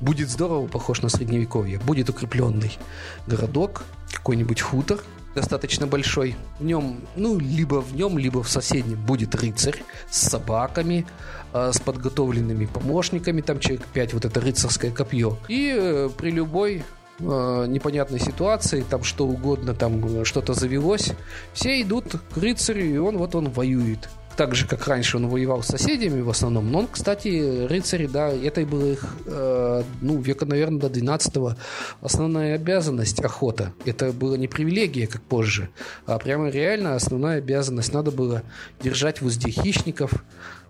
будет 0.00 0.28
здорово 0.28 0.66
похож 0.66 1.02
на 1.02 1.08
средневековье. 1.08 1.78
Будет 1.78 2.10
укрепленный 2.10 2.78
городок, 3.26 3.84
какой-нибудь 4.12 4.60
хутор, 4.60 5.00
достаточно 5.34 5.86
большой. 5.86 6.36
В 6.58 6.64
нем, 6.64 7.00
ну, 7.16 7.38
либо 7.38 7.80
в 7.80 7.94
нем, 7.94 8.18
либо 8.18 8.42
в 8.42 8.48
соседнем 8.48 9.04
будет 9.04 9.34
рыцарь 9.34 9.82
с 10.10 10.28
собаками, 10.28 11.06
э, 11.52 11.72
с 11.72 11.80
подготовленными 11.80 12.66
помощниками, 12.66 13.40
там 13.40 13.58
человек 13.58 13.86
5, 13.92 14.14
вот 14.14 14.24
это 14.24 14.40
рыцарское 14.40 14.90
копье. 14.90 15.36
И 15.48 15.74
э, 15.76 16.10
при 16.16 16.30
любой 16.30 16.84
э, 17.18 17.66
непонятной 17.68 18.20
ситуации, 18.20 18.84
там 18.88 19.02
что 19.02 19.26
угодно, 19.26 19.74
там 19.74 20.24
что-то 20.24 20.54
завелось, 20.54 21.12
все 21.52 21.82
идут 21.82 22.16
к 22.32 22.36
рыцарю, 22.36 22.84
и 22.84 22.96
он 22.96 23.18
вот 23.18 23.34
он 23.34 23.50
воюет 23.50 24.08
так 24.36 24.54
же, 24.54 24.66
как 24.66 24.86
раньше 24.86 25.16
он 25.16 25.28
воевал 25.28 25.62
с 25.62 25.66
соседями 25.66 26.20
в 26.20 26.30
основном. 26.30 26.70
Но 26.70 26.80
он, 26.80 26.86
кстати, 26.86 27.66
рыцари, 27.66 28.06
да, 28.06 28.28
это 28.28 28.64
была 28.66 28.88
их, 28.88 29.16
э, 29.26 29.82
ну, 30.00 30.20
века, 30.20 30.46
наверное, 30.46 30.80
до 30.80 30.88
12-го 30.88 31.54
основная 32.00 32.54
обязанность 32.54 33.20
охота. 33.20 33.72
Это 33.84 34.12
была 34.12 34.36
не 34.36 34.48
привилегия, 34.48 35.06
как 35.06 35.22
позже, 35.22 35.68
а 36.06 36.18
прямо 36.18 36.48
реально 36.48 36.94
основная 36.94 37.38
обязанность. 37.38 37.92
Надо 37.92 38.10
было 38.10 38.42
держать 38.82 39.20
в 39.20 39.26
узде 39.26 39.50
хищников, 39.50 40.12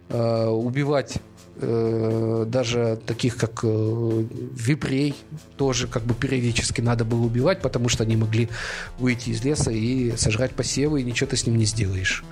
э, 0.09 0.47
убивать 0.47 1.19
даже 1.61 2.99
таких 3.07 3.37
как 3.37 3.61
э, 3.63 4.25
випрей 4.57 5.15
тоже 5.57 5.87
как 5.87 6.03
бы 6.03 6.15
периодически 6.15 6.81
надо 6.81 7.05
было 7.05 7.21
убивать, 7.21 7.63
потому 7.63 7.89
что 7.89 8.03
они 8.03 8.17
могли 8.17 8.49
выйти 8.99 9.31
из 9.31 9.45
леса 9.45 9.71
и 9.71 10.17
сожрать 10.17 10.53
посевы, 10.53 11.01
и 11.01 11.05
ничего 11.05 11.31
ты 11.31 11.37
с 11.37 11.47
ним 11.47 11.57
не 11.57 11.65
сделаешь. 11.65 12.25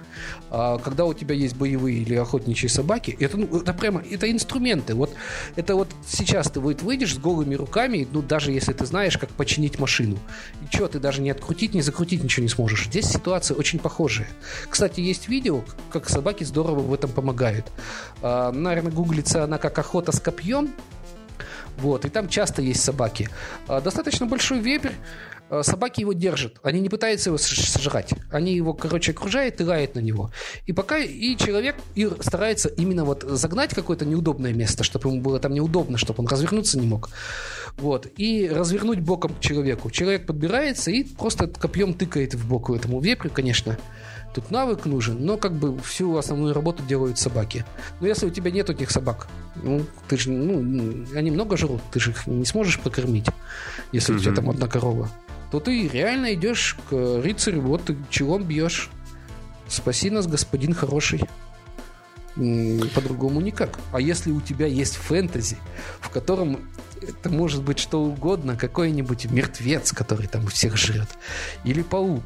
А 0.50 0.78
когда 0.78 1.04
у 1.04 1.14
тебя 1.14 1.34
есть 1.34 1.56
боевые 1.56 1.98
или 1.98 2.14
охотничьи 2.14 2.68
собаки, 2.68 3.16
это, 3.18 3.36
ну, 3.36 3.60
это 3.60 3.72
прямо 3.72 4.02
это 4.10 4.30
инструменты. 4.30 4.94
Вот 4.94 5.14
это 5.56 5.74
вот 5.74 5.88
сейчас 6.06 6.50
ты 6.50 6.60
вот 6.60 6.82
выйдешь 6.82 7.14
с 7.14 7.18
голыми 7.18 7.54
руками, 7.54 8.06
ну 8.10 8.22
даже 8.22 8.52
если 8.52 8.72
ты 8.72 8.86
знаешь, 8.86 9.16
как 9.18 9.30
починить 9.30 9.78
машину. 9.78 10.18
И 10.62 10.74
что, 10.74 10.88
ты 10.88 10.98
даже 10.98 11.22
не 11.22 11.30
открутить, 11.30 11.74
не 11.74 11.82
закрутить 11.82 12.22
ничего 12.22 12.42
не 12.42 12.48
сможешь. 12.48 12.86
Здесь 12.86 13.06
ситуация 13.06 13.56
очень 13.56 13.78
похожая. 13.78 14.28
Кстати, 14.68 15.00
есть 15.00 15.28
видео, 15.28 15.62
как 15.90 16.08
собаки 16.08 16.44
здорово 16.44 16.80
в 16.80 16.92
этом 16.92 17.10
помогают. 17.10 17.66
А, 18.20 18.52
наверное, 18.52 18.92
гуглится 19.12 19.44
она 19.44 19.58
как 19.58 19.78
охота 19.78 20.10
с 20.10 20.20
копьем. 20.20 20.70
Вот, 21.78 22.04
и 22.04 22.08
там 22.08 22.28
часто 22.28 22.62
есть 22.62 22.82
собаки. 22.82 23.28
А, 23.68 23.80
достаточно 23.80 24.26
большой 24.26 24.60
вепрь, 24.60 24.92
Э, 25.52 25.62
собаки 25.62 26.00
его 26.00 26.14
держат. 26.14 26.58
Они 26.62 26.80
не 26.80 26.88
пытаются 26.88 27.28
его 27.28 27.36
сожрать. 27.36 28.14
Они 28.30 28.54
его, 28.54 28.72
короче, 28.72 29.12
окружают 29.12 29.60
и 29.60 29.64
лают 29.64 29.94
на 29.94 30.00
него. 30.00 30.30
И 30.64 30.72
пока 30.72 30.96
и 30.96 31.36
человек 31.36 31.76
и 31.94 32.10
старается 32.20 32.70
именно 32.70 33.04
вот 33.04 33.22
загнать 33.22 33.74
какое-то 33.74 34.06
неудобное 34.06 34.54
место, 34.54 34.82
чтобы 34.82 35.10
ему 35.10 35.20
было 35.20 35.38
там 35.38 35.52
неудобно, 35.52 35.98
чтобы 35.98 36.20
он 36.20 36.26
развернуться 36.26 36.78
не 36.78 36.86
мог. 36.86 37.10
Вот. 37.76 38.06
И 38.16 38.48
развернуть 38.48 39.00
боком 39.00 39.34
к 39.34 39.40
человеку. 39.40 39.90
Человек 39.90 40.24
подбирается 40.26 40.90
и 40.90 41.04
просто 41.04 41.48
копьем 41.48 41.92
тыкает 41.92 42.32
в 42.32 42.48
бок 42.48 42.70
этому 42.70 43.00
вепрю, 43.00 43.30
конечно. 43.30 43.76
Тут 44.34 44.50
навык 44.50 44.86
нужен, 44.86 45.24
но 45.24 45.36
как 45.36 45.52
бы 45.52 45.78
всю 45.80 46.16
основную 46.16 46.54
работу 46.54 46.82
делают 46.82 47.18
собаки. 47.18 47.66
Но 48.00 48.06
если 48.06 48.26
у 48.26 48.30
тебя 48.30 48.50
нет 48.50 48.70
этих 48.70 48.90
собак, 48.90 49.28
ну, 49.62 49.84
ты 50.08 50.16
же, 50.16 50.30
ну, 50.30 51.04
они 51.14 51.30
много 51.30 51.56
жрут, 51.56 51.82
ты 51.92 52.00
же 52.00 52.12
их 52.12 52.26
не 52.26 52.46
сможешь 52.46 52.80
покормить, 52.80 53.26
если 53.92 54.14
mm-hmm. 54.14 54.18
у 54.18 54.20
тебя 54.20 54.34
там 54.34 54.50
одна 54.50 54.68
корова 54.68 55.10
то 55.52 55.60
ты 55.60 55.86
реально 55.86 56.32
идешь 56.32 56.78
к 56.88 56.92
рыцарю, 57.22 57.60
вот 57.60 57.84
ты 57.84 57.96
челом 58.08 58.42
бьешь. 58.42 58.88
Спаси 59.68 60.08
нас, 60.08 60.26
господин 60.26 60.72
хороший. 60.72 61.20
По-другому 62.94 63.42
никак. 63.42 63.78
А 63.92 64.00
если 64.00 64.30
у 64.30 64.40
тебя 64.40 64.66
есть 64.66 64.96
фэнтези, 64.96 65.58
в 66.00 66.08
котором 66.08 66.58
это 67.02 67.28
может 67.28 67.62
быть 67.62 67.78
что 67.78 68.02
угодно, 68.02 68.56
какой-нибудь 68.56 69.30
мертвец, 69.30 69.92
который 69.92 70.26
там 70.26 70.46
всех 70.46 70.78
жрет, 70.78 71.10
или 71.64 71.82
паук, 71.82 72.24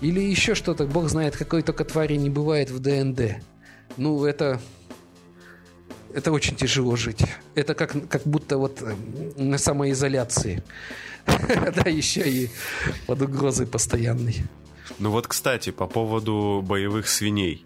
или 0.00 0.20
еще 0.20 0.54
что-то, 0.54 0.86
бог 0.86 1.08
знает, 1.08 1.36
какой 1.36 1.62
только 1.62 1.84
твари 1.84 2.14
не 2.16 2.30
бывает 2.30 2.70
в 2.70 2.78
ДНД. 2.80 3.36
Ну, 3.96 4.24
это 4.24 4.60
это 6.14 6.30
очень 6.30 6.54
тяжело 6.54 6.94
жить. 6.94 7.24
Это 7.56 7.74
как, 7.74 8.08
как 8.08 8.22
будто 8.24 8.56
вот 8.56 8.82
на 9.36 9.58
самоизоляции. 9.58 10.62
Да, 11.74 11.88
еще 11.90 12.20
и 12.20 12.50
под 13.06 13.22
угрозой 13.22 13.66
постоянной. 13.66 14.44
Ну 14.98 15.10
вот, 15.10 15.26
кстати, 15.26 15.70
по 15.70 15.86
поводу 15.86 16.62
боевых 16.64 17.08
свиней. 17.08 17.64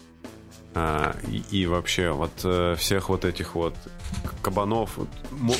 А, 0.74 1.16
и, 1.26 1.62
и 1.62 1.66
вообще 1.66 2.10
вот 2.10 2.30
э, 2.44 2.76
всех 2.76 3.08
вот 3.08 3.24
этих 3.24 3.54
вот 3.54 3.74
кабанов 4.42 4.98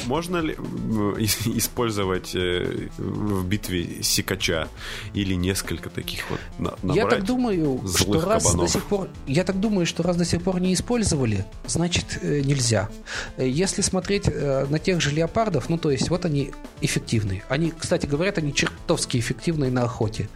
можно 0.07 0.37
ли 0.37 0.53
использовать 1.19 2.35
э, 2.35 2.89
в 2.99 3.47
битве 3.47 4.03
сикача 4.03 4.69
или 5.15 5.33
несколько 5.33 5.89
таких 5.89 6.31
вот 6.31 6.41
набрать 6.59 6.97
я 6.97 7.07
так 7.07 7.25
думаю 7.25 7.81
что 7.89 8.21
раз 8.21 8.45
кабанов. 8.45 8.67
до 8.67 8.73
сих 8.73 8.85
пор 8.85 9.09
я 9.27 9.45
так 9.45 9.59
думаю 9.59 9.87
что 9.87 10.03
раз 10.03 10.17
до 10.17 10.27
сих 10.27 10.43
пор 10.43 10.61
не 10.61 10.75
использовали 10.75 11.47
значит 11.67 12.19
э, 12.21 12.43
нельзя. 12.45 12.91
Если 13.39 13.81
смотреть 13.81 14.27
на 14.27 14.79
тех 14.79 15.01
же 15.01 15.11
леопардов 15.11 15.71
ну 15.71 15.79
то 15.79 15.91
есть 15.91 16.11
вот 16.11 16.27
они 16.27 16.53
эффективные. 16.83 17.43
Они 17.49 17.73
кстати 17.77 18.05
говорят 18.05 18.37
они 18.37 18.55
чертовски 18.55 19.17
эффективные 19.17 19.71
на 19.71 19.85
охоте 19.85 20.29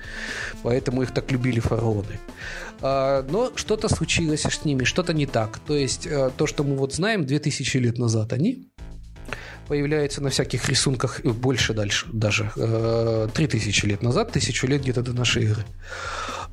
поэтому 0.62 1.02
их 1.02 1.12
так 1.12 1.30
любили 1.30 1.60
фараоны 1.60 2.18
но 2.80 3.52
что-то 3.54 3.88
случилось 3.88 4.42
с 4.42 4.64
ними, 4.64 4.84
что-то 4.84 5.12
не 5.12 5.26
так. 5.26 5.58
То 5.60 5.74
есть 5.74 6.06
э, 6.06 6.30
то, 6.36 6.46
что 6.46 6.64
мы 6.64 6.76
вот 6.76 6.94
знаем 6.94 7.24
2000 7.26 7.76
лет 7.78 7.98
назад, 7.98 8.32
они 8.32 8.68
появляются 9.68 10.20
на 10.20 10.30
всяких 10.30 10.68
рисунках 10.68 11.20
больше 11.22 11.72
дальше, 11.72 12.06
даже 12.12 12.50
3000 13.34 13.84
э, 13.84 13.88
лет 13.88 14.02
назад, 14.02 14.32
тысячу 14.32 14.66
лет 14.66 14.82
где-то 14.82 15.02
до 15.02 15.12
нашей 15.12 15.44
эры. 15.44 15.64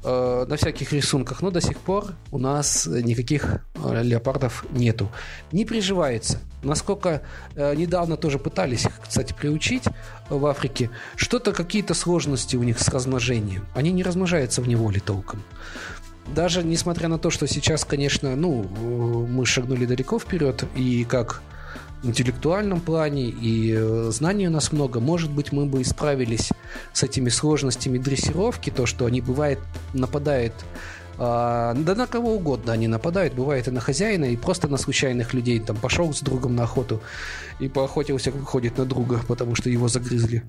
Э, 0.03 0.45
на 0.47 0.55
всяких 0.55 0.93
рисунках, 0.93 1.41
но 1.41 1.51
до 1.51 1.61
сих 1.61 1.79
пор 1.79 2.13
у 2.31 2.37
нас 2.37 2.85
никаких 2.85 3.65
леопардов 4.01 4.65
нету. 4.71 5.11
Не 5.51 5.65
приживается. 5.65 6.39
Насколько 6.61 7.21
недавно 7.55 8.17
тоже 8.17 8.37
пытались 8.37 8.85
их, 8.85 8.91
кстати, 9.01 9.33
приучить 9.33 9.85
в 10.29 10.45
Африке, 10.45 10.89
что-то, 11.15 11.53
какие-то 11.53 11.93
сложности 11.93 12.55
у 12.55 12.63
них 12.63 12.79
с 12.79 12.89
размножением. 12.89 13.65
Они 13.73 13.91
не 13.91 14.03
размножаются 14.03 14.61
в 14.61 14.67
неволе 14.67 14.99
толком 14.99 15.43
даже 16.33 16.63
несмотря 16.63 17.07
на 17.07 17.17
то, 17.17 17.29
что 17.29 17.47
сейчас, 17.47 17.85
конечно, 17.85 18.35
ну, 18.35 18.63
мы 19.27 19.45
шагнули 19.45 19.85
далеко 19.85 20.19
вперед, 20.19 20.63
и 20.75 21.03
как 21.03 21.41
интеллектуальном 22.03 22.79
плане, 22.79 23.27
и 23.27 23.73
э, 23.75 24.09
знаний 24.11 24.47
у 24.47 24.51
нас 24.51 24.71
много, 24.71 24.99
может 24.99 25.31
быть, 25.31 25.51
мы 25.51 25.65
бы 25.65 25.81
исправились 25.81 26.49
с 26.93 27.03
этими 27.03 27.29
сложностями 27.29 27.97
дрессировки, 27.97 28.69
то, 28.69 28.85
что 28.85 29.05
они, 29.05 29.21
бывает, 29.21 29.59
нападают 29.93 30.53
а, 31.21 31.73
да 31.73 31.95
на 31.95 32.07
кого 32.07 32.35
угодно 32.35 32.71
они 32.71 32.87
нападают, 32.87 33.33
бывает 33.33 33.67
и 33.67 33.71
на 33.71 33.81
хозяина, 33.81 34.23
и 34.25 34.37
просто 34.37 34.69
на 34.69 34.77
случайных 34.77 35.33
людей. 35.33 35.59
Там 35.59 35.75
пошел 35.75 36.13
с 36.13 36.21
другом 36.21 36.55
на 36.55 36.63
охоту 36.63 37.01
и 37.59 37.67
поохотился, 37.67 38.31
выходит 38.31 38.77
на 38.77 38.85
друга, 38.85 39.19
потому 39.27 39.53
что 39.55 39.69
его 39.69 39.89
загрызли 39.89 40.43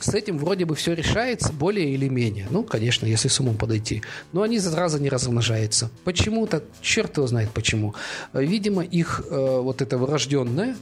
с 0.00 0.14
этим 0.14 0.38
вроде 0.38 0.64
бы 0.64 0.74
все 0.74 0.94
решается 0.94 1.52
более 1.52 1.90
или 1.92 2.08
менее. 2.08 2.46
Ну, 2.50 2.62
конечно, 2.62 3.06
если 3.06 3.28
с 3.28 3.40
умом 3.40 3.56
подойти. 3.56 4.02
Но 4.32 4.42
они 4.42 4.58
сразу 4.60 4.98
не 4.98 5.08
размножаются. 5.08 5.90
Почему-то, 6.04 6.62
черт 6.80 7.16
его 7.16 7.26
знает 7.26 7.50
почему. 7.50 7.94
Видимо, 8.32 8.82
их 8.82 9.22
э, 9.30 9.60
вот 9.60 9.82
это 9.82 9.98
врожденное, 9.98 10.76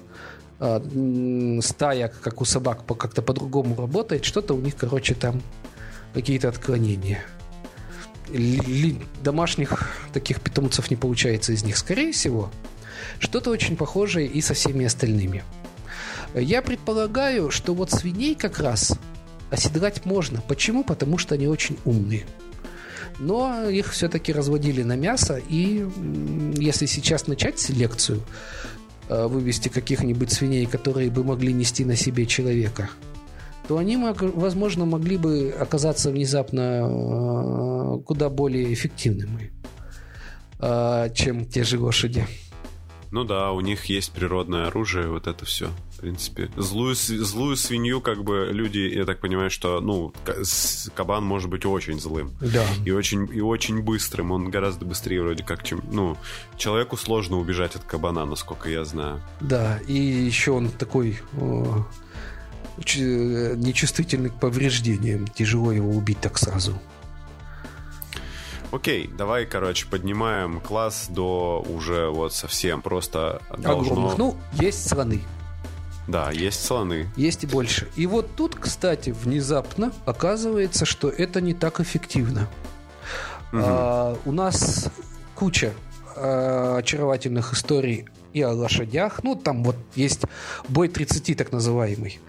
э, 0.60 1.60
стая, 1.62 2.12
как 2.22 2.40
у 2.40 2.44
собак, 2.44 2.84
как-то 2.86 3.22
по-другому 3.22 3.76
работает. 3.76 4.24
Что-то 4.24 4.54
у 4.54 4.60
них, 4.60 4.76
короче, 4.76 5.14
там 5.14 5.42
какие-то 6.14 6.48
отклонения. 6.48 7.24
Домашних 9.22 9.90
таких 10.12 10.40
питомцев 10.40 10.90
не 10.90 10.96
получается 10.96 11.52
из 11.52 11.64
них. 11.64 11.76
Скорее 11.76 12.12
всего, 12.12 12.50
что-то 13.18 13.50
очень 13.50 13.76
похожее 13.76 14.26
и 14.26 14.40
со 14.40 14.54
всеми 14.54 14.84
остальными. 14.84 15.42
Я 16.34 16.62
предполагаю, 16.62 17.50
что 17.50 17.74
вот 17.74 17.90
свиней 17.90 18.34
как 18.34 18.58
раз 18.58 18.98
оседлать 19.50 20.04
можно. 20.04 20.42
Почему? 20.46 20.84
Потому 20.84 21.18
что 21.18 21.34
они 21.34 21.46
очень 21.48 21.78
умные. 21.84 22.26
Но 23.18 23.68
их 23.68 23.92
все-таки 23.92 24.32
разводили 24.32 24.82
на 24.82 24.96
мясо, 24.96 25.40
и 25.48 25.86
если 26.56 26.86
сейчас 26.86 27.26
начать 27.26 27.58
селекцию, 27.58 28.22
э, 29.08 29.26
вывести 29.26 29.68
каких-нибудь 29.68 30.30
свиней, 30.30 30.66
которые 30.66 31.10
бы 31.10 31.24
могли 31.24 31.52
нести 31.52 31.84
на 31.84 31.96
себе 31.96 32.26
человека, 32.26 32.90
то 33.66 33.76
они, 33.76 33.96
возможно, 33.96 34.86
могли 34.86 35.16
бы 35.16 35.54
оказаться 35.58 36.10
внезапно 36.10 36.60
э, 36.60 38.02
куда 38.04 38.30
более 38.30 38.72
эффективными, 38.72 39.52
э, 40.60 41.10
чем 41.14 41.44
те 41.44 41.64
же 41.64 41.78
лошади. 41.80 42.24
Ну 43.10 43.24
да, 43.24 43.50
у 43.50 43.60
них 43.60 43.86
есть 43.86 44.12
природное 44.12 44.68
оружие, 44.68 45.08
вот 45.08 45.26
это 45.26 45.44
все. 45.44 45.70
В 45.98 46.00
принципе, 46.00 46.48
злую, 46.56 46.94
злую 46.94 47.56
свинью, 47.56 48.00
как 48.00 48.22
бы 48.22 48.50
люди, 48.52 48.78
я 48.78 49.04
так 49.04 49.18
понимаю, 49.18 49.50
что, 49.50 49.80
ну, 49.80 50.12
кабан 50.94 51.24
может 51.24 51.50
быть 51.50 51.66
очень 51.66 51.98
злым. 51.98 52.30
Да. 52.40 52.64
И 52.84 52.92
очень, 52.92 53.28
и 53.34 53.40
очень 53.40 53.82
быстрым. 53.82 54.30
Он 54.30 54.48
гораздо 54.48 54.84
быстрее 54.84 55.22
вроде 55.22 55.42
как, 55.42 55.64
чем, 55.64 55.82
ну, 55.90 56.16
человеку 56.56 56.96
сложно 56.96 57.38
убежать 57.38 57.74
от 57.74 57.82
кабана, 57.82 58.24
насколько 58.26 58.70
я 58.70 58.84
знаю. 58.84 59.20
Да, 59.40 59.80
и 59.88 59.92
еще 59.92 60.52
он 60.52 60.70
такой 60.70 61.18
о, 61.36 61.84
нечувствительный 62.76 64.30
к 64.30 64.34
повреждениям. 64.34 65.26
Тяжело 65.26 65.72
его 65.72 65.90
убить 65.90 66.20
так 66.20 66.38
сразу. 66.38 66.80
Окей, 68.70 69.10
давай, 69.18 69.46
короче, 69.46 69.86
поднимаем 69.86 70.60
класс 70.60 71.08
до 71.10 71.60
уже 71.68 72.08
вот 72.08 72.34
совсем 72.34 72.82
просто 72.82 73.42
должно... 73.58 73.94
Огромных. 73.94 74.18
Ну, 74.18 74.36
есть 74.52 74.88
слоны. 74.88 75.22
Да, 76.08 76.30
есть 76.30 76.64
слоны. 76.64 77.06
Есть 77.16 77.44
и 77.44 77.46
больше. 77.46 77.86
И 77.94 78.06
вот 78.06 78.34
тут, 78.34 78.54
кстати, 78.54 79.10
внезапно 79.10 79.92
оказывается, 80.06 80.86
что 80.86 81.10
это 81.10 81.42
не 81.42 81.52
так 81.52 81.80
эффективно. 81.80 82.48
Угу. 83.52 83.62
А, 83.62 84.18
у 84.24 84.32
нас 84.32 84.88
куча 85.34 85.74
а, 86.16 86.78
очаровательных 86.78 87.52
историй 87.52 88.08
и 88.32 88.40
о 88.40 88.52
лошадях. 88.52 89.22
Ну, 89.22 89.36
там 89.36 89.62
вот 89.62 89.76
есть 89.94 90.22
бой 90.66 90.88
30 90.88 91.36
так 91.36 91.52
называемый. 91.52 92.20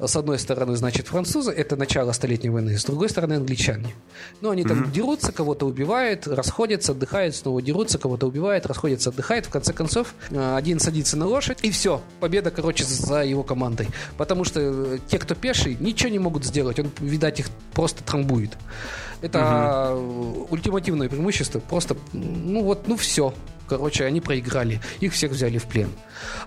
С 0.00 0.14
одной 0.14 0.38
стороны, 0.38 0.76
значит, 0.76 1.08
французы, 1.08 1.50
это 1.50 1.76
начало 1.76 2.12
Столетней 2.12 2.50
войны, 2.50 2.78
с 2.78 2.84
другой 2.84 3.08
стороны, 3.08 3.34
англичане. 3.34 3.94
Ну, 4.40 4.50
они 4.50 4.62
там 4.62 4.82
mm-hmm. 4.82 4.92
дерутся, 4.92 5.32
кого-то 5.32 5.66
убивают, 5.66 6.26
расходятся, 6.28 6.92
отдыхают, 6.92 7.34
снова 7.34 7.60
дерутся, 7.60 7.98
кого-то 7.98 8.26
убивают, 8.26 8.66
расходятся, 8.66 9.10
отдыхают. 9.10 9.46
В 9.46 9.50
конце 9.50 9.72
концов, 9.72 10.14
э, 10.30 10.56
один 10.56 10.78
садится 10.78 11.16
на 11.16 11.26
лошадь, 11.26 11.58
и 11.62 11.70
все. 11.70 12.00
Победа, 12.20 12.50
короче, 12.52 12.84
за 12.84 13.24
его 13.24 13.42
командой. 13.42 13.88
Потому 14.16 14.44
что 14.44 14.60
э, 14.60 14.98
те, 15.08 15.18
кто 15.18 15.34
пеший, 15.34 15.76
ничего 15.80 16.10
не 16.10 16.20
могут 16.20 16.44
сделать. 16.44 16.78
Он, 16.78 16.90
видать, 17.00 17.40
их 17.40 17.48
просто 17.72 18.04
трамбует. 18.04 18.56
Это 19.20 19.94
угу. 19.94 20.46
ультимативное 20.50 21.08
преимущество. 21.08 21.58
Просто, 21.58 21.96
ну 22.12 22.62
вот, 22.62 22.86
ну 22.86 22.96
все. 22.96 23.34
Короче, 23.68 24.04
они 24.04 24.20
проиграли. 24.20 24.80
Их 25.00 25.12
всех 25.12 25.32
взяли 25.32 25.58
в 25.58 25.66
плен. 25.66 25.90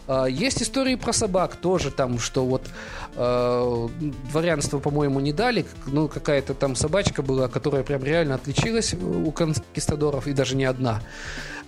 А, 0.07 0.25
есть 0.25 0.61
истории 0.61 0.95
про 0.95 1.13
собак 1.13 1.55
тоже 1.55 1.91
там, 1.91 2.19
что 2.19 2.45
вот 2.45 2.67
э, 3.15 3.87
дворянство, 4.31 4.79
по-моему, 4.79 5.19
не 5.19 5.33
дали. 5.33 5.65
Ну, 5.87 6.07
какая-то 6.07 6.53
там 6.53 6.75
собачка 6.75 7.21
была, 7.21 7.47
которая 7.47 7.83
прям 7.83 8.03
реально 8.03 8.35
отличилась 8.35 8.93
у 8.93 9.31
конкистадоров, 9.31 10.27
и 10.27 10.33
даже 10.33 10.55
не 10.55 10.65
одна 10.65 11.01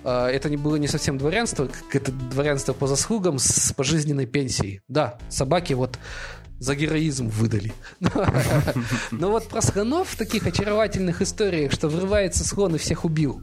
это 0.04 0.50
не 0.50 0.58
было 0.58 0.76
не 0.76 0.88
совсем 0.88 1.18
дворянство, 1.18 1.70
это 1.92 2.12
дворянство 2.12 2.74
по 2.74 2.88
заслугам 2.88 3.40
с 3.40 3.72
пожизненной 3.74 4.26
пенсией. 4.26 4.82
Да, 4.88 5.18
собаки 5.30 5.74
вот 5.74 5.98
за 6.60 6.76
героизм 6.76 7.28
выдали. 7.28 7.74
Но 9.12 9.32
вот 9.32 9.48
про 9.48 9.62
слонов 9.62 10.10
в 10.10 10.18
таких 10.18 10.48
очаровательных 10.48 11.22
историях, 11.22 11.72
что 11.72 11.90
врывается 11.90 12.48
слон 12.48 12.76
и 12.76 12.78
всех 12.78 13.06
убил, 13.06 13.42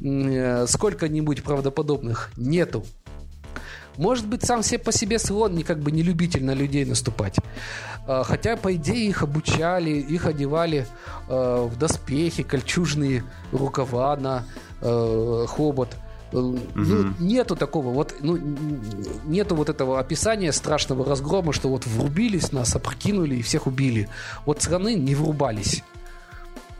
э, 0.00 0.66
сколько-нибудь 0.66 1.42
правдоподобных 1.42 2.30
нету. 2.36 2.84
Может 3.96 4.26
быть, 4.26 4.44
сам 4.44 4.62
себе 4.62 4.78
по 4.78 4.92
себе 4.92 5.18
слон 5.18 5.54
не 5.54 5.62
как 5.62 5.80
бы 5.80 5.90
не 5.90 6.02
любитель 6.02 6.44
на 6.44 6.54
людей 6.54 6.84
наступать. 6.84 7.36
А, 8.06 8.24
хотя, 8.24 8.56
по 8.56 8.74
идее, 8.74 9.08
их 9.08 9.22
обучали, 9.22 9.90
их 9.90 10.26
одевали 10.26 10.86
э, 11.28 11.68
в 11.70 11.78
доспехи, 11.78 12.42
кольчужные 12.42 13.24
рукава 13.52 14.16
на 14.16 14.44
э, 14.80 15.46
Угу. 16.32 17.14
нету 17.18 17.56
такого, 17.56 17.90
вот, 17.90 18.14
ну, 18.20 18.38
нету 19.24 19.54
вот 19.56 19.68
этого 19.68 19.98
описания 19.98 20.52
страшного 20.52 21.04
разгрома, 21.04 21.52
что 21.52 21.68
вот 21.68 21.86
врубились 21.86 22.52
нас, 22.52 22.76
опрокинули 22.76 23.36
и 23.36 23.42
всех 23.42 23.66
убили. 23.66 24.08
Вот 24.46 24.62
страны 24.62 24.94
не 24.94 25.14
врубались. 25.14 25.82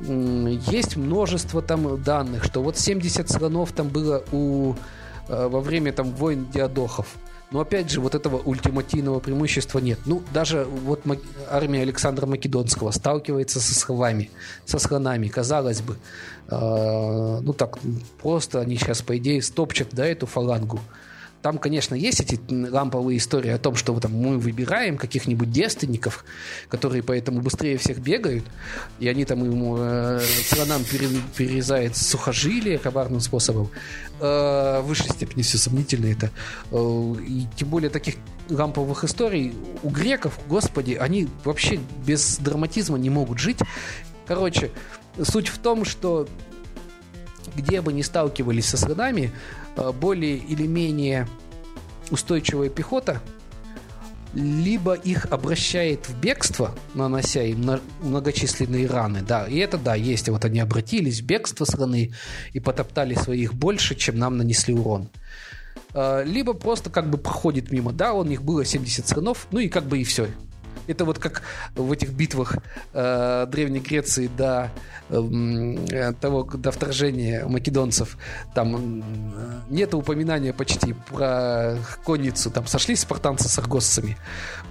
Есть 0.00 0.96
множество 0.96 1.60
там 1.60 2.02
данных, 2.02 2.44
что 2.44 2.62
вот 2.62 2.78
70 2.78 3.28
слонов 3.30 3.72
там 3.72 3.88
было 3.88 4.24
у, 4.32 4.74
э, 5.28 5.48
во 5.48 5.60
время 5.60 5.92
там 5.92 6.12
войн 6.12 6.46
диадохов. 6.50 7.06
Но 7.50 7.60
опять 7.60 7.90
же, 7.90 8.00
вот 8.00 8.14
этого 8.14 8.36
ультимативного 8.36 9.18
преимущества 9.18 9.80
нет. 9.80 9.98
Ну, 10.06 10.22
даже 10.32 10.64
вот 10.64 11.02
армия 11.50 11.82
Александра 11.82 12.26
Македонского 12.26 12.92
сталкивается 12.92 13.60
со 13.60 13.74
слонами, 13.74 14.30
со 14.64 14.78
слонами, 14.78 15.26
казалось 15.26 15.80
бы. 15.80 15.96
Э, 16.48 17.40
ну 17.42 17.52
так, 17.52 17.78
просто 18.22 18.60
они 18.60 18.76
сейчас, 18.76 19.02
по 19.02 19.16
идее, 19.16 19.42
стопчат 19.42 19.88
да, 19.92 20.06
эту 20.06 20.26
фалангу. 20.26 20.78
Там, 21.42 21.56
конечно, 21.56 21.94
есть 21.94 22.20
эти 22.20 22.38
ламповые 22.50 23.16
истории 23.16 23.50
о 23.50 23.58
том, 23.58 23.74
что 23.74 23.98
там, 23.98 24.12
мы 24.12 24.38
выбираем 24.38 24.98
каких-нибудь 24.98 25.50
девственников, 25.50 26.24
которые 26.68 27.02
поэтому 27.02 27.40
быстрее 27.40 27.78
всех 27.78 27.98
бегают, 27.98 28.44
и 28.98 29.08
они 29.08 29.24
там 29.24 29.42
ему 29.42 29.78
э, 29.78 30.20
слонам 30.46 30.84
пере, 30.84 31.08
перерезают 31.34 31.96
сухожилия 31.96 32.76
коварным 32.76 33.20
способом. 33.20 33.70
Э, 34.20 34.80
в 34.82 34.88
высшей 34.88 35.10
степени 35.10 35.40
все 35.40 35.56
сомнительно 35.56 36.06
это. 36.06 36.30
Э, 36.72 37.14
и 37.26 37.46
тем 37.56 37.68
более 37.68 37.88
таких 37.88 38.16
ламповых 38.50 39.04
историй 39.04 39.54
у 39.82 39.88
греков, 39.88 40.38
господи, 40.46 40.92
они 40.92 41.26
вообще 41.44 41.80
без 42.06 42.36
драматизма 42.36 42.98
не 42.98 43.08
могут 43.08 43.38
жить. 43.38 43.60
Короче, 44.26 44.72
суть 45.22 45.48
в 45.48 45.56
том, 45.56 45.86
что 45.86 46.28
где 47.56 47.80
бы 47.80 47.94
ни 47.94 48.02
сталкивались 48.02 48.66
со 48.66 48.76
слонами, 48.76 49.32
Э, 49.32 49.59
более 49.76 50.36
или 50.36 50.66
менее 50.66 51.26
устойчивая 52.10 52.68
пехота 52.68 53.20
либо 54.32 54.94
их 54.94 55.26
обращает 55.26 56.08
в 56.08 56.20
бегство, 56.20 56.74
нанося 56.94 57.42
им 57.42 57.80
многочисленные 58.00 58.86
раны, 58.86 59.22
да, 59.22 59.46
и 59.46 59.56
это, 59.56 59.76
да, 59.76 59.94
есть, 59.94 60.28
вот 60.28 60.44
они 60.44 60.60
обратились 60.60 61.20
в 61.20 61.24
бегство 61.24 61.64
страны 61.64 62.12
и 62.52 62.60
потоптали 62.60 63.14
своих 63.14 63.54
больше, 63.54 63.96
чем 63.96 64.18
нам 64.18 64.36
нанесли 64.36 64.72
урон. 64.72 65.08
Э, 65.94 66.22
либо 66.24 66.52
просто 66.52 66.90
как 66.90 67.10
бы 67.10 67.18
проходит 67.18 67.72
мимо, 67.72 67.92
да, 67.92 68.12
у 68.12 68.24
них 68.24 68.42
было 68.42 68.64
70 68.64 69.08
сынов, 69.08 69.48
ну 69.50 69.58
и 69.58 69.68
как 69.68 69.86
бы 69.86 69.98
и 69.98 70.04
все, 70.04 70.28
это 70.90 71.04
вот 71.04 71.18
как 71.18 71.42
в 71.74 71.92
этих 71.92 72.10
битвах 72.10 72.56
э, 72.92 73.46
Древней 73.48 73.80
Греции 73.80 74.26
до 74.26 74.70
э, 75.08 76.12
того, 76.20 76.44
до 76.44 76.70
вторжения 76.70 77.46
македонцев. 77.46 78.16
Там 78.54 79.00
э, 79.00 79.60
нет 79.70 79.94
упоминания 79.94 80.52
почти 80.52 80.94
про 81.08 81.76
конницу. 82.04 82.50
Там 82.50 82.66
сошлись 82.66 83.00
спартанцы 83.00 83.48
с 83.48 83.58
аргосцами. 83.58 84.16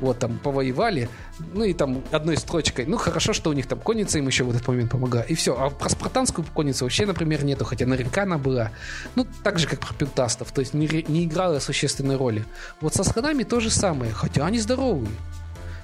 Вот, 0.01 0.19
там 0.19 0.37
повоевали. 0.39 1.09
Ну 1.53 1.63
и 1.63 1.73
там 1.73 2.03
одной 2.11 2.37
строчкой. 2.37 2.85
Ну, 2.85 2.97
хорошо, 2.97 3.33
что 3.33 3.49
у 3.49 3.53
них 3.53 3.67
там 3.67 3.79
конница 3.79 4.17
им 4.17 4.27
еще 4.27 4.43
в 4.43 4.49
этот 4.49 4.67
момент 4.67 4.91
помогла. 4.91 5.21
И 5.21 5.35
все. 5.35 5.57
А 5.57 5.69
про 5.69 5.89
спартанскую 5.89 6.45
конницу 6.53 6.85
вообще, 6.85 7.05
например, 7.05 7.43
нету. 7.43 7.65
Хотя 7.65 7.85
наверняка 7.85 8.23
она 8.23 8.37
была. 8.37 8.71
Ну, 9.15 9.25
так 9.43 9.59
же, 9.59 9.67
как 9.67 9.79
про 9.79 9.93
пентастов. 9.93 10.51
То 10.51 10.61
есть 10.61 10.73
не, 10.73 10.87
не 11.07 11.25
играла 11.25 11.59
существенной 11.59 12.17
роли. 12.17 12.45
Вот 12.81 12.93
со 12.93 13.03
сханами 13.03 13.43
то 13.43 13.59
же 13.59 13.69
самое. 13.69 14.11
Хотя 14.11 14.45
они 14.45 14.59
здоровые. 14.59 15.11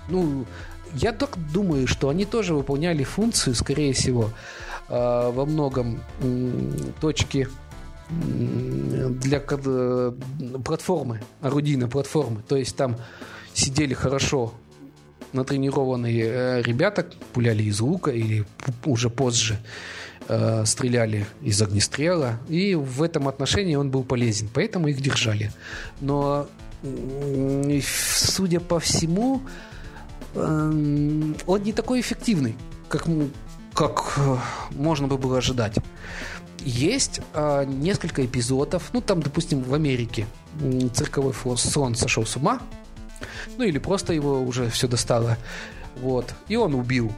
Ну, 0.09 0.45
я 0.93 1.11
так 1.11 1.37
думаю, 1.51 1.87
что 1.87 2.09
они 2.09 2.25
тоже 2.25 2.53
выполняли 2.53 3.03
функцию, 3.03 3.55
скорее 3.55 3.93
всего, 3.93 4.29
э, 4.89 5.31
во 5.31 5.45
многом 5.45 6.01
точки 7.01 7.47
для 8.09 9.39
платформы, 10.63 11.21
орудийной 11.41 11.87
платформы. 11.87 12.43
То 12.47 12.55
есть 12.55 12.75
там 12.75 12.97
сидели 13.53 13.93
хорошо 13.93 14.53
натренированные 15.33 16.23
э, 16.23 16.61
ребята, 16.61 17.05
пуляли 17.33 17.63
из 17.63 17.79
лука 17.79 18.11
или 18.11 18.45
уже 18.85 19.09
позже 19.09 19.57
э, 20.27 20.65
стреляли 20.65 21.25
из 21.41 21.61
огнестрела. 21.61 22.39
И 22.47 22.75
в 22.75 23.03
этом 23.03 23.27
отношении 23.27 23.75
он 23.75 23.91
был 23.91 24.03
полезен, 24.03 24.49
поэтому 24.53 24.87
их 24.87 25.01
держали. 25.01 25.51
Но, 26.01 26.47
судя 27.81 28.59
по 28.59 28.79
всему, 28.79 29.41
он 30.35 31.63
не 31.63 31.73
такой 31.73 32.01
эффективный, 32.01 32.55
как, 32.89 33.07
как 33.73 34.13
э, 34.17 34.37
можно 34.71 35.07
бы 35.07 35.17
было 35.17 35.37
ожидать. 35.37 35.77
Есть 36.59 37.21
э, 37.33 37.65
несколько 37.65 38.25
эпизодов, 38.25 38.89
ну 38.93 39.01
там, 39.01 39.21
допустим, 39.21 39.63
в 39.63 39.73
Америке 39.73 40.27
цирковой 40.93 41.33
слон 41.57 41.95
сошел 41.95 42.25
с 42.25 42.35
ума, 42.35 42.59
ну 43.57 43.63
или 43.63 43.77
просто 43.77 44.13
его 44.13 44.41
уже 44.41 44.69
все 44.69 44.87
достало, 44.87 45.37
вот, 45.97 46.33
и 46.47 46.55
он 46.55 46.75
убил 46.75 47.11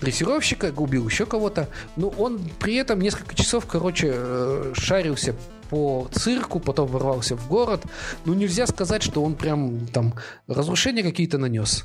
дрессировщика, 0.00 0.72
убил 0.76 1.08
еще 1.08 1.26
кого-то, 1.26 1.68
но 1.96 2.08
он 2.08 2.40
при 2.58 2.74
этом 2.74 3.00
несколько 3.00 3.34
часов, 3.34 3.66
короче, 3.66 4.12
э, 4.12 4.72
шарился 4.74 5.34
по 5.70 6.08
цирку, 6.12 6.60
потом 6.60 6.86
ворвался 6.86 7.36
в 7.36 7.48
город. 7.48 7.84
Ну, 8.24 8.34
нельзя 8.34 8.66
сказать, 8.66 9.02
что 9.02 9.22
он 9.22 9.34
прям 9.34 9.86
там 9.88 10.14
разрушения 10.46 11.02
какие-то 11.02 11.38
нанес. 11.38 11.84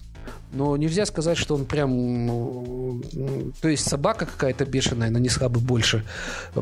Но 0.54 0.76
нельзя 0.76 1.06
сказать, 1.06 1.38
что 1.38 1.56
он 1.56 1.66
прям... 1.66 2.26
Ну, 2.26 3.02
то 3.62 3.70
есть 3.70 3.88
собака 3.88 4.26
какая-то 4.26 4.66
бешеная 4.66 5.10
нанесла 5.10 5.48
бы 5.48 5.60
больше 5.62 6.04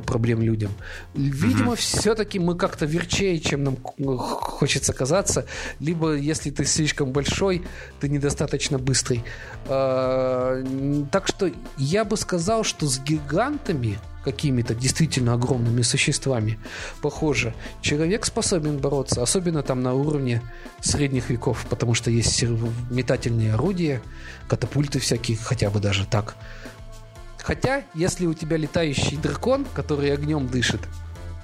проблем 0.06 0.41
людям. 0.41 0.72
Видимо, 1.15 1.73
mm-hmm. 1.73 1.77
все-таки 1.77 2.38
мы 2.40 2.56
как-то 2.56 2.86
верчее, 2.86 3.40
чем 3.40 3.64
нам 3.64 3.77
хочется 3.77 4.94
казаться. 4.94 5.45
Либо, 5.80 6.14
если 6.14 6.52
ты 6.52 6.65
слишком 6.65 7.11
большой, 7.11 7.64
ты 7.99 8.10
недостаточно 8.10 8.77
быстрый. 8.77 9.23
А, 9.68 10.64
так 11.11 11.27
что 11.27 11.52
я 11.77 12.06
бы 12.06 12.15
сказал, 12.15 12.64
что 12.64 12.86
с 12.86 12.99
гигантами 12.99 13.98
какими-то 14.31 14.76
действительно 14.76 15.34
огромными 15.34 15.81
существами. 15.81 16.60
Похоже, 17.01 17.53
человек 17.81 18.26
способен 18.26 18.77
бороться, 18.77 19.23
особенно 19.23 19.64
там 19.64 19.81
на 19.81 19.93
уровне 19.93 20.41
средних 20.81 21.30
веков, 21.30 21.65
потому 21.69 21.93
что 21.93 22.11
есть 22.11 22.43
метательные 22.91 23.53
орудия, 23.53 24.01
катапульты 24.47 24.99
всякие, 24.99 25.38
хотя 25.38 25.69
бы 25.69 25.80
даже 25.80 26.06
так. 26.06 26.35
Хотя, 27.39 27.84
если 27.95 28.27
у 28.27 28.34
тебя 28.34 28.57
летающий 28.57 29.18
дракон, 29.18 29.65
который 29.73 30.14
огнем 30.14 30.47
дышит, 30.47 30.81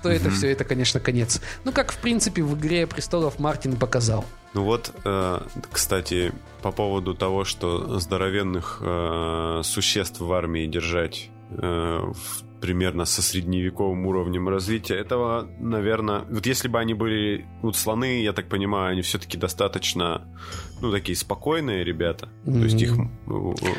то 0.03 0.11
это 0.11 0.29
все, 0.29 0.51
это, 0.51 0.63
конечно, 0.63 0.99
конец. 0.99 1.41
Ну, 1.63 1.71
как, 1.71 1.91
в 1.91 1.97
принципе, 1.97 2.43
в 2.43 2.53
«Игре 2.59 2.85
престолов» 2.85 3.39
Мартин 3.39 3.75
показал. 3.75 4.23
Ну 4.53 4.63
вот, 4.63 4.91
э, 5.03 5.39
кстати, 5.71 6.31
по 6.61 6.71
поводу 6.71 7.15
того, 7.15 7.43
что 7.43 7.99
здоровенных 7.99 8.77
э, 8.81 9.61
существ 9.63 10.19
в 10.19 10.31
армии 10.31 10.67
держать 10.67 11.31
э, 11.49 11.99
в 12.13 12.44
примерно 12.61 13.05
со 13.05 13.21
средневековым 13.21 14.05
уровнем 14.05 14.49
развития. 14.49 14.95
Этого, 14.95 15.47
наверное, 15.59 16.21
вот 16.29 16.45
если 16.45 16.67
бы 16.67 16.79
они 16.79 16.93
были, 16.93 17.45
вот 17.61 17.75
слоны, 17.75 18.21
я 18.21 18.33
так 18.33 18.47
понимаю, 18.49 18.93
они 18.93 19.01
все-таки 19.01 19.37
достаточно, 19.37 20.27
ну, 20.81 20.91
такие 20.91 21.15
спокойные 21.15 21.83
ребята, 21.83 22.29
mm-hmm. 22.45 22.59
то 22.59 22.63
есть 22.63 22.81
их 22.81 22.93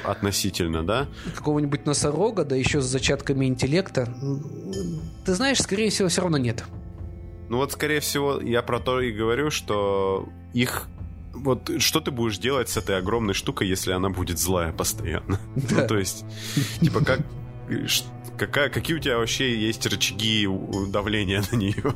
относительно, 0.05 0.85
да? 0.85 1.09
Какого-нибудь 1.35 1.87
носорога, 1.87 2.45
да 2.45 2.57
еще 2.57 2.81
с 2.81 2.85
зачатками 2.85 3.47
интеллекта, 3.47 4.15
ты 5.25 5.35
знаешь, 5.35 5.61
скорее 5.61 5.91
всего, 5.91 6.09
все 6.09 6.23
равно 6.23 6.39
нет. 6.39 6.65
Ну 7.49 7.59
вот, 7.59 7.73
скорее 7.73 8.01
всего, 8.01 8.41
я 8.41 8.63
про 8.63 8.81
то 8.81 9.01
и 9.01 9.13
говорю, 9.13 9.51
что 9.51 10.29
их 10.53 10.89
вот 11.33 11.71
что 11.79 12.01
ты 12.01 12.11
будешь 12.11 12.39
делать 12.39 12.69
с 12.69 12.77
этой 12.77 12.97
огромной 12.99 13.35
штукой, 13.35 13.69
если 13.69 13.93
она 13.93 14.09
будет 14.09 14.39
злая 14.39 14.73
постоянно? 14.73 15.39
Да. 15.57 15.83
Ну, 15.83 15.89
то 15.89 15.99
есть, 15.99 16.25
типа, 16.81 17.05
как 17.05 17.21
какая, 18.37 18.69
какие 18.69 18.97
у 18.97 19.01
тебя 19.01 19.19
вообще 19.19 19.57
есть 19.59 19.87
рычаги 19.87 20.49
давления 20.89 21.43
на 21.51 21.57
нее? 21.57 21.95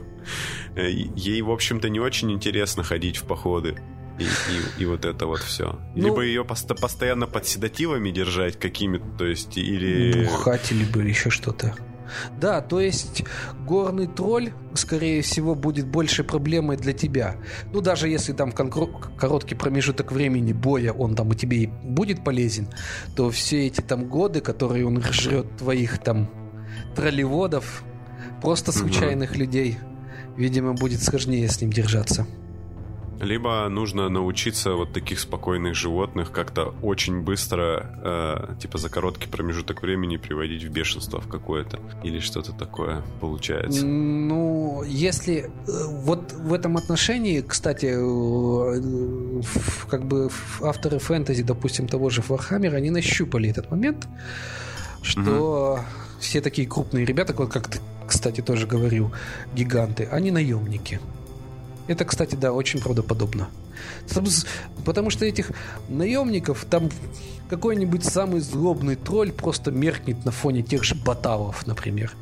Ей, 0.77 1.43
в 1.43 1.51
общем-то, 1.51 1.89
не 1.89 2.01
очень 2.01 2.31
интересно 2.33 2.83
ходить 2.83 3.17
в 3.17 3.25
походы. 3.25 3.81
И, 4.19 4.25
и, 4.25 4.83
и 4.83 4.87
вот 4.87 5.07
это 5.07 5.27
вот 5.27 5.41
все. 5.41 5.81
Ну, 5.97 6.05
либо 6.05 6.21
ее 6.21 6.45
пост- 6.45 6.79
постоянно 6.79 7.27
под 7.27 7.47
седативами 7.47 8.11
держать 8.11 8.59
какими-то, 8.59 9.07
то 9.17 9.25
есть, 9.25 9.57
или... 9.57 10.25
Бухать, 10.25 10.71
либо 10.73 11.01
еще 11.01 11.31
что-то. 11.31 11.75
Да, 12.41 12.61
то 12.61 12.81
есть 12.81 13.25
горный 13.67 14.07
тролль, 14.07 14.53
скорее 14.75 15.23
всего, 15.23 15.55
будет 15.55 15.87
большей 15.87 16.25
проблемой 16.25 16.77
для 16.77 16.93
тебя. 16.93 17.37
Ну, 17.73 17.81
даже 17.81 18.09
если 18.09 18.33
там 18.33 18.53
короткий 18.53 19.55
промежуток 19.55 20.13
времени 20.13 20.53
боя 20.53 20.93
он 20.93 21.15
там 21.15 21.29
у 21.29 21.35
тебе 21.35 21.59
и 21.59 21.67
будет 21.67 22.25
полезен, 22.25 22.69
то 23.17 23.31
все 23.31 23.67
эти 23.67 23.81
там 23.81 24.09
годы, 24.09 24.41
которые 24.41 24.87
он 24.87 25.03
жрет 25.03 25.57
твоих 25.57 25.99
там 25.99 26.31
троллеводов, 26.95 27.85
просто 28.43 28.73
случайных 28.73 29.31
угу. 29.33 29.41
людей, 29.41 29.79
видимо, 30.37 30.75
будет 30.75 31.03
сложнее 31.03 31.49
с 31.49 31.61
ним 31.61 31.73
держаться. 31.73 32.27
Либо 33.21 33.69
нужно 33.69 34.09
научиться 34.09 34.73
вот 34.73 34.93
таких 34.93 35.21
спокойных 35.21 35.75
животных 35.75 36.33
как-то 36.33 36.75
очень 36.83 37.21
быстро, 37.21 38.01
э, 38.03 38.55
типа 38.61 38.79
за 38.79 38.89
короткий 38.89 39.29
промежуток 39.29 39.83
времени 39.83 40.17
приводить 40.17 40.65
в 40.65 40.71
бешенство 40.71 41.21
в 41.21 41.29
какое-то. 41.29 41.79
Или 42.03 42.19
что-то 42.21 42.53
такое 42.53 43.03
получается. 43.21 43.85
Ну, 43.85 44.83
если 44.87 45.35
э, 45.39 45.49
вот 45.67 46.33
в 46.33 46.53
этом 46.55 46.79
отношении, 46.79 47.43
кстати, 47.43 47.93
э, 47.93 49.43
как 49.91 50.07
бы 50.07 50.31
авторы 50.63 50.99
фэнтези, 50.99 51.43
допустим, 51.43 51.89
того 51.89 52.09
же 52.09 52.23
Warhammer, 52.23 52.75
они 52.75 52.91
нащупали 52.91 53.51
этот 53.51 53.71
момент, 53.71 54.09
что 55.03 55.75
угу. 55.75 55.85
все 56.21 56.41
такие 56.41 56.67
крупные 56.67 57.05
ребята, 57.05 57.35
вот 57.37 57.53
как 57.53 57.69
ты, 57.69 57.81
кстати, 58.07 58.41
тоже 58.41 58.67
говорил, 58.67 59.13
гиганты, 59.55 60.09
они 60.11 60.31
наемники. 60.31 61.01
Это, 61.91 62.05
кстати, 62.05 62.37
да, 62.37 62.53
очень 62.53 62.81
правдоподобно. 62.81 63.49
Потому 64.85 65.11
что 65.11 65.25
этих 65.25 65.51
наемников 65.89 66.65
там 66.65 66.89
какой-нибудь 67.49 68.05
самый 68.05 68.39
злобный 68.39 68.95
тролль 68.95 69.33
просто 69.33 69.73
меркнет 69.73 70.25
на 70.25 70.31
фоне 70.31 70.63
тех 70.63 70.85
же 70.85 70.95
баталов, 70.95 71.67
например. 71.67 72.15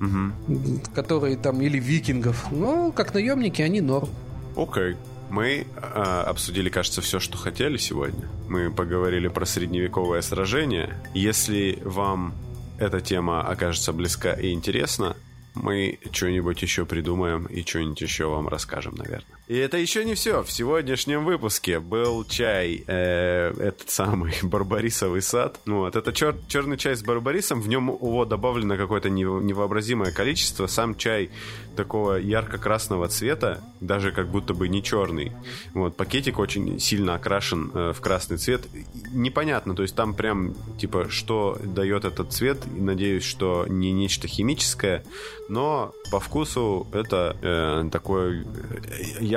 Угу. 0.00 0.82
Которые 0.94 1.36
там, 1.36 1.60
или 1.60 1.80
викингов. 1.80 2.52
Но 2.52 2.92
как 2.92 3.12
наемники 3.12 3.60
они 3.60 3.80
норм. 3.80 4.08
Окей. 4.56 4.92
Okay. 4.92 4.96
Мы 5.30 5.66
э, 5.76 6.22
обсудили, 6.26 6.68
кажется, 6.68 7.00
все, 7.00 7.18
что 7.18 7.36
хотели 7.36 7.76
сегодня. 7.76 8.28
Мы 8.48 8.70
поговорили 8.70 9.26
про 9.26 9.44
средневековое 9.46 10.20
сражение. 10.20 10.94
Если 11.12 11.80
вам 11.84 12.34
эта 12.78 13.00
тема 13.00 13.42
окажется 13.42 13.92
близка 13.92 14.32
и 14.34 14.52
интересна, 14.52 15.16
мы 15.62 15.98
что-нибудь 16.12 16.62
еще 16.62 16.86
придумаем 16.86 17.46
и 17.46 17.64
что-нибудь 17.64 18.00
еще 18.00 18.26
вам 18.26 18.48
расскажем, 18.48 18.94
наверное. 18.96 19.37
И 19.48 19.56
это 19.56 19.78
еще 19.78 20.04
не 20.04 20.14
все. 20.14 20.42
В 20.42 20.52
сегодняшнем 20.52 21.24
выпуске 21.24 21.80
был 21.80 22.22
чай, 22.26 22.84
э, 22.86 23.50
этот 23.58 23.88
самый 23.88 24.34
барбарисовый 24.42 25.22
сад. 25.22 25.58
Вот, 25.64 25.96
это 25.96 26.12
чер, 26.12 26.36
черный 26.48 26.76
чай 26.76 26.94
с 26.94 27.02
барбарисом, 27.02 27.62
в 27.62 27.68
нем 27.68 27.88
его 27.88 28.26
добавлено 28.26 28.76
какое-то 28.76 29.08
невообразимое 29.08 30.12
количество. 30.12 30.66
Сам 30.66 30.96
чай 30.96 31.30
такого 31.76 32.16
ярко-красного 32.16 33.08
цвета, 33.08 33.62
даже 33.80 34.12
как 34.12 34.28
будто 34.28 34.52
бы 34.52 34.68
не 34.68 34.82
черный. 34.82 35.32
Вот, 35.72 35.96
пакетик 35.96 36.38
очень 36.38 36.78
сильно 36.78 37.14
окрашен 37.14 37.70
э, 37.72 37.92
в 37.96 38.00
красный 38.02 38.36
цвет. 38.36 38.66
Непонятно, 39.12 39.74
то 39.74 39.82
есть 39.82 39.94
там 39.94 40.12
прям, 40.12 40.54
типа, 40.78 41.06
что 41.08 41.56
дает 41.64 42.04
этот 42.04 42.32
цвет. 42.32 42.58
Надеюсь, 42.66 43.24
что 43.24 43.64
не 43.66 43.92
нечто 43.92 44.28
химическое, 44.28 45.04
но 45.48 45.94
по 46.10 46.20
вкусу 46.20 46.86
это 46.92 47.36
э, 47.40 47.88
такой 47.90 48.40
э, 48.40 48.44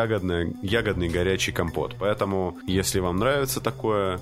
ягодный, 0.02 0.56
ягодный 0.62 1.10
горячий 1.10 1.52
компот. 1.52 1.96
Поэтому, 2.00 2.58
если 2.68 3.00
вам 3.00 3.18
нравится 3.18 3.62
такое, 3.62 4.20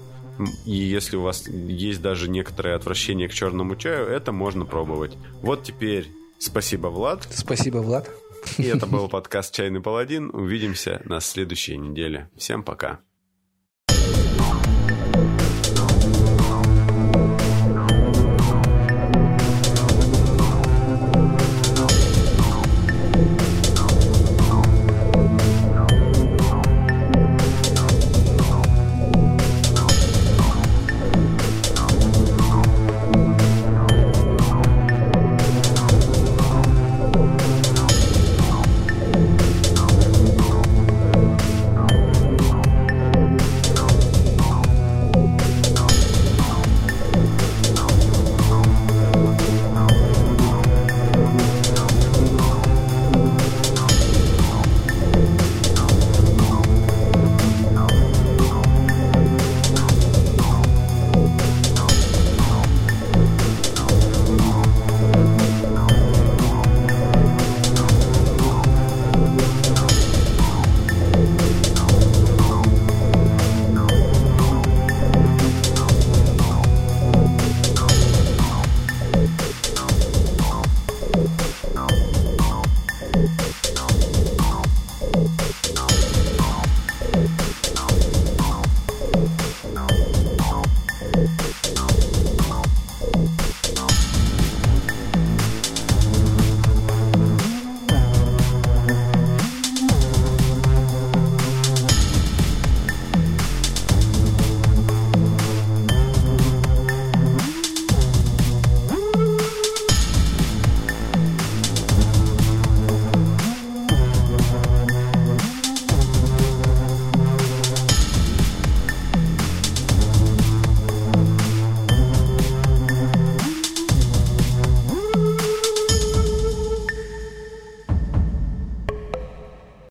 и 0.65 0.71
если 0.71 1.17
у 1.17 1.21
вас 1.21 1.47
есть 1.47 2.01
даже 2.01 2.29
некоторое 2.29 2.75
отвращение 2.75 3.27
к 3.27 3.33
черному 3.33 3.75
чаю, 3.75 4.07
это 4.07 4.31
можно 4.31 4.65
пробовать. 4.65 5.17
Вот 5.41 5.63
теперь 5.63 6.07
спасибо, 6.37 6.87
Влад. 6.87 7.27
Спасибо, 7.31 7.77
Влад. 7.77 8.09
И 8.57 8.63
это 8.63 8.85
был 8.85 9.09
подкаст 9.09 9.53
«Чайный 9.53 9.81
паладин». 9.81 10.29
Увидимся 10.33 11.01
на 11.05 11.19
следующей 11.19 11.77
неделе. 11.77 12.29
Всем 12.37 12.63
пока. 12.63 12.99